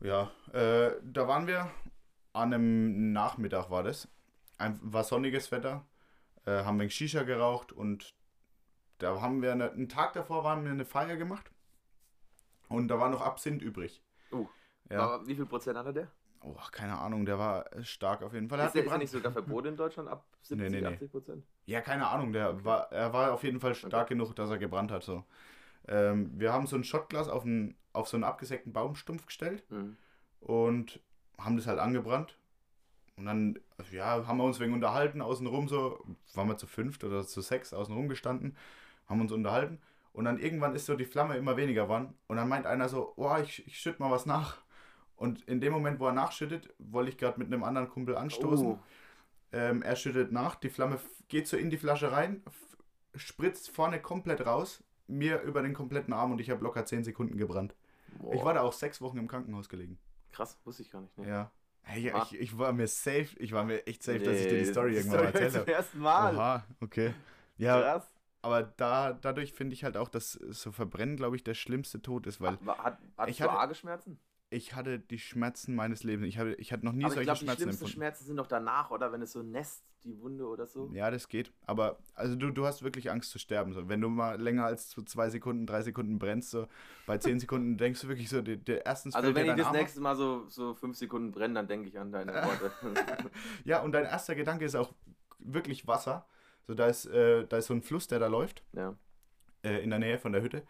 Ja, 0.00 0.30
äh, 0.54 0.92
da 1.04 1.28
waren 1.28 1.46
wir 1.46 1.70
an 2.32 2.54
einem 2.54 3.12
Nachmittag 3.12 3.70
war 3.70 3.82
das. 3.82 4.08
Ein, 4.56 4.78
war 4.82 5.04
sonniges 5.04 5.52
Wetter. 5.52 5.86
Äh, 6.46 6.64
haben 6.64 6.80
wir 6.80 6.88
Shisha 6.88 7.24
geraucht 7.24 7.72
und 7.72 8.14
da 9.02 9.20
haben 9.20 9.42
wir 9.42 9.52
eine, 9.52 9.70
einen 9.72 9.88
Tag 9.88 10.12
davor 10.12 10.44
waren 10.44 10.64
wir 10.64 10.70
eine 10.70 10.84
Feier 10.84 11.16
gemacht. 11.16 11.50
Und 12.68 12.88
da 12.88 12.98
war 13.00 13.08
noch 13.10 13.20
Absinth 13.20 13.62
übrig. 13.62 14.02
Uh, 14.32 14.46
Ja. 14.88 15.00
Aber 15.00 15.26
wie 15.26 15.34
viel 15.34 15.46
Prozent 15.46 15.76
hatte 15.76 15.92
der? 15.92 16.08
Oh, 16.42 16.54
keine 16.72 16.98
Ahnung, 16.98 17.26
der 17.26 17.38
war 17.38 17.66
stark 17.82 18.22
auf 18.22 18.32
jeden 18.32 18.48
Fall. 18.48 18.60
Er 18.60 18.66
Ist 18.66 18.74
der, 18.74 18.80
ist 18.82 18.84
gebrannt. 18.86 19.02
nicht 19.02 19.10
sogar 19.10 19.32
verboten 19.32 19.68
in 19.68 19.76
Deutschland 19.76 20.08
ab 20.08 20.24
70, 20.42 20.70
Nee, 20.70 20.80
nee, 20.80 20.86
nee. 20.88 20.94
80 20.94 21.10
Prozent? 21.10 21.44
Ja, 21.66 21.80
keine 21.82 22.06
Ahnung, 22.08 22.32
der 22.32 22.64
war, 22.64 22.90
er 22.92 23.12
war 23.12 23.32
auf 23.34 23.42
jeden 23.44 23.60
Fall 23.60 23.74
stark 23.74 24.08
genug, 24.08 24.34
dass 24.36 24.48
er 24.50 24.58
gebrannt 24.58 24.90
hat. 24.90 25.02
So. 25.02 25.24
Ähm, 25.88 26.30
wir 26.38 26.52
haben 26.52 26.66
so 26.66 26.76
ein 26.76 26.84
Shotglas 26.84 27.28
auf, 27.28 27.44
auf 27.92 28.08
so 28.08 28.16
einen 28.16 28.24
abgesägten 28.24 28.72
Baumstumpf 28.72 29.26
gestellt 29.26 29.64
Mhm. 29.70 29.96
und 30.40 31.00
haben 31.38 31.56
das 31.56 31.66
halt 31.66 31.78
angebrannt. 31.78 32.38
Und 33.16 33.26
dann, 33.26 33.58
ja, 33.90 34.26
haben 34.26 34.38
wir 34.38 34.44
uns 34.44 34.60
wegen 34.60 34.72
unterhalten, 34.72 35.20
außenrum 35.20 35.68
so, 35.68 36.02
waren 36.32 36.48
wir 36.48 36.56
zu 36.56 36.66
fünft 36.66 37.04
oder 37.04 37.26
zu 37.26 37.42
sechs 37.42 37.74
außenrum 37.74 38.08
gestanden, 38.08 38.56
haben 39.10 39.20
uns 39.20 39.32
unterhalten. 39.32 39.78
Und 40.14 40.24
dann 40.24 40.38
irgendwann 40.38 40.74
ist 40.74 40.86
so 40.86 40.96
die 40.96 41.04
Flamme 41.04 41.36
immer 41.36 41.56
weniger 41.58 41.84
geworden. 41.84 42.14
Und 42.26 42.36
dann 42.38 42.48
meint 42.48 42.66
einer 42.66 42.88
so, 42.88 43.12
oh, 43.16 43.36
ich, 43.42 43.66
ich 43.66 43.78
schütte 43.78 44.00
mal 44.02 44.10
was 44.10 44.24
nach. 44.24 44.56
Und 45.16 45.42
in 45.46 45.60
dem 45.60 45.72
Moment, 45.74 46.00
wo 46.00 46.06
er 46.06 46.12
nachschüttet, 46.14 46.72
wollte 46.78 47.10
ich 47.10 47.18
gerade 47.18 47.38
mit 47.38 47.48
einem 47.48 47.62
anderen 47.62 47.88
Kumpel 47.90 48.16
anstoßen. 48.16 48.66
Oh. 48.66 48.78
Ähm, 49.52 49.82
er 49.82 49.96
schüttet 49.96 50.32
nach, 50.32 50.54
die 50.54 50.70
Flamme 50.70 50.98
geht 51.28 51.46
so 51.46 51.56
in 51.58 51.68
die 51.70 51.76
Flasche 51.76 52.10
rein, 52.12 52.42
spritzt 53.14 53.70
vorne 53.70 54.00
komplett 54.00 54.46
raus, 54.46 54.82
mir 55.06 55.40
über 55.42 55.62
den 55.62 55.74
kompletten 55.74 56.14
Arm 56.14 56.32
und 56.32 56.40
ich 56.40 56.50
habe 56.50 56.62
locker 56.62 56.84
10 56.86 57.04
Sekunden 57.04 57.36
gebrannt. 57.36 57.74
Boah. 58.18 58.34
Ich 58.34 58.44
war 58.44 58.54
da 58.54 58.62
auch 58.62 58.72
sechs 58.72 59.00
Wochen 59.00 59.18
im 59.18 59.28
Krankenhaus 59.28 59.68
gelegen. 59.68 59.98
Krass, 60.32 60.58
wusste 60.64 60.82
ich 60.82 60.90
gar 60.90 61.00
nicht. 61.02 61.16
Ne? 61.18 61.28
Ja. 61.28 61.50
Hey, 61.82 62.10
Ah. 62.12 62.24
ich, 62.30 62.38
ich 62.38 62.58
war 62.58 62.72
mir 62.72 62.86
safe, 62.86 63.28
ich 63.38 63.52
war 63.52 63.64
mir 63.64 63.86
echt 63.86 64.02
safe, 64.02 64.18
dass 64.20 64.36
ich 64.36 64.44
dir 64.44 64.50
die 64.60 64.64
Nee, 64.66 64.72
Story 64.72 64.94
irgendwann 64.94 65.24
mal 65.24 65.28
Story 65.30 65.44
erzählt 65.44 65.52
Zum 65.52 65.60
habe. 65.62 65.72
ersten 65.72 65.98
Mal. 65.98 66.34
Oha, 66.36 66.64
okay. 66.80 67.14
Ja, 67.58 67.80
Krass. 67.80 68.10
Aber 68.42 68.62
da, 68.62 69.12
dadurch 69.12 69.52
finde 69.52 69.74
ich 69.74 69.84
halt 69.84 69.96
auch, 69.96 70.08
dass 70.08 70.32
so 70.32 70.72
Verbrennen, 70.72 71.16
glaube 71.16 71.36
ich, 71.36 71.44
der 71.44 71.54
schlimmste 71.54 72.00
Tod 72.02 72.26
ist, 72.26 72.40
weil 72.40 72.58
Hat, 72.66 72.98
hat 73.16 73.28
ich 73.28 73.38
du 73.38 73.44
hatte- 73.44 73.52
arge 73.58 73.74
Schmerzen? 73.74 74.18
ich 74.52 74.74
hatte 74.74 74.98
die 74.98 75.18
Schmerzen 75.20 75.76
meines 75.76 76.02
Lebens. 76.02 76.26
Ich, 76.26 76.36
hatte, 76.36 76.54
ich 76.54 76.72
hatte 76.72 76.84
noch 76.84 76.92
nie 76.92 77.04
Aber 77.04 77.12
ich 77.12 77.14
solche 77.14 77.26
glaube, 77.26 77.38
die 77.38 77.44
Schmerzen 77.44 77.62
schlimmsten 77.62 77.84
empfunden. 77.84 77.92
Schmerzen 77.94 78.24
sind 78.24 78.36
doch 78.36 78.48
danach, 78.48 78.90
oder? 78.90 79.12
Wenn 79.12 79.22
es 79.22 79.30
so 79.30 79.44
nässt, 79.44 79.84
die 80.02 80.18
Wunde 80.20 80.44
oder 80.48 80.66
so. 80.66 80.90
Ja, 80.92 81.08
das 81.12 81.28
geht. 81.28 81.52
Aber 81.66 82.00
also 82.14 82.34
du, 82.34 82.50
du 82.50 82.66
hast 82.66 82.82
wirklich 82.82 83.12
Angst 83.12 83.30
zu 83.30 83.38
sterben. 83.38 83.72
So. 83.72 83.88
Wenn 83.88 84.00
du 84.00 84.08
mal 84.08 84.40
länger 84.42 84.64
als 84.64 84.90
so 84.90 85.02
zwei 85.02 85.30
Sekunden, 85.30 85.66
drei 85.66 85.82
Sekunden 85.82 86.18
brennst, 86.18 86.50
so 86.50 86.66
bei 87.06 87.16
zehn 87.18 87.38
Sekunden 87.38 87.76
denkst 87.76 88.00
du 88.00 88.08
wirklich 88.08 88.28
so, 88.28 88.42
der, 88.42 88.56
der 88.56 88.84
erstens 88.86 89.14
Also 89.14 89.32
wenn 89.36 89.46
ich 89.50 89.54
das 89.54 89.66
Arm 89.66 89.76
nächste 89.76 90.00
Mal 90.00 90.16
so, 90.16 90.48
so 90.48 90.74
fünf 90.74 90.96
Sekunden 90.96 91.30
brenne, 91.30 91.54
dann 91.54 91.68
denke 91.68 91.88
ich 91.88 91.96
an 91.96 92.10
deine 92.10 92.32
Worte. 92.32 92.72
Ja, 93.64 93.82
und 93.82 93.92
dein 93.92 94.04
erster 94.04 94.34
Gedanke 94.34 94.64
ist 94.64 94.74
auch 94.74 94.92
wirklich 95.38 95.86
Wasser. 95.86 96.26
So, 96.66 96.74
da 96.74 96.86
ist, 96.86 97.06
äh, 97.06 97.46
da 97.46 97.58
ist 97.58 97.66
so 97.66 97.74
ein 97.74 97.82
Fluss, 97.82 98.06
der 98.06 98.18
da 98.18 98.26
läuft, 98.26 98.62
ja. 98.72 98.94
äh, 99.62 99.82
in 99.82 99.90
der 99.90 99.98
Nähe 99.98 100.18
von 100.18 100.32
der 100.32 100.42
Hütte. 100.42 100.62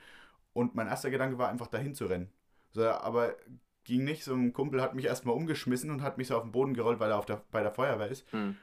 Und 0.53 0.75
mein 0.75 0.87
erster 0.89 1.11
Gedanke 1.11 1.39
war 1.39 1.49
einfach 1.49 1.67
dahin 1.69 1.95
zu 1.95 2.07
rennen. 2.07 2.31
So, 2.73 2.89
aber 2.89 3.35
ging 3.85 4.05
nicht. 4.05 4.25
So 4.25 4.35
ein 4.35 4.53
Kumpel 4.53 4.81
hat 4.83 4.95
mich 4.95 5.05
erstmal 5.05 5.35
umgeschmissen 5.35 5.91
und 5.91 6.03
hat 6.03 6.19
mich 6.19 6.29
so 6.29 6.37
auf 6.37 6.43
den 6.43 6.53
Boden 6.53 6.75
gerollt, 6.75 7.01
weil 7.01 7.11
er 7.11 7.19
auf 7.19 7.27
der, 7.27 7.43
bei 7.51 7.63
der 7.63 7.73
Feuerwehr 7.73 8.09
ist. 8.09 8.31
Hm. 8.33 8.57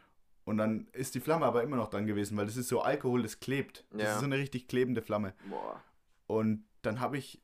Und 0.45 0.57
dann 0.57 0.87
ist 0.93 1.13
die 1.15 1.19
Flamme 1.19 1.45
aber 1.45 1.61
immer 1.63 1.75
noch 1.75 1.89
dran 1.89 2.07
gewesen, 2.07 2.37
weil 2.37 2.45
das 2.45 2.55
ist 2.55 2.69
so 2.69 2.81
Alkohol, 2.81 3.21
das 3.21 3.39
klebt. 3.39 3.85
Das 3.91 4.01
Ja. 4.01 4.13
ist 4.13 4.19
so 4.19 4.25
eine 4.25 4.37
richtig 4.37 4.67
klebende 4.67 5.01
Flamme. 5.01 5.33
Boah. 5.49 5.81
Und 6.27 6.63
dann 6.83 7.01
habe 7.01 7.17
ich, 7.17 7.41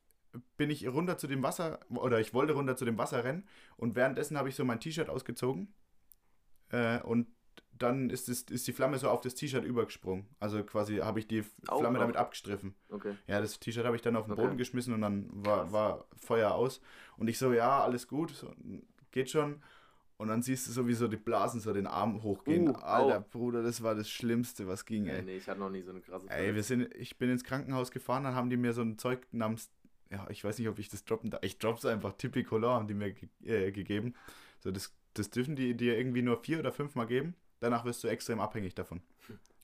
bin 0.56 0.70
ich 0.70 0.88
runter 0.88 1.18
zu 1.18 1.28
dem 1.28 1.44
Wasser, 1.44 1.80
oder 1.90 2.20
ich 2.22 2.34
wollte 2.34 2.54
runter 2.54 2.78
zu 2.78 2.86
dem 2.86 2.98
Wasser 2.98 3.24
rennen 3.26 3.46
und 3.76 3.96
währenddessen 3.96 4.38
habe 4.38 4.48
ich 4.50 4.56
so 4.56 4.64
mein 4.64 4.80
T-Shirt 4.80 5.10
ausgezogen 5.10 5.74
äh, 6.70 7.00
und 7.02 7.28
dann 7.80 8.10
ist, 8.10 8.30
es, 8.30 8.44
ist 8.44 8.68
die 8.68 8.74
Flamme 8.74 8.98
so 8.98 9.10
auf 9.10 9.22
das 9.22 9.36
T-Shirt 9.36 9.64
übergesprungen. 9.64 10.26
Also 10.40 10.64
quasi 10.64 10.98
habe 10.98 11.20
ich 11.20 11.28
die 11.28 11.44
Auch 11.68 11.80
Flamme 11.80 11.96
noch? 11.96 12.02
damit 12.02 12.18
abgestriffen. 12.18 12.76
Okay. 12.90 13.16
Ja, 13.28 13.42
das 13.42 13.60
T-Shirt 13.60 13.86
habe 13.86 13.96
ich 13.96 14.02
dann 14.02 14.16
auf 14.16 14.26
den 14.26 14.34
Okay. 14.34 14.44
Boden 14.44 14.58
geschmissen 14.58 14.94
und 14.94 15.02
dann 15.02 15.30
war, 15.32 15.72
war 15.72 16.06
Feuer 16.16 16.52
aus. 16.52 16.82
Und 17.18 17.28
ich 17.28 17.38
so, 17.38 17.54
ja, 17.54 17.84
alles 17.84 18.08
gut, 18.08 18.32
so, 18.32 18.52
geht 19.12 19.30
schon. 19.30 19.62
Und 20.18 20.28
dann 20.28 20.42
siehst 20.42 20.68
du 20.68 20.72
sowieso 20.72 21.08
die 21.08 21.18
Blasen 21.18 21.60
so 21.60 21.74
den 21.74 21.88
Arm 21.88 22.22
hochgehen. 22.24 22.70
Uh, 22.70 22.74
Alter, 22.74 23.18
au. 23.18 23.26
Bruder, 23.32 23.64
das 23.64 23.82
war 23.84 23.96
das 23.96 24.10
Schlimmste, 24.10 24.68
was 24.68 24.86
ging, 24.86 25.08
ey. 25.08 25.22
nee, 25.24 25.38
ich 25.38 25.48
hatte 25.50 25.60
noch 25.60 25.70
nie 25.72 25.82
so 25.82 25.92
eine 25.92 26.02
krasse 26.02 26.30
Ey, 26.30 26.54
wir 26.56 26.64
sind, 26.64 26.94
ich 26.96 27.18
bin 27.18 27.30
ins 27.30 27.44
Krankenhaus 27.44 27.92
gefahren, 27.92 28.24
dann 28.24 28.36
haben 28.36 28.50
die 28.50 28.58
mir 28.58 28.74
so 28.74 28.82
ein 28.84 28.98
Zeug 28.98 29.28
namens, 29.32 29.70
ja, 30.12 30.26
ich 30.30 30.44
weiß 30.44 30.60
nicht, 30.60 30.70
ob 30.70 30.78
ich 30.80 30.88
das 30.90 31.04
droppen 31.04 31.32
darf. 31.32 31.42
Ich 31.44 31.58
drop's 31.58 31.86
einfach, 31.86 32.14
Typicolor 32.14 32.76
haben 32.76 32.88
die 32.88 32.94
mir 32.94 33.12
ge 33.12 33.28
äh, 33.44 33.72
gegeben. 33.72 34.14
So, 34.60 34.72
das, 34.72 34.94
das 35.16 35.30
dürfen 35.32 35.56
die 35.56 35.76
dir 35.76 35.98
irgendwie 35.98 36.22
nur 36.22 36.38
vier 36.38 36.60
oder 36.60 36.72
fünfmal 36.72 37.08
geben. 37.08 37.36
Danach 37.64 37.86
wirst 37.86 38.04
du 38.04 38.10
extrem 38.10 38.42
abhängig 38.42 38.76
davon. 38.76 39.02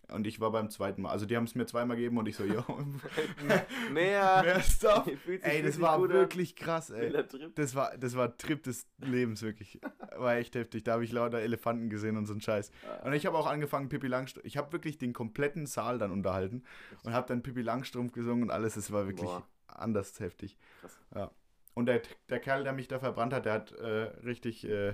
Und 0.07 0.25
ich 0.25 0.39
war 0.39 0.51
beim 0.51 0.69
zweiten 0.69 1.01
Mal. 1.01 1.11
Also 1.11 1.25
die 1.25 1.35
haben 1.35 1.43
es 1.43 1.53
mir 1.53 1.65
zweimal 1.65 1.97
gegeben 1.97 2.17
und 2.17 2.27
ich 2.27 2.35
so, 2.37 2.45
jo, 2.45 2.63
Mehr. 3.91 4.41
mehr 4.41 4.61
Stuff. 4.61 5.05
Ey, 5.41 5.61
das 5.61 5.79
war 5.81 5.95
an. 5.95 6.09
wirklich 6.09 6.55
krass, 6.55 6.89
ey. 6.89 7.13
Das 7.53 7.75
war, 7.75 7.95
das 7.97 8.15
war 8.15 8.35
Trip 8.37 8.63
des 8.63 8.87
Lebens, 8.99 9.41
wirklich. 9.41 9.79
War 10.15 10.37
echt 10.37 10.55
heftig. 10.55 10.83
Da 10.85 10.93
habe 10.93 11.03
ich 11.03 11.11
lauter 11.11 11.39
Elefanten 11.39 11.89
gesehen 11.89 12.17
und 12.17 12.25
so 12.25 12.33
ein 12.33 12.41
Scheiß. 12.41 12.71
Und 13.03 13.13
ich 13.13 13.25
habe 13.25 13.37
auch 13.37 13.47
angefangen, 13.47 13.89
Pippi 13.89 14.07
Langstrumpf. 14.07 14.45
Ich 14.47 14.57
habe 14.57 14.71
wirklich 14.71 14.97
den 14.97 15.13
kompletten 15.13 15.65
Saal 15.67 15.99
dann 15.99 16.11
unterhalten 16.11 16.63
und 17.03 17.13
habe 17.13 17.27
dann 17.27 17.43
Pippi 17.43 17.61
Langstrumpf 17.61 18.13
gesungen 18.13 18.43
und 18.43 18.49
alles. 18.49 18.77
Es 18.77 18.91
war 18.91 19.05
wirklich 19.05 19.29
Boah. 19.29 19.45
anders 19.67 20.19
heftig. 20.21 20.57
Krass. 20.81 20.97
Ja. 21.13 21.31
Und 21.75 21.85
der, 21.85 22.01
der 22.29 22.39
Kerl, 22.39 22.63
der 22.63 22.73
mich 22.73 22.87
da 22.87 22.97
verbrannt 22.99 23.33
hat, 23.33 23.45
der 23.45 23.53
hat 23.53 23.73
äh, 23.73 24.09
richtig 24.23 24.67
äh, 24.67 24.93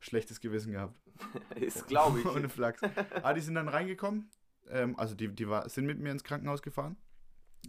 schlechtes 0.00 0.40
Gewissen 0.40 0.72
gehabt. 0.72 0.98
Ist, 1.56 1.86
glaube 1.88 2.20
ich. 2.20 2.26
Ohne 2.26 2.48
Flachs. 2.48 2.80
Ah, 3.22 3.32
die 3.34 3.40
sind 3.40 3.54
dann 3.54 3.68
reingekommen. 3.68 4.30
Ähm, 4.70 4.98
also 4.98 5.14
die, 5.14 5.28
die 5.28 5.48
war, 5.48 5.68
sind 5.68 5.86
mit 5.86 5.98
mir 5.98 6.10
ins 6.10 6.24
Krankenhaus 6.24 6.62
gefahren. 6.62 6.96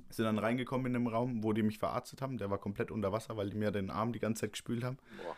Sind 0.10 0.26
dann 0.26 0.38
reingekommen 0.38 0.88
in 0.88 0.94
den 0.94 1.08
Raum, 1.08 1.44
wo 1.44 1.54
die 1.54 1.64
mich 1.64 1.80
verarztet 1.80 2.22
haben. 2.22 2.38
Der 2.38 2.50
war 2.50 2.60
komplett 2.60 2.92
unter 2.92 3.12
Wasser, 3.12 3.38
weil 3.38 3.50
die 3.50 3.58
mir 3.58 3.72
den 3.72 3.90
Arm 3.90 4.14
die 4.14 4.20
ganze 4.20 4.42
Zeit 4.42 4.54
gespült 4.54 4.84
haben. 4.84 4.98
Boah. 5.24 5.36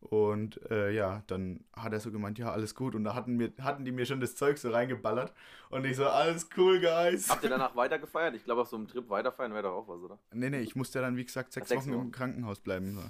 Und 0.00 0.58
äh, 0.70 0.92
ja, 0.92 1.22
dann 1.26 1.62
hat 1.76 1.92
er 1.92 2.00
so 2.00 2.10
gemeint, 2.10 2.38
ja, 2.38 2.50
alles 2.50 2.74
gut. 2.74 2.94
Und 2.94 3.04
da 3.04 3.14
hatten, 3.14 3.36
mir, 3.36 3.52
hatten 3.60 3.84
die 3.84 3.92
mir 3.92 4.06
schon 4.06 4.20
das 4.20 4.34
Zeug 4.34 4.56
so 4.56 4.70
reingeballert. 4.70 5.34
Und 5.68 5.84
ich 5.84 5.96
so, 5.96 6.06
alles 6.08 6.48
cool, 6.56 6.80
guys. 6.80 7.28
Habt 7.28 7.44
ihr 7.44 7.50
danach 7.50 7.76
weiter 7.76 7.98
gefeiert? 7.98 8.34
Ich 8.34 8.44
glaube, 8.44 8.62
auf 8.62 8.68
so 8.68 8.76
einem 8.76 8.88
Trip 8.88 9.08
weiterfeiern 9.10 9.52
wäre 9.52 9.64
doch 9.64 9.72
auch 9.74 9.88
was, 9.88 10.00
oder? 10.00 10.18
Nee, 10.32 10.48
nee, 10.48 10.60
ich 10.60 10.74
musste 10.74 11.00
ja 11.00 11.04
dann, 11.04 11.16
wie 11.16 11.24
gesagt, 11.24 11.52
sechs, 11.52 11.66
Ach, 11.66 11.68
sechs 11.68 11.82
Wochen 11.82 11.92
im 11.92 12.00
Wochen. 12.00 12.12
Krankenhaus 12.12 12.60
bleiben. 12.60 12.94
So. 12.94 13.02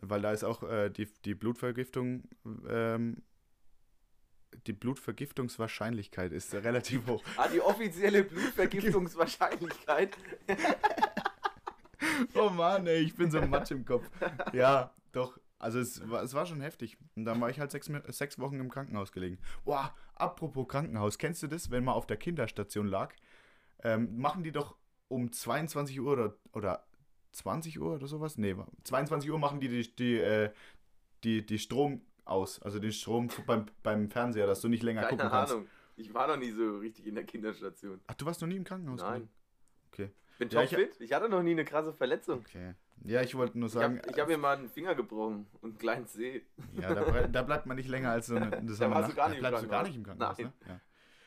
Weil 0.00 0.22
da 0.22 0.32
ist 0.32 0.44
auch 0.44 0.62
äh, 0.62 0.90
die, 0.90 1.06
die 1.24 1.34
Blutvergiftung, 1.34 2.24
ähm, 2.68 3.22
die 4.66 4.72
Blutvergiftungswahrscheinlichkeit 4.72 6.32
ist 6.32 6.54
relativ 6.54 7.06
hoch. 7.06 7.22
Ah, 7.36 7.48
die 7.48 7.60
offizielle 7.60 8.24
Blutvergiftungswahrscheinlichkeit. 8.24 10.16
oh 12.34 12.50
Mann, 12.50 12.86
ey, 12.86 13.00
ich 13.00 13.14
bin 13.14 13.30
so 13.30 13.40
matsch 13.42 13.70
im 13.72 13.84
Kopf. 13.84 14.08
Ja, 14.52 14.94
doch. 15.12 15.38
Also 15.60 15.80
es 15.80 16.08
war, 16.08 16.22
es 16.22 16.34
war 16.34 16.46
schon 16.46 16.60
heftig. 16.60 16.96
Und 17.16 17.24
dann 17.24 17.40
war 17.40 17.50
ich 17.50 17.58
halt 17.58 17.72
sechs, 17.72 17.90
sechs 18.08 18.38
Wochen 18.38 18.60
im 18.60 18.70
Krankenhaus 18.70 19.10
gelegen. 19.10 19.38
Boah, 19.64 19.94
apropos 20.14 20.68
Krankenhaus, 20.68 21.18
kennst 21.18 21.42
du 21.42 21.48
das, 21.48 21.70
wenn 21.70 21.82
man 21.82 21.94
auf 21.94 22.06
der 22.06 22.16
Kinderstation 22.16 22.86
lag? 22.86 23.12
Ähm, 23.82 24.16
machen 24.18 24.44
die 24.44 24.52
doch 24.52 24.76
um 25.08 25.32
22 25.32 26.00
Uhr 26.00 26.12
oder, 26.12 26.36
oder 26.52 26.87
20 27.32 27.80
Uhr 27.80 27.94
oder 27.94 28.06
sowas? 28.06 28.38
Nee, 28.38 28.56
22 28.84 29.30
Uhr 29.30 29.38
machen 29.38 29.60
die 29.60 29.68
die, 29.68 29.94
die, 29.96 30.18
äh, 30.18 30.50
die, 31.24 31.44
die 31.44 31.58
Strom 31.58 32.02
aus. 32.24 32.60
Also 32.62 32.78
den 32.78 32.92
Strom 32.92 33.28
beim, 33.46 33.66
beim 33.82 34.10
Fernseher, 34.10 34.46
dass 34.46 34.60
du 34.60 34.68
nicht 34.68 34.82
länger 34.82 35.02
Keine 35.02 35.16
gucken 35.16 35.30
kannst. 35.30 35.52
Ahnung. 35.52 35.66
Ich 35.96 36.12
war 36.14 36.28
noch 36.28 36.36
nie 36.36 36.50
so 36.50 36.78
richtig 36.78 37.06
in 37.06 37.14
der 37.16 37.24
Kinderstation. 37.24 38.00
Ach, 38.06 38.14
du 38.14 38.26
warst 38.26 38.40
noch 38.40 38.48
nie 38.48 38.56
im 38.56 38.64
Krankenhaus? 38.64 39.00
Nein. 39.00 39.28
Okay. 39.92 40.10
Ich 40.32 40.38
bin 40.38 40.48
Ja, 40.50 40.62
ich- 40.62 40.70
topfit. 40.70 41.00
Ich, 41.00 41.12
hatte 41.12 41.28
noch 41.28 41.42
nie 41.42 41.50
eine 41.52 41.64
krasse 41.64 41.92
Verletzung. 41.92 42.38
Okay. 42.40 42.74
Ja, 43.04 43.22
ich 43.22 43.34
wollte 43.36 43.58
nur 43.58 43.68
Ich 43.68 43.76
habe 43.76 43.96
sagen, 44.00 44.20
hab 44.20 44.28
mir 44.28 44.38
mal 44.38 44.56
einen 44.56 44.68
Finger 44.68 44.94
gebrochen 44.94 45.46
und 45.60 45.70
einen 45.70 45.78
kleinen 45.78 46.06
Zeh. 46.06 46.42
ja, 46.80 46.94
da, 46.94 47.26
da 47.28 47.42
bleibt 47.42 47.66
man 47.66 47.76
nicht 47.76 47.88
länger 47.88 48.10
als 48.10 48.26
so 48.28 48.36
eine. 48.36 48.50
Das 48.66 48.78
Da 48.78 48.90
warst 48.90 49.10
du 49.10 49.14
gar 49.16 49.28
da 49.28 49.28
nicht 49.30 49.38
im 49.38 49.42
bleibst 49.42 49.64
du 49.64 49.68
gar 49.68 49.82
Krankenhaus. 49.82 49.86
nicht 49.88 49.96
im 49.96 50.04
Krankenhaus, 50.04 50.38
Nein. 50.38 50.46
ne? 50.46 50.52
Ja. 50.68 50.80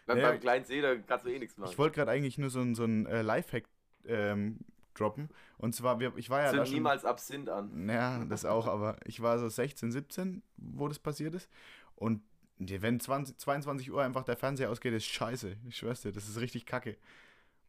Beim, 0.06 0.18
Ja. 0.18 0.30
beim 0.32 0.40
kleinen 0.40 0.66
Zeh, 0.66 0.82
da 0.82 0.96
kannst 0.96 1.26
du 1.26 1.30
eh 1.30 1.40
nichts 1.40 1.58
machen. 1.58 1.72
Ich 1.72 1.78
wollte 1.78 1.96
gerade 1.96 2.12
eigentlich 2.12 2.38
nur 2.38 2.50
so 2.50 2.60
ein, 2.62 2.76
so 2.76 2.84
ein 2.86 3.06
äh, 3.06 3.22
Lifehack 3.22 3.66
ähm, 4.06 4.60
droppen. 4.94 5.30
Und 5.58 5.76
zwar, 5.76 6.00
wir, 6.00 6.14
ich 6.16 6.30
war 6.30 6.42
ja 6.42 6.46
da 6.48 6.52
Zünd 6.52 6.68
schon. 6.68 6.76
niemals 6.76 7.06
Absinth 7.06 7.50
an. 7.50 7.90
Ja, 7.90 8.24
das 8.26 8.46
auch, 8.46 8.68
aber 8.68 8.98
ich 9.06 9.22
war 9.22 9.40
so 9.40 9.50
16, 9.50 9.92
17, 9.92 10.44
wo 10.58 10.88
das 10.88 11.00
passiert 11.00 11.36
ist. 11.36 11.50
Und 11.96 12.22
wenn 12.58 13.00
20, 13.00 13.38
22 13.38 13.92
Uhr 13.92 14.04
einfach 14.04 14.24
der 14.24 14.38
Fernseher 14.38 14.70
ausgeht, 14.70 14.94
ist 14.94 15.06
scheiße. 15.06 15.58
Ich 15.68 15.78
schwör's 15.78 16.02
dir, 16.02 16.12
das 16.12 16.28
ist 16.28 16.40
richtig 16.40 16.66
kacke. 16.66 16.98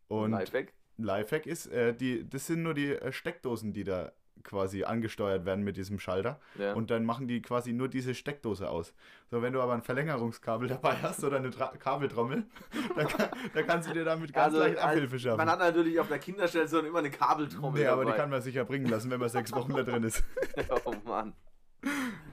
Und 0.09 0.33
Lifehack. 0.33 0.73
Lifehack 0.99 1.47
ist, 1.47 1.67
äh, 1.67 1.95
die, 1.95 2.29
das 2.29 2.47
sind 2.47 2.63
nur 2.63 2.75
die 2.75 2.93
äh, 2.93 3.13
Steckdosen, 3.13 3.73
die 3.73 3.85
da 3.85 4.13
quasi 4.43 4.85
angesteuert 4.85 5.45
werden 5.45 5.65
mit 5.65 5.77
diesem 5.77 5.99
Schalter. 5.99 6.41
Ja. 6.59 6.73
Und 6.75 6.91
dann 6.91 7.05
machen 7.05 7.29
die 7.29 7.43
quasi 7.43 7.73
nur 7.73 7.89
diese 7.89 8.15
Steckdose 8.15 8.69
aus. 8.69 8.95
So, 9.31 9.43
wenn 9.43 9.53
du 9.53 9.61
aber 9.61 9.75
ein 9.75 9.83
Verlängerungskabel 9.83 10.69
dabei 10.69 10.97
hast 10.97 11.23
oder 11.25 11.37
eine 11.37 11.51
Tra 11.51 11.69
Kabeltrommel, 11.77 12.45
dann, 12.97 13.09
kann, 13.09 13.29
dann 13.55 13.67
kannst 13.67 13.89
du 13.89 13.93
dir 13.93 14.05
damit 14.05 14.33
ganz 14.33 14.55
leicht 14.55 14.79
Abhilfe 14.79 15.19
schaffen. 15.19 15.39
man 15.39 15.51
hat 15.51 15.59
natürlich 15.61 15.99
auf 16.01 16.09
der 16.09 16.19
Kinderstation 16.19 16.85
immer 16.87 16.99
eine 16.99 17.11
Kabeltrommel 17.11 17.81
nee, 17.83 17.87
aber 17.87 18.05
die 18.05 18.13
kann 18.13 18.31
man 18.31 18.43
sicher 18.43 18.65
bringen 18.65 18.87
lassen, 18.87 19.11
wenn 19.11 19.21
man 19.21 19.29
sechs 19.29 19.53
Wochen 19.53 19.75
da 19.75 19.83
drin 19.83 20.03
ist. 20.05 20.25
oh 20.85 20.95
Mann. 21.05 21.35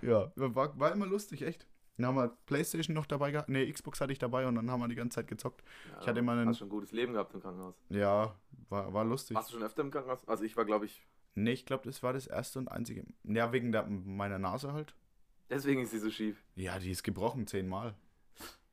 Ja, 0.01 0.31
war, 0.35 0.79
war 0.79 0.91
immer 0.91 1.05
lustig, 1.05 1.41
echt. 1.41 1.67
Dann 1.97 2.07
haben 2.07 2.15
wir 2.15 2.38
Playstation 2.45 2.93
noch 2.93 3.05
dabei 3.05 3.31
gehabt. 3.31 3.49
Ne, 3.49 3.69
Xbox 3.69 3.99
hatte 3.99 4.13
ich 4.13 4.19
dabei 4.19 4.47
und 4.47 4.55
dann 4.55 4.71
haben 4.71 4.79
wir 4.79 4.88
die 4.88 4.95
ganze 4.95 5.15
Zeit 5.15 5.27
gezockt. 5.27 5.63
Ja, 5.91 5.99
Ich 5.99 6.07
hatte 6.07 6.19
immer 6.19 6.31
einen- 6.31 6.47
Hast 6.47 6.59
schon 6.59 6.67
ein 6.67 6.71
gutes 6.71 6.93
Leben 6.93 7.12
gehabt 7.12 7.33
im 7.33 7.41
Krankenhaus. 7.41 7.75
Ja, 7.89 8.35
war, 8.69 8.93
war 8.93 9.03
lustig. 9.03 9.35
Warst 9.35 9.49
du 9.49 9.55
schon 9.55 9.63
öfter 9.63 9.81
im 9.81 9.91
Krankenhaus? 9.91 10.25
Also 10.25 10.45
ich 10.45 10.55
war, 10.55 10.63
glaube 10.63 10.85
ich, 10.85 11.05
Ne, 11.35 11.51
ich 11.51 11.65
glaube, 11.65 11.85
das 11.85 12.03
war 12.03 12.13
das 12.13 12.27
erste 12.27 12.59
und 12.59 12.67
einzige. 12.67 13.05
Ja, 13.23 13.51
wegen 13.51 13.71
der, 13.71 13.85
meiner 13.85 14.39
Nase 14.39 14.73
halt. 14.73 14.93
deswegen 15.49 15.81
ist 15.81 15.91
sie 15.91 15.99
so 15.99 16.09
schief. 16.09 16.43
Ja, 16.55 16.79
die 16.79 16.91
ist 16.91 17.03
gebrochen 17.03 17.47
zehnmal. 17.47 17.95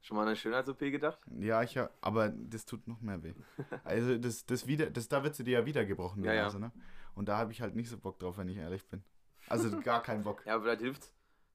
Schon 0.00 0.16
mal 0.16 0.26
eine 0.26 0.36
Schönheits-OP 0.36 0.78
gedacht? 0.78 1.18
Ja, 1.38 1.62
ich 1.62 1.76
ha- 1.78 1.90
aber 2.00 2.28
das 2.28 2.64
tut 2.64 2.86
noch 2.86 3.00
mehr 3.00 3.22
weh. 3.24 3.34
Also 3.82 4.16
das, 4.18 4.46
das 4.46 4.66
wieder, 4.68 4.88
das, 4.90 5.08
da 5.08 5.24
wird 5.24 5.34
sie 5.34 5.42
dir 5.44 5.58
ja 5.60 5.66
wieder 5.66 5.84
gebrochen, 5.84 6.22
die 6.22 6.28
Ja, 6.28 6.34
ja. 6.34 6.42
Nase, 6.44 6.60
ne? 6.60 6.70
Und 7.14 7.28
da 7.28 7.38
habe 7.38 7.50
ich 7.50 7.60
halt 7.60 7.74
nicht 7.74 7.88
so 7.88 7.98
Bock 7.98 8.18
drauf, 8.20 8.38
wenn 8.38 8.48
ich 8.48 8.56
ehrlich 8.56 8.86
bin. 8.86 9.02
Also 9.48 9.80
gar 9.80 10.02
keinen 10.02 10.22
Bock. 10.22 10.42
Ja, 10.46 10.54
aber 10.54 10.64
vielleicht 10.64 10.82
hilft's. 10.82 11.12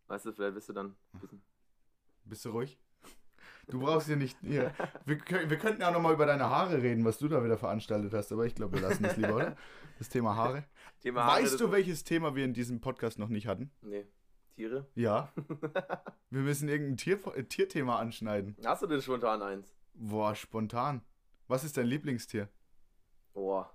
Weißt 0.08 0.26
du, 0.26 0.34
vielleicht 0.34 0.56
bist 0.56 0.68
du 0.70 0.74
dann 0.74 0.96
ein 1.14 1.20
bisschen. 1.20 1.42
Bist 2.26 2.44
du 2.46 2.50
ruhig? 2.50 2.78
Du 3.72 3.80
brauchst 3.80 4.08
hier 4.08 4.18
nicht. 4.18 4.38
Hier. 4.42 4.74
Wir, 5.06 5.18
wir 5.18 5.58
könnten 5.58 5.82
ja 5.82 5.92
noch 5.92 6.02
mal 6.02 6.14
über 6.14 6.26
deine 6.26 6.50
Haare 6.50 6.82
reden, 6.82 7.06
was 7.06 7.18
du 7.18 7.30
da 7.30 7.42
wieder 7.44 7.58
veranstaltet 7.58 8.14
hast, 8.14 8.32
aber 8.32 8.46
ich 8.46 8.54
glaube, 8.54 8.74
wir 8.74 8.88
lassen 8.88 9.04
das 9.04 9.16
lieber, 9.16 9.36
oder? 9.36 9.56
Das 9.98 10.10
Thema 10.10 10.36
Haare. 10.36 10.66
Thema 11.00 11.24
Haare, 11.24 11.44
weißt 11.44 11.60
du, 11.60 11.72
welches 11.72 12.04
Thema 12.04 12.36
wir 12.36 12.44
in 12.44 12.54
diesem 12.54 12.82
Podcast 12.82 13.18
noch 13.18 13.30
nicht 13.30 13.48
hatten? 13.48 13.72
Nee. 13.82 14.06
Tiere? 14.56 14.88
Ja. 14.96 15.32
wir 16.30 16.42
müssen 16.42 16.68
irgendein 16.68 16.98
Tier, 16.98 17.20
äh, 17.34 17.44
Tierthema 17.44 17.98
anschneiden. 17.98 18.58
Hast 18.66 18.82
du 18.82 18.88
denn 18.88 19.02
spontan 19.02 19.42
eins? 19.42 19.74
Boah, 19.94 20.36
spontan. 20.36 21.02
Was 21.48 21.64
ist 21.64 21.78
dein 21.78 21.88
Lieblingstier? 21.88 22.50
Boah. 23.34 23.74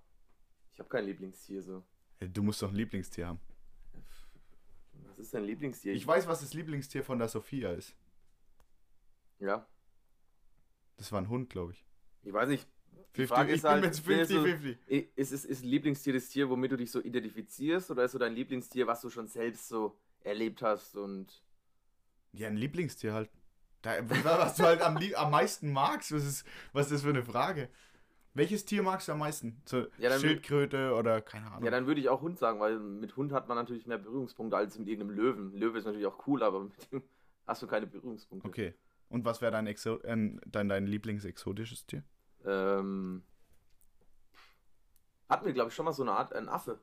Ich 0.75 0.79
habe 0.79 0.91
kein 0.91 1.07
Lieblingstier 1.07 1.63
so. 1.63 1.83
Du 2.21 2.43
musst 2.43 2.61
doch 2.61 2.69
ein 2.69 2.77
Lieblingstier 2.77 3.29
haben. 3.29 3.41
Was 5.09 5.19
ist 5.19 5.33
dein 5.33 5.45
Lieblingstier? 5.45 5.95
Ich 5.95 6.07
weiß, 6.07 6.27
was 6.27 6.41
das 6.41 6.53
Lieblingstier 6.53 7.03
von 7.03 7.19
der 7.19 7.29
Sophia 7.29 7.73
ist. 7.73 7.97
Ja. 9.39 9.67
Das 10.97 11.13
war 11.13 11.21
ein 11.21 11.29
Hund, 11.29 11.51
glaube 11.51 11.73
ich. 11.73 11.85
Ich 12.23 12.33
weiß 12.33 12.49
nicht. 12.49 12.67
Die 13.17 13.27
50, 13.27 13.29
Frage 13.29 13.51
ich 13.51 13.57
ist 13.59 13.65
halt, 13.65 13.85
mit 13.85 13.97
findest 13.97 14.31
du- 14.33 14.45
50-50. 14.45 14.77
Ist, 15.17 15.33
ist, 15.33 15.45
ist 15.45 15.65
Lieblingstier 15.65 16.13
das 16.13 16.29
Tier, 16.29 16.51
womit 16.51 16.73
du 16.73 16.77
dich 16.77 16.91
so 16.91 17.01
identifizierst? 17.01 17.91
Oder 17.91 18.05
ist 18.05 18.13
so 18.13 18.19
dein 18.19 18.35
Lieblingstier, 18.35 18.87
was 18.87 19.01
du 19.01 19.09
schon 19.11 19.27
selbst 19.29 19.69
so 19.69 19.97
erlebt 20.21 20.63
hast 20.63 20.97
und. 20.97 21.43
Ja, 22.33 22.49
ein 22.49 22.57
Lieblingstier 22.57 23.15
halt. 23.15 23.31
Da, 23.83 23.95
was 24.25 24.57
du 24.57 24.65
halt 24.65 24.81
am, 24.83 24.99
am 25.15 25.31
meisten 25.31 25.73
magst, 25.73 26.13
was 26.13 26.25
ist, 26.25 26.45
was 26.73 26.87
ist 26.87 26.93
das 26.93 27.03
für 27.03 27.11
eine 27.11 27.23
Frage? 27.23 27.69
Welches 28.35 28.67
Tier 28.67 28.83
magst 28.83 29.09
du 29.09 29.13
am 29.13 29.19
meisten? 29.21 29.63
So 29.65 29.87
Ja, 29.97 30.19
Schildkröte 30.19 30.93
oder 30.95 31.23
keine 31.23 31.47
Ahnung. 31.47 31.65
Ja, 31.65 31.71
dann 31.71 31.87
würde 31.87 32.01
ich 32.03 32.09
auch 32.11 32.21
Hund 32.21 32.39
sagen, 32.39 32.61
weil 32.61 32.79
mit 32.79 33.17
Hund 33.17 33.33
hat 33.33 33.49
man 33.49 33.57
natürlich 33.57 33.87
mehr 33.87 33.97
Berührungspunkte 33.97 34.57
als 34.59 34.79
mit 34.79 34.89
irgendeinem 34.89 35.17
Löwen. 35.17 35.55
Löwe 35.55 35.79
ist 35.79 35.85
natürlich 35.87 36.07
auch 36.07 36.27
cool, 36.27 36.43
aber 36.43 36.65
mit 36.65 36.93
dem 36.93 37.03
hast 37.47 37.63
du 37.63 37.67
keine 37.67 37.87
Berührungspunkte. 37.87 38.47
okay. 38.47 38.75
Und 39.09 39.25
was 39.25 39.41
wäre 39.41 39.53
dein, 39.53 39.67
Exo 39.67 39.99
äh, 40.03 40.39
dein, 40.47 40.69
dein 40.69 40.87
Lieblingsexotisches 40.87 41.87
Tier? 41.87 42.03
Ähm, 42.45 43.23
hatten 45.29 45.47
wir, 45.47 45.53
glaube 45.53 45.69
ich, 45.71 45.75
schon 45.75 45.85
mal 45.85 45.93
so 45.93 46.03
eine 46.03 46.13
Art, 46.13 46.33
ein 46.33 46.49
Affe. 46.49 46.81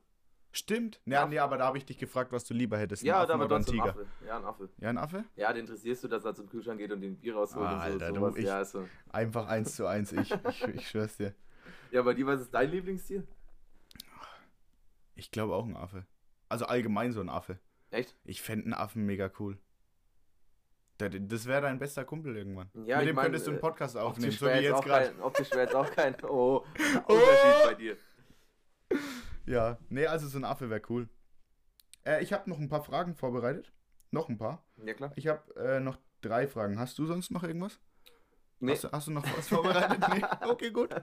Stimmt. 0.52 1.00
Ja, 1.04 1.22
Ja. 1.22 1.26
nee, 1.26 1.38
aber 1.38 1.58
da 1.58 1.66
habe 1.66 1.78
ich 1.78 1.84
dich 1.84 1.98
gefragt, 1.98 2.30
was 2.30 2.44
du 2.44 2.54
lieber 2.54 2.78
hättest. 2.78 3.02
Ja, 3.02 3.26
da 3.26 3.38
war 3.38 3.48
so 3.48 3.54
ein 3.56 3.64
Tiger. 3.66 3.90
Affe. 3.90 4.06
Ja, 4.26 4.36
ein 4.36 4.44
Affe. 4.44 4.68
Ja, 4.78 4.88
ein 4.90 4.98
Affe? 4.98 5.24
Ja, 5.36 5.52
den 5.52 5.60
interessierst 5.62 6.04
du, 6.04 6.08
dass 6.08 6.24
er 6.24 6.34
zum 6.34 6.48
Kühlschrank 6.48 6.78
geht 6.78 6.92
und 6.92 7.00
den 7.00 7.16
Bier 7.18 7.34
rausholt 7.34 7.66
Ah, 7.66 7.72
und 7.72 7.78
so. 7.78 7.82
Alter, 7.84 8.08
du, 8.12 8.14
sowas. 8.20 8.36
ich- 8.36 8.44
Ja, 8.44 8.56
also. 8.58 8.88
Einfach 9.10 9.46
eins 9.48 9.74
zu 9.74 9.86
eins. 9.86 10.12
Ich, 10.12 10.30
ich, 10.48 10.62
ich 10.68 10.88
schwör's 10.88 11.16
dir. 11.16 11.34
ja, 11.90 12.02
bei 12.02 12.14
dir, 12.14 12.26
was 12.26 12.40
ist 12.40 12.54
dein 12.54 12.70
Lieblingstier? 12.70 13.24
Ich 15.16 15.30
glaube 15.30 15.54
auch 15.54 15.64
ein 15.66 15.76
Affe. 15.76 16.06
Also 16.48 16.66
allgemein 16.66 17.12
so 17.12 17.20
ein 17.20 17.28
Affe. 17.28 17.58
Echt? 17.90 18.14
Ich 18.24 18.40
fände 18.42 18.64
einen 18.64 18.74
Affen 18.74 19.04
mega 19.06 19.30
cool. 19.38 19.58
Da- 20.98 21.08
Das 21.08 21.46
wäre 21.46 21.62
dein 21.62 21.78
bester 21.78 22.04
Kumpel 22.04 22.36
irgendwann. 22.36 22.70
Ja, 22.86 22.98
Mit 22.98 23.08
dem 23.08 23.16
mein, 23.16 23.24
könntest 23.24 23.46
du 23.46 23.50
einen 23.50 23.58
äh, 23.58 23.60
Podcast 23.60 23.96
aufnehmen, 23.96 24.32
so 24.32 24.46
wäre 24.46 24.60
wie 24.60 24.64
jetzt, 24.64 24.82
gerade. 24.84 25.06
kein, 25.10 25.20
optisch 25.22 25.50
wäre 25.50 25.62
jetzt 25.62 25.74
auch 25.74 25.90
kein 25.90 26.14
oh, 26.24 26.64
Unterschied 27.06 27.64
bei 27.64 27.74
dir. 27.74 27.96
Ja, 29.46 29.78
nee, 29.88 30.06
also 30.06 30.26
so 30.28 30.38
ein 30.38 30.44
Affe 30.44 30.70
wäre 30.70 30.82
cool. 30.88 31.08
Äh, 32.06 32.22
ich 32.22 32.32
habe 32.32 32.48
noch 32.48 32.58
ein 32.58 32.68
paar 32.68 32.82
Fragen 32.84 33.14
vorbereitet. 33.14 33.72
Noch 34.10 34.28
ein 34.28 34.38
paar. 34.38 34.64
Ja, 34.84 34.94
klar. 34.94 35.12
Ich 35.16 35.26
habe 35.26 35.54
äh, 35.56 35.80
noch 35.80 35.98
drei 36.20 36.46
Fragen. 36.46 36.78
Hast 36.78 36.98
du 36.98 37.06
sonst 37.06 37.30
noch 37.30 37.42
irgendwas? 37.42 37.80
Nee. 38.60 38.72
Hast, 38.72 38.84
du, 38.84 38.92
hast 38.92 39.06
du 39.08 39.10
noch 39.10 39.24
was 39.36 39.48
vorbereitet? 39.48 39.98
nee? 40.14 40.22
Okay, 40.48 40.70
gut. 40.70 40.94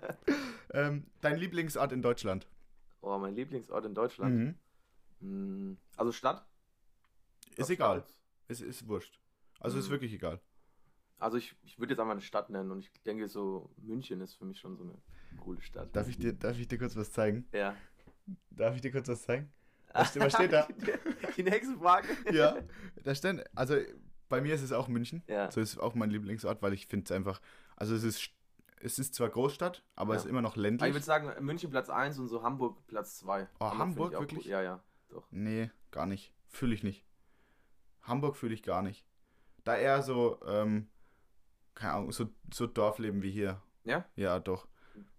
Ähm, 0.74 1.06
dein 1.20 1.38
Lieblingsort 1.38 1.92
in 1.92 2.02
Deutschland? 2.02 2.48
Oh, 3.02 3.18
mein 3.18 3.36
Lieblingsort 3.36 3.86
in 3.86 3.94
Deutschland. 3.94 4.36
Mhm. 4.36 4.56
Hm, 5.20 5.78
Also 5.98 6.12
Stadt? 6.12 6.46
Ist 7.58 7.60
Doch, 7.60 7.70
egal. 7.70 8.00
Stadt. 8.00 8.14
Es 8.48 8.62
ist 8.62 8.88
wurscht. 8.88 9.20
Also 9.62 9.78
ist 9.80 9.88
Mhm. 9.88 9.92
wirklich 9.92 10.14
egal. 10.14 10.42
Also 11.20 11.38
ich, 11.38 11.56
ich 11.64 11.78
würde 11.80 11.94
jetzt 11.94 12.00
einfach 12.00 12.12
eine 12.14 12.22
Stadt 12.22 12.50
nennen 12.50 12.72
und 12.72 12.80
ich 12.80 12.92
denke 13.04 13.28
so, 13.30 13.70
München 13.78 14.22
ist 14.22 14.34
für 14.36 14.46
mich 14.46 14.60
schon 14.60 14.76
so 14.76 14.84
eine 14.84 14.98
coole 15.40 15.62
Stadt. 15.62 15.96
Darf 15.96 16.08
ich 16.08 16.18
dir, 16.18 16.34
darf 16.34 16.58
ich 16.60 16.68
dir 16.68 16.78
kurz 16.80 16.96
was 16.96 17.12
zeigen? 17.12 17.48
Ja. 17.54 17.76
Darf 18.50 18.76
ich 18.76 18.82
dir 18.82 18.92
kurz 18.92 19.08
was 19.08 19.22
zeigen? 19.24 19.52
Was, 19.94 20.16
was 20.20 20.34
steht 20.34 20.52
da? 20.52 20.68
Die, 21.38 21.44
nächste 21.44 21.78
Frage. 21.78 22.08
ja, 22.32 22.58
da 23.04 23.14
steht, 23.14 23.46
also 23.56 23.76
bei 24.30 24.42
mir 24.42 24.56
ist 24.56 24.62
es 24.64 24.72
auch 24.72 24.88
München. 24.88 25.22
Ja. 25.28 25.52
So 25.52 25.62
ist 25.62 25.78
auch 25.78 25.94
mein 25.94 26.10
Lieblingsort, 26.10 26.62
weil 26.62 26.74
ich 26.74 26.88
finde 26.88 27.04
es 27.06 27.12
einfach, 27.12 27.40
also 27.76 27.94
es 27.94 28.04
ist, 28.04 28.30
es 28.80 28.98
ist 28.98 29.14
zwar 29.14 29.30
Großstadt, 29.30 29.84
aber 29.96 30.14
Ja. 30.14 30.18
es 30.20 30.24
ist 30.26 30.30
immer 30.30 30.42
noch 30.42 30.54
Aber 30.54 30.58
ich 30.62 30.64
ländlich. 30.64 30.94
würde 30.94 31.06
sagen, 31.06 31.46
München 31.46 31.70
Platz 31.70 31.90
1 31.92 32.18
und 32.18 32.30
so 32.30 32.42
Hamburg 32.42 32.88
Platz 32.88 33.18
2. 33.20 33.48
Oh, 33.60 33.66
Hamburg, 33.78 34.14
wirklich? 34.14 34.46
Ja, 34.46 34.62
ja, 34.64 34.84
doch. 35.10 35.28
Nee, 35.30 35.70
gar 35.92 36.08
nicht. 36.08 36.34
Fühle 36.48 36.74
ich 36.74 36.82
nicht. 36.84 37.06
Hamburg 38.02 38.38
fühle 38.38 38.54
ich 38.56 38.64
gar 38.64 38.82
nicht. 38.82 39.06
Da 39.64 39.78
eher 39.78 40.02
so, 40.02 40.40
ähm, 40.48 40.88
keine 41.76 41.94
Ahnung, 41.94 42.12
so, 42.12 42.30
so 42.54 42.68
Dorfleben 42.68 43.22
wie 43.22 43.32
hier. 43.32 43.62
Ja? 43.84 44.06
Ja, 44.16 44.40
doch. 44.40 44.68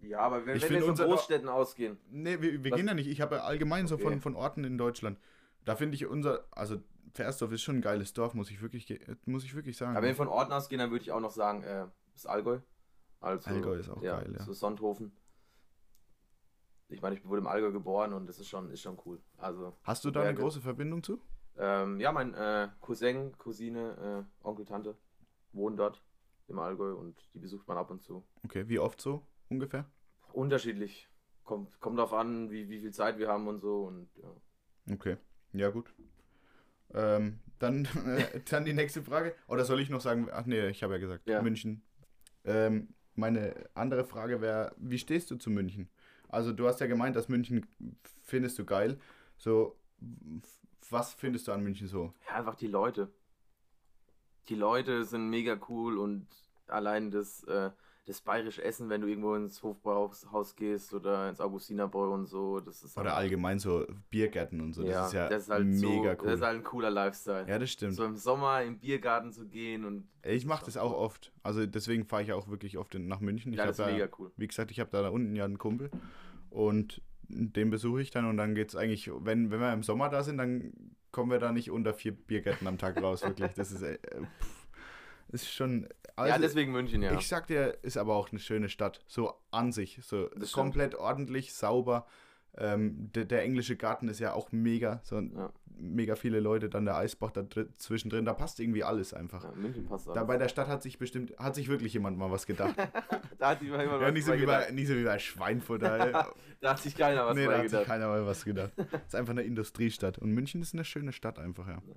Ja, 0.01 0.20
aber 0.20 0.45
wenn, 0.47 0.57
Ich 0.57 0.64
wenn 0.64 0.70
wir 0.70 0.80
von 0.80 0.90
unser- 0.90 1.07
Großstädten 1.07 1.49
ausgehen. 1.49 1.99
Nee, 2.11 2.40
wir, 2.40 2.62
wir 2.64 2.70
gehen 2.72 2.86
da 2.86 2.95
nicht. 2.95 3.07
Ich 3.09 3.20
habe 3.20 3.36
ja 3.36 3.43
allgemein 3.45 3.86
so 3.86 3.97
von, 3.99 4.12
Okay. 4.14 4.20
von 4.20 4.36
Orten 4.36 4.64
in 4.64 4.76
Deutschland. 4.78 5.18
Da 5.64 5.76
finde 5.76 5.95
ich 5.95 6.07
unser, 6.07 6.45
also 6.51 6.80
Versdorf 7.14 7.53
ist 7.53 7.62
schon 7.62 7.76
ein 7.76 7.82
geiles 7.82 8.12
Dorf, 8.12 8.34
muss 8.34 8.51
ich 8.51 8.61
wirklich, 8.62 9.01
muss 9.26 9.45
ich 9.45 9.55
wirklich 9.55 9.76
sagen. 9.76 9.93
Aber 9.97 10.03
wenn 10.03 10.11
wir 10.11 10.16
von 10.16 10.28
Orten 10.28 10.53
ausgehen, 10.53 10.78
dann 10.80 10.90
würde 10.90 11.03
ich 11.05 11.12
auch 11.12 11.20
noch 11.20 11.30
sagen, 11.30 11.62
äh, 11.62 11.86
das 12.14 12.26
Allgäu. 12.26 12.59
Also, 13.20 13.49
Allgäu 13.51 13.74
ist 13.76 13.88
auch 13.88 14.03
geil, 14.03 14.34
ja. 14.36 14.43
So 14.45 14.53
Sonthofen. 14.53 15.12
Ich 16.88 17.01
meine, 17.01 17.16
ich 17.16 17.24
wurde 17.24 17.40
im 17.40 17.47
Allgäu 17.47 17.70
geboren 17.72 18.12
und 18.12 18.26
das 18.28 18.38
ist 18.38 18.49
schon, 18.49 18.70
ist 18.70 18.82
schon 18.82 18.99
cool. 19.07 19.20
Also, 19.38 19.76
Hast 19.84 20.05
du 20.05 20.11
da 20.11 20.22
eine 20.22 20.34
große 20.34 20.61
Verbindung 20.61 21.03
zu? 21.03 21.20
Ähm, 21.59 22.00
ja, 22.00 22.12
mein 22.12 22.34
äh, 22.34 22.68
Cousin, 22.80 23.36
Cousine, 23.38 24.26
äh, 24.42 24.46
Onkel, 24.46 24.64
Tante 24.64 24.96
wohnen 25.53 25.76
dort 25.76 26.03
im 26.48 26.59
Allgäu 26.59 26.94
und 26.94 27.16
die 27.34 27.38
besucht 27.38 27.68
man 27.68 27.76
ab 27.76 27.90
und 27.90 28.03
zu. 28.03 28.24
Okay, 28.44 28.68
wie 28.68 28.78
oft 28.78 29.00
so 29.00 29.22
ungefähr? 29.48 29.84
Unterschiedlich. 30.32 31.09
Kommt, 31.44 31.78
kommt 31.80 31.98
darauf 31.98 32.14
an, 32.14 32.50
wie, 32.50 32.68
wie 32.68 32.80
viel 32.80 32.92
Zeit 32.92 33.18
wir 33.18 33.28
haben 33.28 33.48
und 33.48 33.61
so. 33.61 33.84
Und 33.84 34.09
ja. 34.16 34.94
Okay, 34.94 35.16
ja 35.53 35.70
gut. 35.70 35.92
Ähm, 36.94 37.40
dann, 37.59 37.84
äh, 38.07 38.40
dann 38.50 38.64
die 38.64 38.72
nächste 38.72 39.03
Frage. 39.03 39.34
Oder 39.48 39.64
soll 39.64 39.80
ich 39.80 39.90
noch 39.90 40.00
sagen, 40.00 40.28
ach 40.32 40.46
nee, 40.46 40.68
ich 40.68 40.82
habe 40.82 40.94
ja 40.94 41.00
gesagt, 41.00 41.28
Ja. 41.28 41.42
München. 41.42 41.82
Ähm, 42.44 42.94
meine 43.14 43.55
andere 43.74 44.05
Frage 44.05 44.40
wäre, 44.40 44.74
wie 44.78 44.98
stehst 44.98 45.30
du 45.30 45.36
zu 45.36 45.50
München? 45.50 45.90
Also 46.28 46.53
du 46.53 46.66
hast 46.66 46.80
ja 46.80 46.86
gemeint, 46.86 47.14
dass 47.14 47.28
München 47.28 47.66
findest 48.22 48.59
du 48.59 48.64
geil. 48.64 48.98
So, 49.36 49.76
was 50.91 51.14
findest 51.14 51.49
du 51.49 51.53
an 51.53 51.62
München 51.62 51.89
so? 51.89 52.12
ja, 52.28 52.37
einfach 52.37 52.55
die 52.55 52.68
Leute. 52.68 53.12
Die 54.49 54.57
Leute 54.57 55.05
sind 55.05 55.30
mega 55.30 55.59
cool 55.68 55.99
und 55.99 56.26
allein 56.66 57.11
das, 57.11 57.45
äh, 57.45 57.70
das 58.07 58.20
bayerische 58.20 58.64
Essen, 58.64 58.89
wenn 58.89 59.01
du 59.01 59.07
irgendwo 59.07 59.37
ins 59.37 59.62
Hofbrauhaus 59.62 60.57
gehst 60.57 60.93
oder 60.93 61.28
ins 61.28 61.41
Augustinerbräu 61.41 62.09
und 62.12 62.26
so, 62.26 62.59
das 62.59 62.83
ist 62.83 62.99
Oder 62.99 63.14
allgemein 63.14 63.61
so 63.61 63.87
Biergärten 64.11 64.61
und 64.61 64.72
so. 64.72 64.83
Das 64.83 64.91
ja, 64.91 65.07
ist 65.07 65.12
ja 65.12 65.28
das 65.28 65.43
ist 65.45 65.51
halt 65.51 65.66
mega 65.66 66.16
so, 66.16 66.22
cool. 66.22 66.26
Das 66.26 66.35
ist 66.35 66.43
halt 66.43 66.57
ein 66.59 66.64
cooler 66.64 66.91
Lifestyle. 66.91 67.49
ja, 67.49 67.59
das 67.59 67.70
stimmt. 67.70 67.95
So 67.95 68.05
im 68.05 68.16
Sommer 68.16 68.62
im 68.62 68.80
Biergarten 68.80 69.30
zu 69.30 69.47
gehen 69.47 69.85
und 69.85 70.09
Ich 70.24 70.45
mache 70.45 70.64
das 70.64 70.76
auch 70.76 70.93
oft. 70.93 71.33
Also 71.45 71.64
deswegen 71.64 72.05
fahre 72.05 72.24
ich 72.24 72.33
auch 72.33 72.49
wirklich 72.49 72.76
oft 72.76 72.95
nach 72.95 73.20
München. 73.20 73.53
Ich 73.53 73.59
ja, 73.59 73.66
das 73.66 73.78
ist 73.78 73.87
da, 73.87 73.93
mega 73.93 74.09
cool. 74.18 74.33
Wie 74.37 74.49
gesagt, 74.49 74.72
ich 74.72 74.80
habe 74.80 74.91
da 74.91 75.09
unten 75.09 75.37
ja 75.37 75.45
einen 75.45 75.59
Kumpel 75.59 75.91
und 76.51 77.01
den 77.33 77.70
besuche 77.70 78.03
ich 78.03 78.11
dann 78.11 78.26
und 78.26 78.37
dann 78.37 78.55
geht 78.55 78.68
es 78.68 78.76
eigentlich, 78.76 79.11
wenn, 79.12 79.51
wenn 79.51 79.61
wir 79.61 79.72
im 79.72 79.83
Sommer 79.83 80.09
da 80.09 80.22
sind, 80.22 80.39
dann 80.39 80.72
kommen 81.11 81.30
wir 81.30 81.39
da 81.39 81.53
nicht 81.53 81.70
unter 81.70 81.95
vier 81.95 82.12
Biergärten 82.12 82.66
am 82.66 82.78
Tag 82.78 83.01
raus, 83.03 83.22
wirklich. 83.22 83.53
Das 83.55 83.72
ist, 83.72 83.83
äh, 83.83 83.99
pff, 83.99 84.66
ist 85.28 85.53
schon. 85.53 85.89
Also, 86.14 86.30
ja, 86.35 86.39
deswegen 86.39 86.72
München, 86.72 87.03
ja. 87.03 87.12
Ich 87.18 87.26
sag 87.26 87.47
dir, 87.47 87.78
ist 87.83 87.97
aber 87.97 88.14
auch 88.14 88.30
eine 88.30 88.39
schöne 88.39 88.68
Stadt. 88.68 89.01
So 89.07 89.35
an 89.51 89.72
sich. 89.72 89.99
So 90.03 90.28
Das 90.28 90.51
stimmt. 90.51 90.53
komplett 90.53 90.95
ordentlich, 90.95 91.55
sauber. 91.55 92.07
Ähm, 92.59 93.11
der, 93.12 93.24
der 93.24 93.42
englische 93.42 93.76
Garten 93.76 94.09
ist 94.09 94.18
ja 94.18 94.34
auch 94.34 94.53
mega. 94.53 95.00
So 95.05 95.18
Ja. 95.18 95.50
mega 95.74 96.16
viele 96.16 96.38
Leute, 96.38 96.68
dann 96.68 96.84
der 96.84 96.96
Eisbach 96.96 97.30
da 97.30 97.42
dr- 97.42 97.66
zwischendrin. 97.78 98.26
Da 98.26 98.34
passt 98.34 98.61
irgendwie 98.61 98.84
alles 98.84 99.14
einfach. 99.14 99.44
ja, 99.44 99.53
München 99.53 99.86
passt 99.86 100.07
auch. 100.09 100.12
Da 100.12 100.22
bei 100.24 100.36
der 100.36 100.48
Stadt 100.48 100.68
hat 100.68 100.82
sich 100.82 100.98
bestimmt, 100.98 101.34
hat 101.38 101.55
sich 101.55 101.68
wirklich 101.68 101.94
jemand 101.94 102.18
mal 102.18 102.30
was 102.30 102.46
gedacht. 102.46 102.76
da 103.38 103.48
hat 103.50 103.61
sich 103.61 103.70
mal 103.70 103.80
jemand 103.80 104.03
ja, 104.03 104.09
was 104.09 104.12
nicht 104.12 104.26
so, 104.26 104.32
wie 104.34 104.44
bei, 104.44 104.59
gedacht. 104.59 104.72
nicht 104.74 104.86
so 104.88 104.94
wie 104.94 105.05
bei 105.05 105.18
Schweinfurt. 105.18 105.82
Da, 106.62 106.70
hat 106.74 106.78
sich 106.78 106.94
keiner 106.94 107.26
was 107.26 107.34
nee, 107.34 107.44
da 107.46 107.53
hat 107.55 107.62
sich 107.62 107.72
gedacht. 107.72 107.86
keiner 107.86 108.07
mal 108.07 108.24
was 108.24 108.44
gedacht. 108.44 108.72
Das 108.76 108.86
ist 109.09 109.14
einfach 109.16 109.32
eine 109.32 109.42
Industriestadt. 109.42 110.18
Und 110.18 110.30
München 110.30 110.62
ist 110.62 110.74
eine 110.74 110.84
schöne 110.84 111.12
Stadt 111.12 111.40
einfach, 111.40 111.66
ja. 111.66 111.76
Muss 111.84 111.96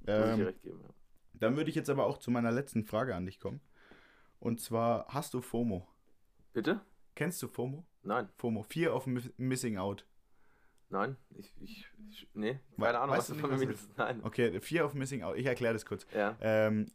ich 0.00 0.06
dir 0.06 0.12
Ähm, 0.12 0.40
recht 0.42 0.62
geben, 0.62 0.80
ja. 0.82 0.88
dann 1.34 1.56
würde 1.56 1.70
ich 1.70 1.76
jetzt 1.76 1.88
aber 1.88 2.06
auch 2.06 2.18
zu 2.18 2.32
meiner 2.32 2.50
letzten 2.50 2.82
Frage 2.82 3.14
an 3.14 3.26
dich 3.26 3.38
kommen. 3.38 3.60
Und 4.40 4.58
zwar, 4.60 5.06
hast 5.08 5.34
du 5.34 5.40
FOMO? 5.40 5.86
Bitte? 6.52 6.80
Kennst 7.14 7.40
du 7.42 7.46
FOMO? 7.46 7.86
Nein, 8.04 8.28
FOMO, 8.38 8.62
Fear 8.64 8.94
of 8.94 9.06
Mi- 9.06 9.32
Missing 9.36 9.76
Out. 9.78 10.04
nein. 10.88 11.16
Ich, 11.36 11.52
ich, 11.60 11.86
ich 12.10 12.28
nee, 12.34 12.58
We- 12.76 12.84
keine 12.86 12.98
Ahnung, 13.00 13.16
weißt 13.16 13.30
was 13.30 13.36
du 13.36 13.40
von 13.40 13.50
mir 13.58 13.68
willst. 13.68 13.96
Nein. 13.96 14.20
Okay, 14.24 14.60
Fear 14.60 14.84
of 14.84 14.94
Missing 14.94 15.22
Out. 15.22 15.36
Ich 15.36 15.46
erkläre 15.46 15.72
das 15.72 15.86
kurz. 15.86 16.06
Ja, 16.14 16.36
Ähm, 16.40 16.90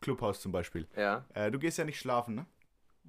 Clubhaus 0.00 0.40
zum 0.40 0.52
Beispiel. 0.52 0.86
ja. 0.96 1.24
Äh, 1.34 1.50
du 1.50 1.58
gehst 1.58 1.78
ja 1.78 1.84
nicht 1.84 1.98
schlafen, 1.98 2.34
ne? 2.34 2.46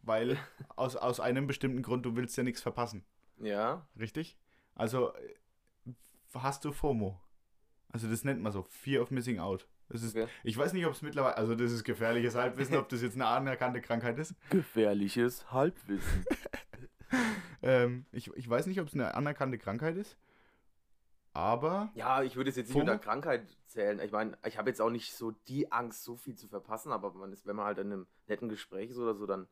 Weil 0.03 0.38
aus, 0.78 0.95
aus 0.95 1.19
einem 1.19 1.47
bestimmten 1.47 1.82
Grund, 1.82 2.05
du 2.05 2.15
willst 2.15 2.38
ja 2.38 2.43
nichts 2.43 2.61
verpassen. 2.61 3.03
Ja, 3.39 3.86
Richtig? 3.99 4.38
Also 4.75 5.13
äh, 5.13 5.36
hast 6.34 6.63
du 6.65 6.71
FOMO. 6.71 7.19
Also 7.89 8.09
das 8.09 8.23
nennt 8.23 8.41
man 8.41 8.51
so, 8.51 8.63
Fear 8.63 9.01
of 9.03 9.11
Missing 9.11 9.39
Out. 9.39 9.67
Das 9.89 10.01
ist, 10.03 10.15
Okay. 10.15 10.28
Ich 10.43 10.57
weiß 10.57 10.73
nicht, 10.73 10.86
ob 10.86 10.93
es 10.93 11.01
mittlerweile, 11.01 11.38
also 11.38 11.55
das 11.55 11.71
ist 11.71 11.84
gefährliches 11.84 12.36
Halbwissen, 12.36 12.75
ob 12.75 12.89
das 12.89 13.01
jetzt 13.01 13.15
eine 13.15 13.28
anerkannte 13.28 13.82
Krankheit 13.82 14.17
ist. 14.19 14.34
gefährliches 14.49 15.51
Halbwissen. 15.51 16.25
Ähm, 17.64 18.05
ich, 18.12 18.32
ich 18.36 18.47
weiß 18.47 18.68
nicht, 18.68 18.80
ob 18.80 18.88
es 18.88 18.93
eine 18.93 19.16
anerkannte 19.16 19.58
Krankheit 19.58 19.97
ist. 19.97 20.16
Aber 21.34 21.89
Ja, 21.93 22.24
ich 22.24 22.36
würde 22.36 22.49
es 22.49 22.55
jetzt 22.55 22.68
nicht 22.70 22.74
FOMO? 22.74 22.91
unter 22.91 22.97
Krankheit 23.03 23.47
zählen. 23.68 23.99
Ich 23.99 24.12
meine, 24.12 24.38
ich 24.45 24.58
habe 24.58 24.70
jetzt 24.70 24.82
auch 24.82 24.89
nicht 24.89 25.14
so 25.14 25.32
die 25.47 25.72
Angst, 25.72 26.03
so 26.03 26.16
viel 26.16 26.36
zu 26.36 26.47
verpassen, 26.47 26.91
aber 26.91 27.12
man 27.14 27.32
ist, 27.32 27.45
wenn 27.45 27.55
man 27.55 27.66
halt 27.66 27.78
in 27.78 27.91
einem 27.91 28.08
netten 28.28 28.49
Gespräch 28.49 28.89
ist 28.91 28.97
oder 28.97 29.14
so, 29.16 29.26
dann. 29.28 29.47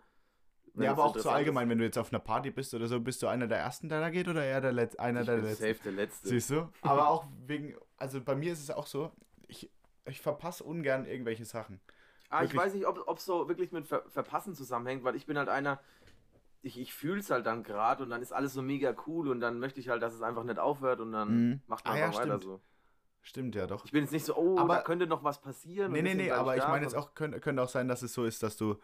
ja, 0.76 0.92
aber 0.92 1.04
auch 1.06 1.18
so 1.18 1.30
allgemein, 1.30 1.70
wenn 1.70 1.78
du 1.78 1.84
jetzt 1.84 1.98
auf 1.98 2.12
einer 2.12 2.20
Party 2.20 2.50
bist 2.52 2.74
oder 2.74 2.88
so, 2.88 3.00
bist 3.00 3.22
du 3.22 3.28
einer 3.28 3.48
der 3.48 3.60
Ersten, 3.60 3.88
der 3.90 4.00
da 4.02 4.10
geht 4.10 4.28
oder 4.28 4.44
eher 4.44 4.62
der 4.62 4.72
Letz 4.72 4.96
einer 4.96 5.22
ist, 5.22 5.28
der 5.28 5.38
ich 5.38 5.42
bin 5.42 5.50
Letzten? 5.50 5.64
safe 5.68 5.80
der 5.84 5.92
Letzte. 5.92 6.28
Siehst 6.30 6.50
du? 6.50 6.70
Aber 6.82 7.08
auch 7.10 7.26
wegen, 7.46 7.76
also 7.98 8.22
bei 8.22 8.36
mir 8.36 8.52
ist 8.54 8.62
es 8.62 8.72
auch 8.72 8.88
so, 8.88 9.12
ich, 9.48 9.70
ich 10.06 10.22
verpasse 10.22 10.64
ungern 10.64 11.06
irgendwelche 11.06 11.46
Sachen. 11.46 11.80
Ah, 12.30 12.44
ich 12.44 12.54
Wirklich. 12.54 12.62
weiß 12.64 12.74
nicht, 12.74 12.88
ob 12.88 13.18
es 13.18 13.26
so 13.26 13.48
wirklich 13.48 13.72
mit 13.72 13.86
Ver 13.88 14.04
Verpassen 14.10 14.56
zusammenhängt, 14.56 15.04
weil 15.04 15.16
ich 15.16 15.28
bin 15.28 15.38
halt 15.38 15.48
einer, 15.48 15.80
ich, 16.66 16.80
ich 16.80 16.94
fühle 16.94 17.20
es 17.20 17.30
halt 17.30 17.46
dann 17.46 17.64
gerade 17.64 18.04
und 18.04 18.10
dann 18.10 18.22
ist 18.22 18.32
alles 18.34 18.54
so 18.54 18.62
mega 18.62 18.96
cool 19.06 19.28
und 19.30 19.40
dann 19.40 19.60
möchte 19.60 19.80
ich 19.80 19.90
halt, 19.90 20.02
dass 20.02 20.14
es 20.14 20.22
einfach 20.22 20.44
nicht 20.44 20.58
aufhört 20.60 21.00
und 21.00 21.12
dann 21.12 21.50
Mhm. 21.50 21.62
macht 21.68 21.86
man 21.86 21.94
Ah, 21.94 21.98
ja, 22.00 22.08
weiter 22.08 22.24
stimmt. 22.40 22.44
so. 22.44 22.62
Stimmt 23.22 23.56
ja 23.56 23.68
doch. 23.68 23.86
Ich 23.86 23.92
bin 23.92 24.04
jetzt 24.04 24.12
nicht 24.12 24.26
so, 24.26 24.36
oh, 24.36 24.58
Aber- 24.58 24.76
da 24.78 24.82
könnte 24.82 25.08
noch 25.08 25.24
was 25.24 25.42
passieren. 25.42 25.92
Nee, 25.92 26.02
nee, 26.02 26.14
nee, 26.16 26.32
aber 26.32 26.58
ich 26.58 26.68
meine 26.68 26.84
jetzt 26.84 26.96
auch, 26.96 27.14
könnte, 27.16 27.40
könnte 27.40 27.62
auch 27.62 27.70
sein, 27.70 27.88
dass 27.88 28.02
es 28.02 28.14
so 28.14 28.26
ist, 28.26 28.42
dass 28.44 28.58
du 28.58 28.78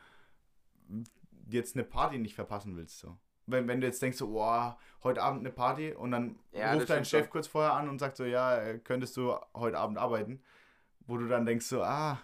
jetzt 1.49 1.75
eine 1.75 1.83
Party 1.83 2.17
nicht 2.17 2.35
verpassen 2.35 2.75
willst. 2.77 2.99
So. 2.99 3.17
Wenn, 3.47 3.67
wenn 3.67 3.81
du 3.81 3.87
jetzt 3.87 4.01
denkst, 4.01 4.17
so, 4.17 4.31
wow, 4.33 4.75
heute 5.03 5.21
Abend 5.21 5.41
eine 5.41 5.51
Party 5.51 5.93
und 5.93 6.11
dann 6.11 6.39
Ja, 6.51 6.73
ruft 6.73 6.89
dein 6.89 7.05
Chef 7.05 7.21
schon. 7.25 7.29
kurz 7.31 7.47
vorher 7.47 7.73
an 7.73 7.89
und 7.89 7.99
sagt 7.99 8.17
so, 8.17 8.23
ja, 8.25 8.57
äh, 8.57 8.79
könntest 8.79 9.17
du 9.17 9.35
heute 9.53 9.77
Abend 9.77 9.97
arbeiten? 9.97 10.41
Wo 11.07 11.17
du 11.17 11.27
dann 11.27 11.45
denkst 11.45 11.65
so, 11.65 11.83
ah, 11.83 12.19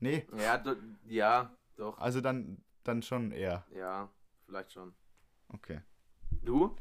nee, 0.00 0.26
Ja, 0.36 0.58
do, 0.58 0.74
ja, 1.06 1.50
doch. 1.76 1.98
also 1.98 2.20
dann, 2.20 2.62
dann 2.82 3.02
schon 3.02 3.30
eher. 3.30 3.64
Ja, 3.74 4.08
vielleicht 4.46 4.72
schon. 4.72 4.94
Okay. 5.48 5.80
Du? 6.42 6.74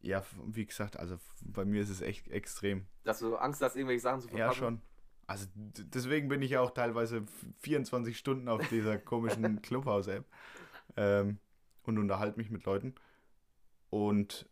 Ja, 0.00 0.24
wie 0.46 0.66
gesagt, 0.66 0.98
also 0.98 1.18
bei 1.42 1.64
mir 1.64 1.82
ist 1.82 1.88
es 1.90 2.00
echt 2.00 2.28
extrem. 2.28 2.86
Dass 3.04 3.18
du 3.20 3.36
Angst 3.36 3.60
hast, 3.62 3.76
irgendwelche 3.76 4.00
Sachen 4.02 4.20
zu 4.20 4.28
verpassen? 4.28 4.48
Ja, 4.50 4.54
schon. 4.54 4.82
Also 5.26 5.46
deswegen 5.56 6.28
bin 6.28 6.42
ich 6.42 6.52
ja 6.52 6.60
auch 6.60 6.70
teilweise 6.70 7.18
f- 7.18 7.46
24 7.58 8.16
Stunden 8.16 8.48
auf 8.48 8.66
dieser 8.68 8.98
komischen 9.12 9.60
Clubhouse-App 9.62 10.24
ähm, 10.96 11.38
und 11.82 11.98
unterhalte 11.98 12.38
mich 12.38 12.50
mit 12.50 12.64
Leuten. 12.64 12.94
Und 13.90 14.48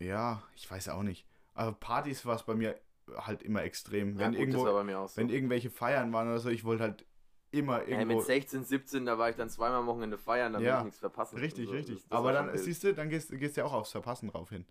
ja, 0.00 0.42
ich 0.54 0.70
weiß 0.70 0.88
auch 0.88 1.02
nicht. 1.02 1.26
Aber 1.54 1.72
Partys 1.72 2.26
war 2.26 2.36
es 2.36 2.42
bei 2.44 2.54
mir 2.54 2.78
halt 3.16 3.42
immer 3.42 3.62
extrem. 3.62 4.14
Ja, 4.14 4.20
wenn, 4.26 4.32
gut, 4.32 4.40
irgendwo, 4.40 4.64
war 4.64 4.72
bei 4.74 4.84
mir 4.84 4.98
auch 4.98 5.08
so. 5.08 5.16
wenn 5.20 5.28
irgendwelche 5.28 5.70
Feiern 5.70 6.12
waren 6.12 6.28
oder 6.28 6.40
so, 6.40 6.48
ich 6.48 6.64
wollte 6.64 6.82
halt 6.82 7.06
immer 7.50 7.86
irgendwo. 7.86 8.16
mit 8.16 8.26
16, 8.26 8.64
17, 8.64 9.06
da 9.06 9.18
war 9.18 9.30
ich 9.30 9.36
dann 9.36 9.48
zweimal 9.48 9.78
am 9.80 9.86
Wochenende 9.86 10.18
feiern, 10.18 10.52
dann 10.52 10.62
Ja, 10.62 10.78
ich 10.78 10.84
nichts 10.84 11.00
verpassen. 11.00 11.38
richtig, 11.38 11.66
Also, 11.66 11.72
richtig. 11.76 12.02
das- 12.08 12.10
Aber 12.18 12.32
dann, 12.32 12.56
siehst 12.58 12.84
du, 12.84 12.92
dann 12.94 13.08
gehst, 13.08 13.30
gehst 13.30 13.56
du 13.56 13.60
ja 13.62 13.66
auch 13.66 13.72
aufs 13.72 13.92
Verpassen 13.92 14.28
drauf 14.28 14.50
hin. 14.50 14.64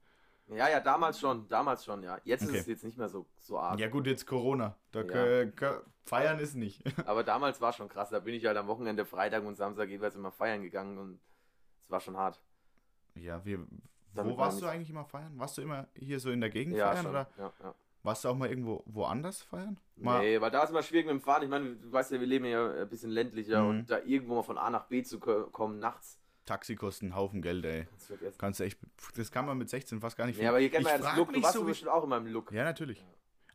Ja, 0.48 0.70
ja, 0.70 0.80
damals 0.80 1.20
schon, 1.20 1.48
damals 1.48 1.84
schon, 1.84 2.04
ja. 2.04 2.20
Jetzt 2.24 2.44
Okay. 2.44 2.54
ist 2.54 2.62
es 2.62 2.68
jetzt 2.68 2.84
nicht 2.84 2.98
mehr 3.00 3.10
so, 3.10 3.26
so 3.40 3.58
arg. 3.58 3.80
Ja 3.80 3.90
gut, 3.90 4.06
jetzt 4.06 4.28
Corona. 4.28 4.76
Da 4.92 5.02
Ja. 5.02 5.82
feiern 6.04 6.38
ist 6.40 6.54
nicht. 6.56 6.84
Aber 7.10 7.24
damals 7.24 7.60
war 7.62 7.74
schon 7.74 7.90
krass. 7.90 8.10
Da 8.12 8.20
bin 8.20 8.36
ich 8.36 8.46
halt 8.46 8.56
am 8.58 8.68
Wochenende, 8.68 9.06
Freitag 9.06 9.44
und 9.44 9.56
Samstag 9.56 9.90
jeweils 9.90 10.14
immer 10.16 10.32
feiern 10.32 10.62
gegangen 10.62 11.00
und 11.00 11.20
es 11.82 11.90
war 11.90 12.00
schon 12.00 12.16
hart. 12.16 12.40
Ja, 13.16 13.44
wir. 13.44 13.66
Damit 14.14 14.34
wo 14.34 14.38
war 14.38 14.46
warst 14.48 14.62
du 14.62 14.68
eigentlich 14.68 14.90
immer 14.92 15.04
feiern? 15.06 15.34
Warst 15.40 15.58
du 15.58 15.64
immer 15.64 15.88
hier 15.96 16.20
so 16.20 16.30
in 16.30 16.42
der 16.42 16.50
Gegend 16.52 16.76
Ja, 16.78 16.90
feiern 16.92 17.02
schon. 17.04 17.12
oder 17.12 17.28
Ja, 17.40 17.54
ja. 17.64 17.76
Warst 18.06 18.24
du 18.24 18.30
auch 18.30 18.36
mal 18.36 18.50
irgendwo 18.50 18.84
woanders 18.86 19.42
feiern? 19.42 19.78
Mal, 19.98 20.20
Nee, 20.22 20.40
weil 20.42 20.52
da 20.52 20.64
ist 20.64 20.70
immer 20.70 20.84
schwierig 20.84 21.06
mit 21.08 21.14
dem 21.14 21.22
Fahren. 21.22 21.44
Ich 21.44 21.50
meine, 21.50 21.76
du 21.76 21.92
weißt 21.92 22.12
ja, 22.12 22.20
wir 22.20 22.28
leben 22.28 22.46
ja 22.46 22.82
ein 22.82 22.90
bisschen 22.90 23.10
ländlicher 23.12 23.62
Mhm. 23.64 23.70
und 23.70 23.90
da 23.90 24.00
irgendwo 24.00 24.36
mal 24.36 24.44
von 24.44 24.58
A 24.58 24.70
nach 24.70 24.86
B 24.88 25.04
zu 25.04 25.20
ko- 25.20 25.48
kommen 25.48 25.80
nachts, 25.80 26.20
Taxi 26.46 26.76
kosten 26.76 27.08
einen 27.08 27.16
Haufen 27.16 27.42
Geld, 27.42 27.66
ey. 27.66 27.86
kannst 27.90 28.10
du 28.10 28.16
vergessen. 28.18 28.38
Kannst 28.38 28.60
du 28.60 28.64
echt. 28.66 28.78
Das 29.16 29.32
kann 29.32 29.46
man 29.48 29.58
mit 29.58 29.70
16 29.70 30.00
fast 30.00 30.16
gar 30.16 30.28
nicht 30.28 30.40
Ja, 30.40 30.50
aber 30.50 30.60
hier 30.60 30.70
kennt 30.70 30.84
man 30.84 30.94
ja 30.94 31.00
das 31.00 31.16
Look. 31.18 31.34
Du 31.34 31.42
warst 31.42 31.56
so, 31.56 31.64
bestimmt 31.64 31.90
auch 31.92 32.04
immer 32.04 32.18
im 32.18 32.28
Look. 32.28 32.52
Ja, 32.52 32.64
natürlich. 32.64 33.04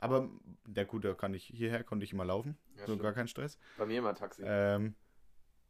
Aber 0.00 0.28
der 0.66 0.86
gut, 0.86 1.04
da 1.04 1.14
kann 1.14 1.32
ich 1.34 1.44
hierher 1.44 1.84
konnte 1.84 2.04
ich 2.04 2.12
immer 2.12 2.24
laufen, 2.24 2.56
Ja, 2.74 2.78
so 2.78 2.82
stimmt. 2.84 3.02
gar 3.02 3.12
kein 3.12 3.28
Stress. 3.28 3.58
Bei 3.78 3.86
mir 3.86 3.98
immer 3.98 4.14
Taxi. 4.14 4.42
Ähm, 4.44 4.94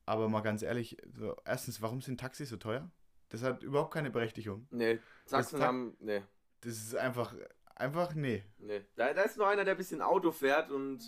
aber 0.06 0.28
mal 0.28 0.40
ganz 0.40 0.62
ehrlich, 0.62 0.96
so, 1.12 1.36
erstens, 1.44 1.82
warum 1.82 2.00
sind 2.00 2.18
Taxis 2.20 2.48
so 2.48 2.56
teuer? 2.56 2.90
Das 3.28 3.42
hat 3.42 3.62
überhaupt 3.62 3.92
keine 3.92 4.10
Berechtigung. 4.10 4.66
nee, 4.70 4.98
Sachsen 5.26 5.60
haben. 5.62 5.96
Nee, 6.00 6.22
Das 6.62 6.72
ist 6.72 6.96
einfach, 6.96 7.34
einfach, 7.74 8.14
nee. 8.14 8.42
nee. 8.58 8.82
Da, 8.96 9.12
da 9.12 9.22
ist 9.22 9.36
nur 9.36 9.48
einer, 9.48 9.64
der 9.64 9.74
ein 9.74 9.78
bisschen 9.78 10.02
Auto 10.02 10.30
fährt 10.30 10.70
und 10.70 11.00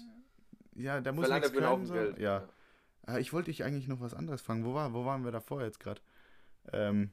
Ja, 0.74 1.00
da 1.00 1.12
muss 1.12 1.28
nichts 1.28 1.50
einen 1.50 1.58
können. 1.58 1.86
So. 1.86 1.94
Geld. 1.94 2.18
Ja. 2.18 2.48
Äh, 3.06 3.20
ich 3.20 3.32
wollte 3.32 3.50
dich 3.50 3.64
eigentlich 3.64 3.88
noch 3.88 4.00
was 4.00 4.14
anderes 4.14 4.42
fragen. 4.42 4.64
Wo, 4.64 4.74
war, 4.74 4.92
wo 4.92 5.04
waren 5.04 5.24
wir 5.24 5.32
davor 5.32 5.62
jetzt 5.62 5.80
gerade? 5.80 6.00
Ähm, 6.72 7.10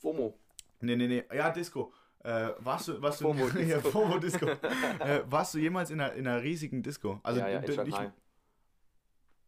FOMO. 0.00 0.38
nee, 0.80 0.96
nee, 0.96 1.06
nee. 1.06 1.24
Ja, 1.34 1.50
Disco. 1.50 1.92
Äh, 2.24 2.50
warst 2.58 2.88
du, 2.88 3.00
warst 3.00 3.20
du, 3.20 3.26
FOMO 3.26 3.44
Disco. 3.50 3.60
ja, 3.60 3.80
FOMO 3.80 4.18
Disco. 4.18 4.46
äh, 5.00 5.22
warst 5.26 5.54
du 5.54 5.58
jemals 5.58 5.90
in 5.90 6.00
einer, 6.00 6.14
in 6.14 6.26
einer 6.26 6.42
riesigen 6.42 6.82
Disco? 6.82 7.20
Also, 7.22 7.40
ja, 7.40 7.48
ja, 7.48 7.58
in 7.60 7.72
Shanghai. 7.72 8.12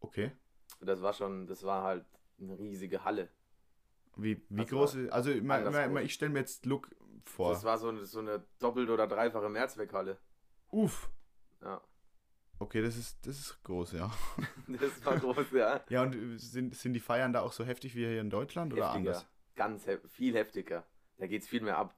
okay. 0.01 0.33
Das 0.81 1.03
war 1.03 1.13
schon, 1.13 1.47
das 1.47 1.63
war 1.65 1.83
halt 1.83 2.05
eine 2.41 2.59
riesige 2.59 3.05
Halle. 3.05 3.29
Wie, 4.17 4.43
wie 4.49 4.63
Das 4.63 4.71
groß 4.71 4.95
ist, 4.95 5.13
also 5.13 5.31
immer, 5.31 6.01
ich 6.03 6.15
stelle 6.15 6.31
mir 6.33 6.41
jetzt 6.41 6.67
Look 6.67 6.91
vor. 7.25 7.53
Das 7.53 7.65
war 7.65 7.79
so 7.79 7.89
eine, 7.89 8.05
so 8.07 8.21
eine 8.21 8.45
doppelte 8.59 8.93
oder 8.93 9.07
dreifache 9.07 9.49
Mehrzweckhhalle. 9.49 10.19
Uff. 10.71 11.11
Ja. 11.63 11.81
Okay, 12.59 12.83
das 12.83 12.97
ist, 12.97 13.27
das 13.27 13.39
ist 13.39 13.63
groß, 13.65 13.93
ja. 13.93 14.11
das 14.69 15.05
war 15.05 15.19
groß, 15.19 15.51
ja. 15.53 15.81
Ja, 15.89 16.03
und 16.03 16.39
sind, 16.39 16.75
sind 16.75 16.93
die 16.93 17.01
Feiern 17.01 17.33
da 17.33 17.41
auch 17.41 17.53
so 17.53 17.65
heftig 17.65 17.95
wie 17.95 18.07
hier 18.07 18.21
in 18.21 18.31
Deutschland 18.31 18.73
oder 18.73 18.93
Heftiger. 18.93 19.11
anders? 19.11 19.27
Ganz 19.57 19.87
hef 19.87 20.01
viel 20.11 20.35
heftiger. 20.35 20.85
Da 21.17 21.27
geht's 21.27 21.49
viel 21.49 21.63
mehr 21.63 21.79
ab. 21.79 21.95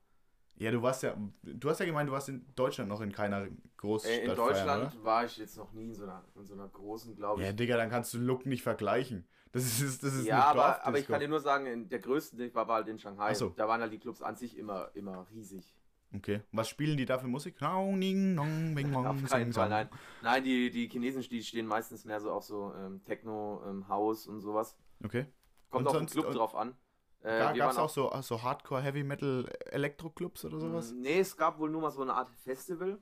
Ja, 0.56 0.70
du 0.70 0.82
warst 0.82 1.02
ja, 1.02 1.16
du 1.42 1.70
hast 1.70 1.80
ja 1.80 1.86
gemeint, 1.86 2.08
du 2.08 2.12
warst 2.12 2.28
in 2.28 2.46
Deutschland 2.54 2.88
noch 2.88 3.00
in 3.00 3.10
keiner 3.10 3.48
Großstadt 3.76 4.12
Äh, 4.12 4.20
in 4.20 4.26
feiern, 4.26 4.36
Deutschland 4.36 5.04
war 5.04 5.24
ich 5.24 5.36
jetzt 5.38 5.56
noch 5.56 5.72
nie 5.72 5.88
in 5.88 5.94
so 5.94 6.04
einer, 6.04 6.24
in 6.36 6.44
so 6.44 6.54
einer 6.54 6.68
großen, 6.68 7.16
glaube 7.16 7.34
oder? 7.34 7.42
ich. 7.42 7.48
Ja, 7.48 7.52
Digga, 7.52 7.76
dann 7.76 7.90
kannst 7.90 8.14
du 8.14 8.18
Look 8.18 8.46
nicht 8.46 8.62
vergleichen. 8.62 9.26
Das 9.52 9.80
ist, 9.80 10.02
das 10.02 10.14
ist 10.14 10.24
Ja, 10.26 10.44
aber, 10.44 10.84
aber 10.84 10.98
ich 10.98 11.06
kann 11.06 11.20
dir 11.20 11.28
nur 11.28 11.40
sagen, 11.40 11.66
in 11.66 11.88
der 11.88 11.98
größte 11.98 12.36
die 12.36 12.54
war 12.54 12.66
halt 12.66 12.88
in 12.88 12.98
Shanghai. 12.98 13.34
So. 13.34 13.50
Da 13.50 13.68
waren 13.68 13.80
halt 13.82 13.92
die 13.92 13.98
Clubs 13.98 14.22
an 14.22 14.36
sich 14.36 14.56
immer, 14.56 14.90
immer 14.94 15.26
riesig. 15.30 15.74
Okay, 16.14 16.42
was 16.52 16.68
spielen 16.68 16.96
die 16.98 17.06
da 17.06 17.18
für 17.18 17.26
Musik? 17.26 17.56
Ning, 17.60 18.34
nong, 18.34 18.74
bing, 18.74 18.90
nong, 18.90 19.06
Auf 19.06 19.24
keinen 19.30 19.52
Fall, 19.52 19.68
nein. 19.70 19.88
Nein, 20.22 20.44
die, 20.44 20.70
die 20.70 20.88
Chinesen, 20.88 21.22
die 21.22 21.42
stehen 21.42 21.66
meistens 21.66 22.04
mehr 22.04 22.20
so 22.20 22.30
auf 22.32 22.44
so 22.44 22.74
ähm, 22.74 23.02
Techno, 23.04 23.62
ähm, 23.66 23.88
House 23.88 24.26
und 24.26 24.40
sowas. 24.40 24.76
Okay. 25.02 25.26
Kommt 25.70 25.86
Und 25.86 25.92
auf 25.92 25.98
den 25.98 26.06
Club 26.06 26.26
und- 26.26 26.34
drauf 26.34 26.54
an. 26.54 26.74
Äh, 27.22 27.38
Gab 27.38 27.54
es 27.54 27.60
waren 27.60 27.76
auch 27.78 27.88
so, 27.88 28.12
so 28.20 28.42
Hardcore, 28.42 28.82
Heavy 28.82 29.04
Metal, 29.04 29.48
Elektro-Clubs 29.66 30.44
oder 30.44 30.58
sowas? 30.58 30.92
Nee, 30.92 31.20
es 31.20 31.36
gab 31.36 31.58
wohl 31.58 31.70
nur 31.70 31.80
mal 31.80 31.90
so 31.92 32.02
eine 32.02 32.14
Art 32.14 32.28
Festival. 32.42 32.98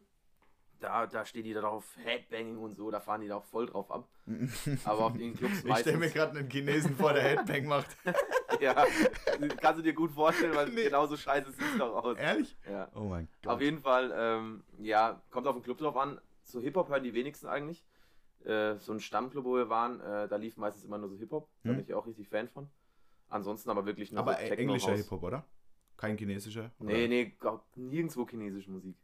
Da, 0.80 1.06
da 1.06 1.24
steht 1.26 1.44
die 1.44 1.52
da 1.52 1.60
drauf, 1.60 1.84
Headbanging 2.04 2.56
und 2.58 2.74
so, 2.74 2.90
da 2.90 3.00
fahren 3.00 3.20
die 3.20 3.28
da 3.28 3.36
auch 3.36 3.44
voll 3.44 3.66
drauf 3.66 3.90
ab. 3.90 4.08
Aber 4.84 5.04
auf 5.06 5.12
den 5.16 5.34
Clubs 5.36 5.62
Ich 5.62 5.76
stelle 5.78 5.96
mir 5.98 6.06
meistens. 6.06 6.14
gerade 6.14 6.38
einen 6.38 6.50
Chinesen 6.50 6.96
vor, 6.96 7.12
der 7.12 7.22
Headbang 7.22 7.66
macht. 7.66 7.94
ja, 8.60 8.74
kannst 9.60 9.78
du 9.78 9.82
dir 9.82 9.92
gut 9.92 10.10
vorstellen, 10.12 10.54
weil 10.54 10.68
Nee. 10.74 10.84
genauso 10.84 11.16
scheiße 11.16 11.52
sieht 11.52 11.60
es 11.72 11.78
doch 11.78 12.02
aus. 12.02 12.16
Ehrlich? 12.16 12.56
Ja. 12.68 12.88
Oh 12.94 13.00
mein 13.04 13.28
Gott. 13.42 13.52
Auf 13.54 13.60
jeden 13.60 13.80
Fall, 13.82 14.12
ähm, 14.16 14.64
ja, 14.78 15.20
kommt 15.30 15.46
auf 15.46 15.54
den 15.54 15.62
Club 15.62 15.78
drauf 15.78 15.96
an. 15.96 16.18
So 16.44 16.60
Hip-Hop 16.60 16.88
hören 16.88 17.02
die 17.04 17.12
wenigsten 17.14 17.46
eigentlich. 17.46 17.84
Äh, 18.44 18.76
so 18.78 18.92
ein 18.94 19.00
Stammclub, 19.00 19.44
wo 19.44 19.56
wir 19.56 19.68
waren, 19.68 20.00
äh, 20.00 20.26
da 20.28 20.36
lief 20.36 20.56
meistens 20.56 20.84
immer 20.84 20.96
nur 20.96 21.10
so 21.10 21.16
Hip-Hop. 21.18 21.46
Da 21.62 21.68
Hm. 21.70 21.76
bin 21.76 21.84
ich 21.84 21.92
auch 21.94 22.06
richtig 22.06 22.28
Fan 22.28 22.48
von. 22.48 22.70
Ansonsten 23.28 23.68
aber 23.68 23.84
wirklich 23.84 24.10
nur 24.12 24.20
Aber 24.22 24.32
so 24.32 24.38
Techno, 24.38 24.56
englischer. 24.56 24.96
Hip-Hop, 24.96 25.22
oder? 25.22 25.44
Kein 25.98 26.16
chinesischer? 26.16 26.70
Oder? 26.78 26.92
Nee, 26.92 27.06
nee, 27.08 27.36
nirgendwo 27.76 28.26
chinesische 28.26 28.70
Musik. 28.70 28.96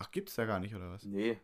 Ach, 0.00 0.10
gibt's 0.10 0.34
da 0.34 0.46
gar 0.46 0.58
nicht, 0.58 0.74
oder 0.74 0.90
was? 0.90 1.04
Nee. 1.04 1.38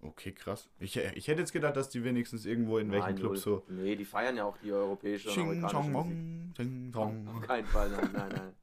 Okay, 0.00 0.32
krass. 0.32 0.70
Ich, 0.78 0.96
ich 0.96 1.28
hätte 1.28 1.40
jetzt 1.40 1.52
gedacht, 1.52 1.76
dass 1.76 1.90
die 1.90 2.02
wenigstens 2.02 2.46
irgendwo 2.46 2.78
in 2.78 2.90
welchen 2.90 3.06
nein, 3.06 3.16
Clubs 3.16 3.42
so. 3.42 3.64
Nee, 3.68 3.94
die 3.94 4.06
feiern 4.06 4.36
ja 4.36 4.44
auch 4.44 4.56
die 4.58 4.72
europäische 4.72 5.28
und 5.28 5.34
Ching, 5.34 5.48
amerikanische 5.48 5.76
chong, 5.76 5.92
Musik. 5.92 6.54
ching, 6.56 6.92
chong. 6.92 7.28
Auf 7.28 7.40
keinen 7.42 7.66
Fall, 7.66 7.90
nein, 7.90 8.10
nein, 8.12 8.28
nein. 8.34 8.56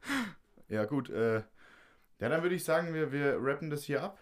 Ja, 0.68 0.84
gut. 0.84 1.10
Äh, 1.10 1.42
ja, 2.18 2.28
dann 2.28 2.42
würde 2.42 2.54
ich 2.54 2.64
sagen, 2.64 2.92
wir, 2.92 3.12
wir 3.12 3.38
rappen 3.40 3.70
das 3.70 3.84
hier 3.84 4.02
ab. 4.02 4.20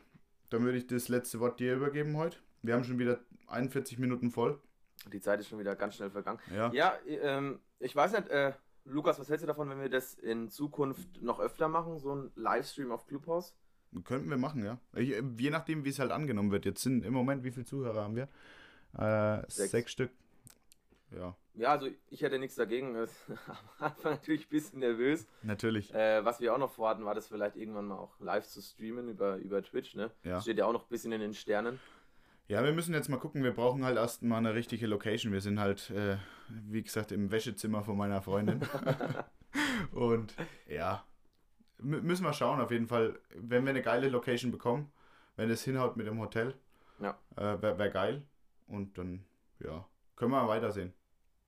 Dann 0.51 0.63
würde 0.63 0.79
ich 0.79 0.87
das 0.87 1.09
letzte 1.09 1.41
Wort 1.41 1.59
dir 1.59 1.75
übergeben 1.75 2.17
heute. 2.17 2.39
Wir 2.63 2.75
haben 2.75 2.85
schon 2.85 2.99
wieder 2.99 3.21
41 3.47 3.99
Minuten 3.99 4.31
voll. 4.31 4.61
Die 5.13 5.21
Zeit 5.21 5.41
ist 5.41 5.49
schon 5.49 5.59
wieder 5.59 5.75
ganz 5.75 5.97
schnell 5.97 6.11
vergangen. 6.11 6.39
Ja. 6.55 6.71
Ja, 6.73 6.95
ähm, 7.07 7.61
ich 7.79 7.95
weiß 7.97 8.13
nicht, 8.13 8.29
äh, 8.29 8.53
Lukas, 8.85 9.19
was 9.19 9.29
hältst 9.29 9.43
du 9.43 9.47
davon, 9.47 9.69
wenn 9.71 9.81
wir 9.81 9.89
das 9.89 10.15
in 10.15 10.51
Zukunft 10.51 11.23
noch 11.23 11.41
öfter 11.41 11.69
machen, 11.69 11.99
so 11.99 12.15
ein 12.15 12.31
Livestream 12.37 12.93
auf 12.93 13.07
Clubhouse? 13.07 13.55
Könnten 14.03 14.29
wir 14.31 14.37
machen, 14.37 14.65
ja. 14.65 14.79
Ich, 14.95 15.11
äh, 15.13 15.23
je 15.39 15.51
nachdem, 15.51 15.85
wie 15.85 15.91
es 15.91 15.99
halt 15.99 16.11
angenommen 16.11 16.51
wird. 16.51 16.65
Jetzt 16.65 16.83
sind 16.83 17.05
im 17.05 17.13
Moment, 17.13 17.45
wie 17.45 17.51
viele 17.53 17.67
Zuhörer 17.67 18.03
haben 18.03 18.17
wir? 18.17 18.29
Äh, 18.99 19.43
Sechs. 19.49 19.71
sechs. 19.71 19.93
Stück. 19.93 20.11
Ja, 21.17 21.37
Ja, 21.55 21.69
also 21.71 21.89
ich 22.11 22.23
hätte 22.23 22.39
nichts 22.41 22.57
dagegen. 22.57 22.97
Es- 22.97 23.25
Am 23.47 23.57
Anfang 23.79 24.13
natürlich 24.15 24.47
ein 24.47 24.51
bisschen 24.51 24.81
nervös. 24.81 25.27
natürlich. 25.43 25.95
Äh, 25.95 26.25
was 26.25 26.41
wir 26.41 26.53
auch 26.55 26.59
noch 26.59 26.73
vorhatten, 26.73 27.05
war 27.05 27.15
das 27.15 27.29
vielleicht 27.29 27.57
irgendwann 27.57 27.87
mal 27.87 27.99
auch 27.99 28.19
live 28.19 28.47
zu 28.49 28.61
streamen 28.61 29.09
über, 29.09 29.37
über 29.37 29.63
Twitch, 29.63 29.95
ne? 29.95 30.11
Ja. 30.25 30.41
Steht 30.41 30.59
ja 30.59 30.67
auch 30.67 30.73
noch 30.73 30.83
ein 30.85 30.89
bisschen 30.91 31.13
in 31.13 31.21
den 31.21 31.35
Sternen. 31.35 31.79
Ja, 32.49 32.63
wir 32.65 32.73
müssen 32.73 32.93
jetzt 32.95 33.09
mal 33.09 33.19
gucken. 33.19 33.43
Wir 33.45 33.53
brauchen 33.53 33.85
halt 33.85 33.97
erst 33.97 34.23
mal 34.23 34.39
eine 34.39 34.55
richtige 34.55 34.87
Location. 34.89 35.33
Wir 35.33 35.41
sind 35.41 35.61
halt, 35.61 35.91
äh, 35.91 36.17
wie 36.49 36.83
gesagt, 36.83 37.11
im 37.13 37.31
Wäschezimmer 37.31 37.83
von 37.85 37.97
meiner 37.97 38.21
Freundin. 38.21 38.61
Und 39.93 40.35
ja, 40.69 41.05
müssen 41.79 42.25
wir 42.25 42.33
schauen 42.33 42.61
auf 42.61 42.71
jeden 42.71 42.87
Fall. 42.87 43.19
Wenn 43.35 43.65
wir 43.65 43.71
eine 43.71 43.83
geile 43.83 44.09
Location 44.09 44.51
bekommen, 44.51 44.91
wenn 45.37 45.51
es 45.51 45.63
hinhaut 45.65 45.97
mit 45.97 46.07
dem 46.07 46.21
Hotel, 46.21 46.55
Ja. 47.01 47.19
äh, 47.37 47.61
wäre 47.63 47.79
wär 47.79 47.91
geil. 47.91 48.23
Und 48.67 48.97
dann, 48.99 49.25
ja, 49.61 49.87
können 50.17 50.31
wir 50.33 50.49
weitersehen. 50.49 50.93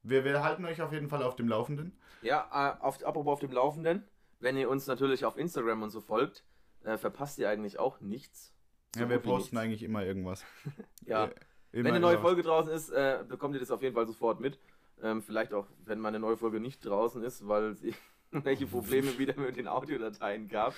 Wir, 0.03 0.25
wir 0.25 0.43
halten 0.45 0.65
euch 0.65 0.83
auf 0.83 0.93
jeden 0.93 1.09
Fall 1.09 1.23
auf 1.23 1.37
dem 1.37 1.49
Laufenden. 1.49 1.97
Ja, 2.23 2.49
äh, 2.53 2.83
auf, 2.83 3.03
apropos 3.05 3.33
auf 3.35 3.41
dem 3.41 3.53
Laufenden, 3.53 4.05
wenn 4.41 4.57
ihr 4.57 4.69
uns 4.69 4.87
natürlich 4.87 5.25
auf 5.25 5.37
Instagram 5.37 5.83
und 5.83 5.91
so 5.91 6.01
folgt, 6.01 6.45
äh, 6.85 6.97
verpasst 6.99 7.39
ihr 7.39 7.49
eigentlich 7.49 7.79
auch 7.79 8.01
nichts. 8.01 8.53
So 8.95 9.03
ja, 9.03 9.09
wir 9.09 9.19
posten 9.19 9.57
nichts. 9.57 9.65
eigentlich 9.65 9.83
immer 9.83 10.05
irgendwas. 10.05 10.45
Ja, 11.07 11.27
Äh, 11.27 11.31
wenn 11.73 11.81
immer 11.81 11.91
eine 11.91 12.01
neue 12.01 12.19
Folge 12.19 12.43
draußen 12.43 12.73
ist, 12.73 12.91
äh, 12.91 13.23
bekommt 13.29 13.55
ihr 13.55 13.61
das 13.61 13.71
auf 13.71 13.83
jeden 13.83 13.95
Fall 13.95 14.07
sofort 14.07 14.41
mit. 14.41 14.59
Ähm, 15.03 15.21
vielleicht 15.23 15.53
auch, 15.53 15.67
wenn 15.85 15.99
mal 16.01 16.09
eine 16.09 16.19
neue 16.21 16.37
Folge 16.39 16.59
nicht 16.61 16.85
draußen 16.87 17.23
ist, 17.23 17.47
weil 17.47 17.65
es 17.73 17.83
irgendwelche 18.31 18.67
Probleme 18.67 19.19
wieder 19.19 19.39
mit 19.39 19.57
den 19.57 19.69
Audiodateien 19.69 20.49
gab. 20.49 20.75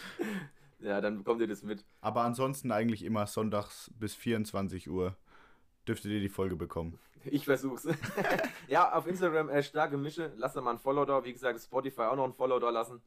Ja, 0.81 1.01
dann 1.01 1.19
bekommt 1.19 1.41
ihr 1.41 1.49
das 1.49 1.63
mit. 1.63 1.85
Aber 2.01 2.23
ansonsten 2.23 2.71
eigentlich 2.71 3.05
immer 3.05 3.27
sonntags 3.27 3.91
bis 3.99 4.15
24 4.15 4.89
Uhr 4.89 5.17
dürftet 5.87 6.13
ihr 6.13 6.21
die 6.21 6.29
Folge 6.29 6.57
bekommen. 6.57 6.99
Ich 7.25 7.45
versuch's. 7.45 7.87
ja, 8.69 8.93
auf 8.93 9.07
Instagram 9.07 9.49
äh, 9.49 9.63
starke 9.63 9.97
Mische. 9.97 10.33
Lasst 10.37 10.57
da 10.57 10.61
mal 10.61 10.73
ein 10.73 10.79
Follow 10.79 11.05
da. 11.05 11.25
Wie 11.25 11.33
gesagt, 11.33 11.61
Spotify 11.61 12.03
auch 12.03 12.17
noch 12.17 12.25
ein 12.25 12.33
Follow 12.33 12.59
da 12.59 12.71
lassen. 12.71 13.01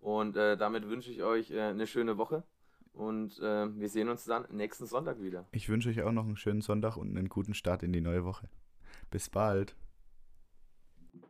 Und 0.00 0.36
äh, 0.36 0.56
damit 0.56 0.88
wünsche 0.88 1.12
ich 1.12 1.22
euch 1.22 1.50
äh, 1.52 1.60
eine 1.60 1.86
schöne 1.86 2.18
Woche. 2.18 2.42
Und 2.92 3.38
äh, 3.38 3.78
wir 3.78 3.88
sehen 3.88 4.08
uns 4.08 4.24
dann 4.24 4.46
nächsten 4.50 4.86
Sonntag 4.86 5.22
wieder. 5.22 5.46
Ich 5.52 5.68
wünsche 5.68 5.88
euch 5.88 6.02
auch 6.02 6.12
noch 6.12 6.24
einen 6.24 6.36
schönen 6.36 6.60
Sonntag 6.60 6.96
und 6.96 7.16
einen 7.16 7.28
guten 7.28 7.54
Start 7.54 7.82
in 7.82 7.92
die 7.92 8.00
neue 8.00 8.24
Woche. 8.24 8.48
Bis 9.10 9.30
bald. 9.30 9.76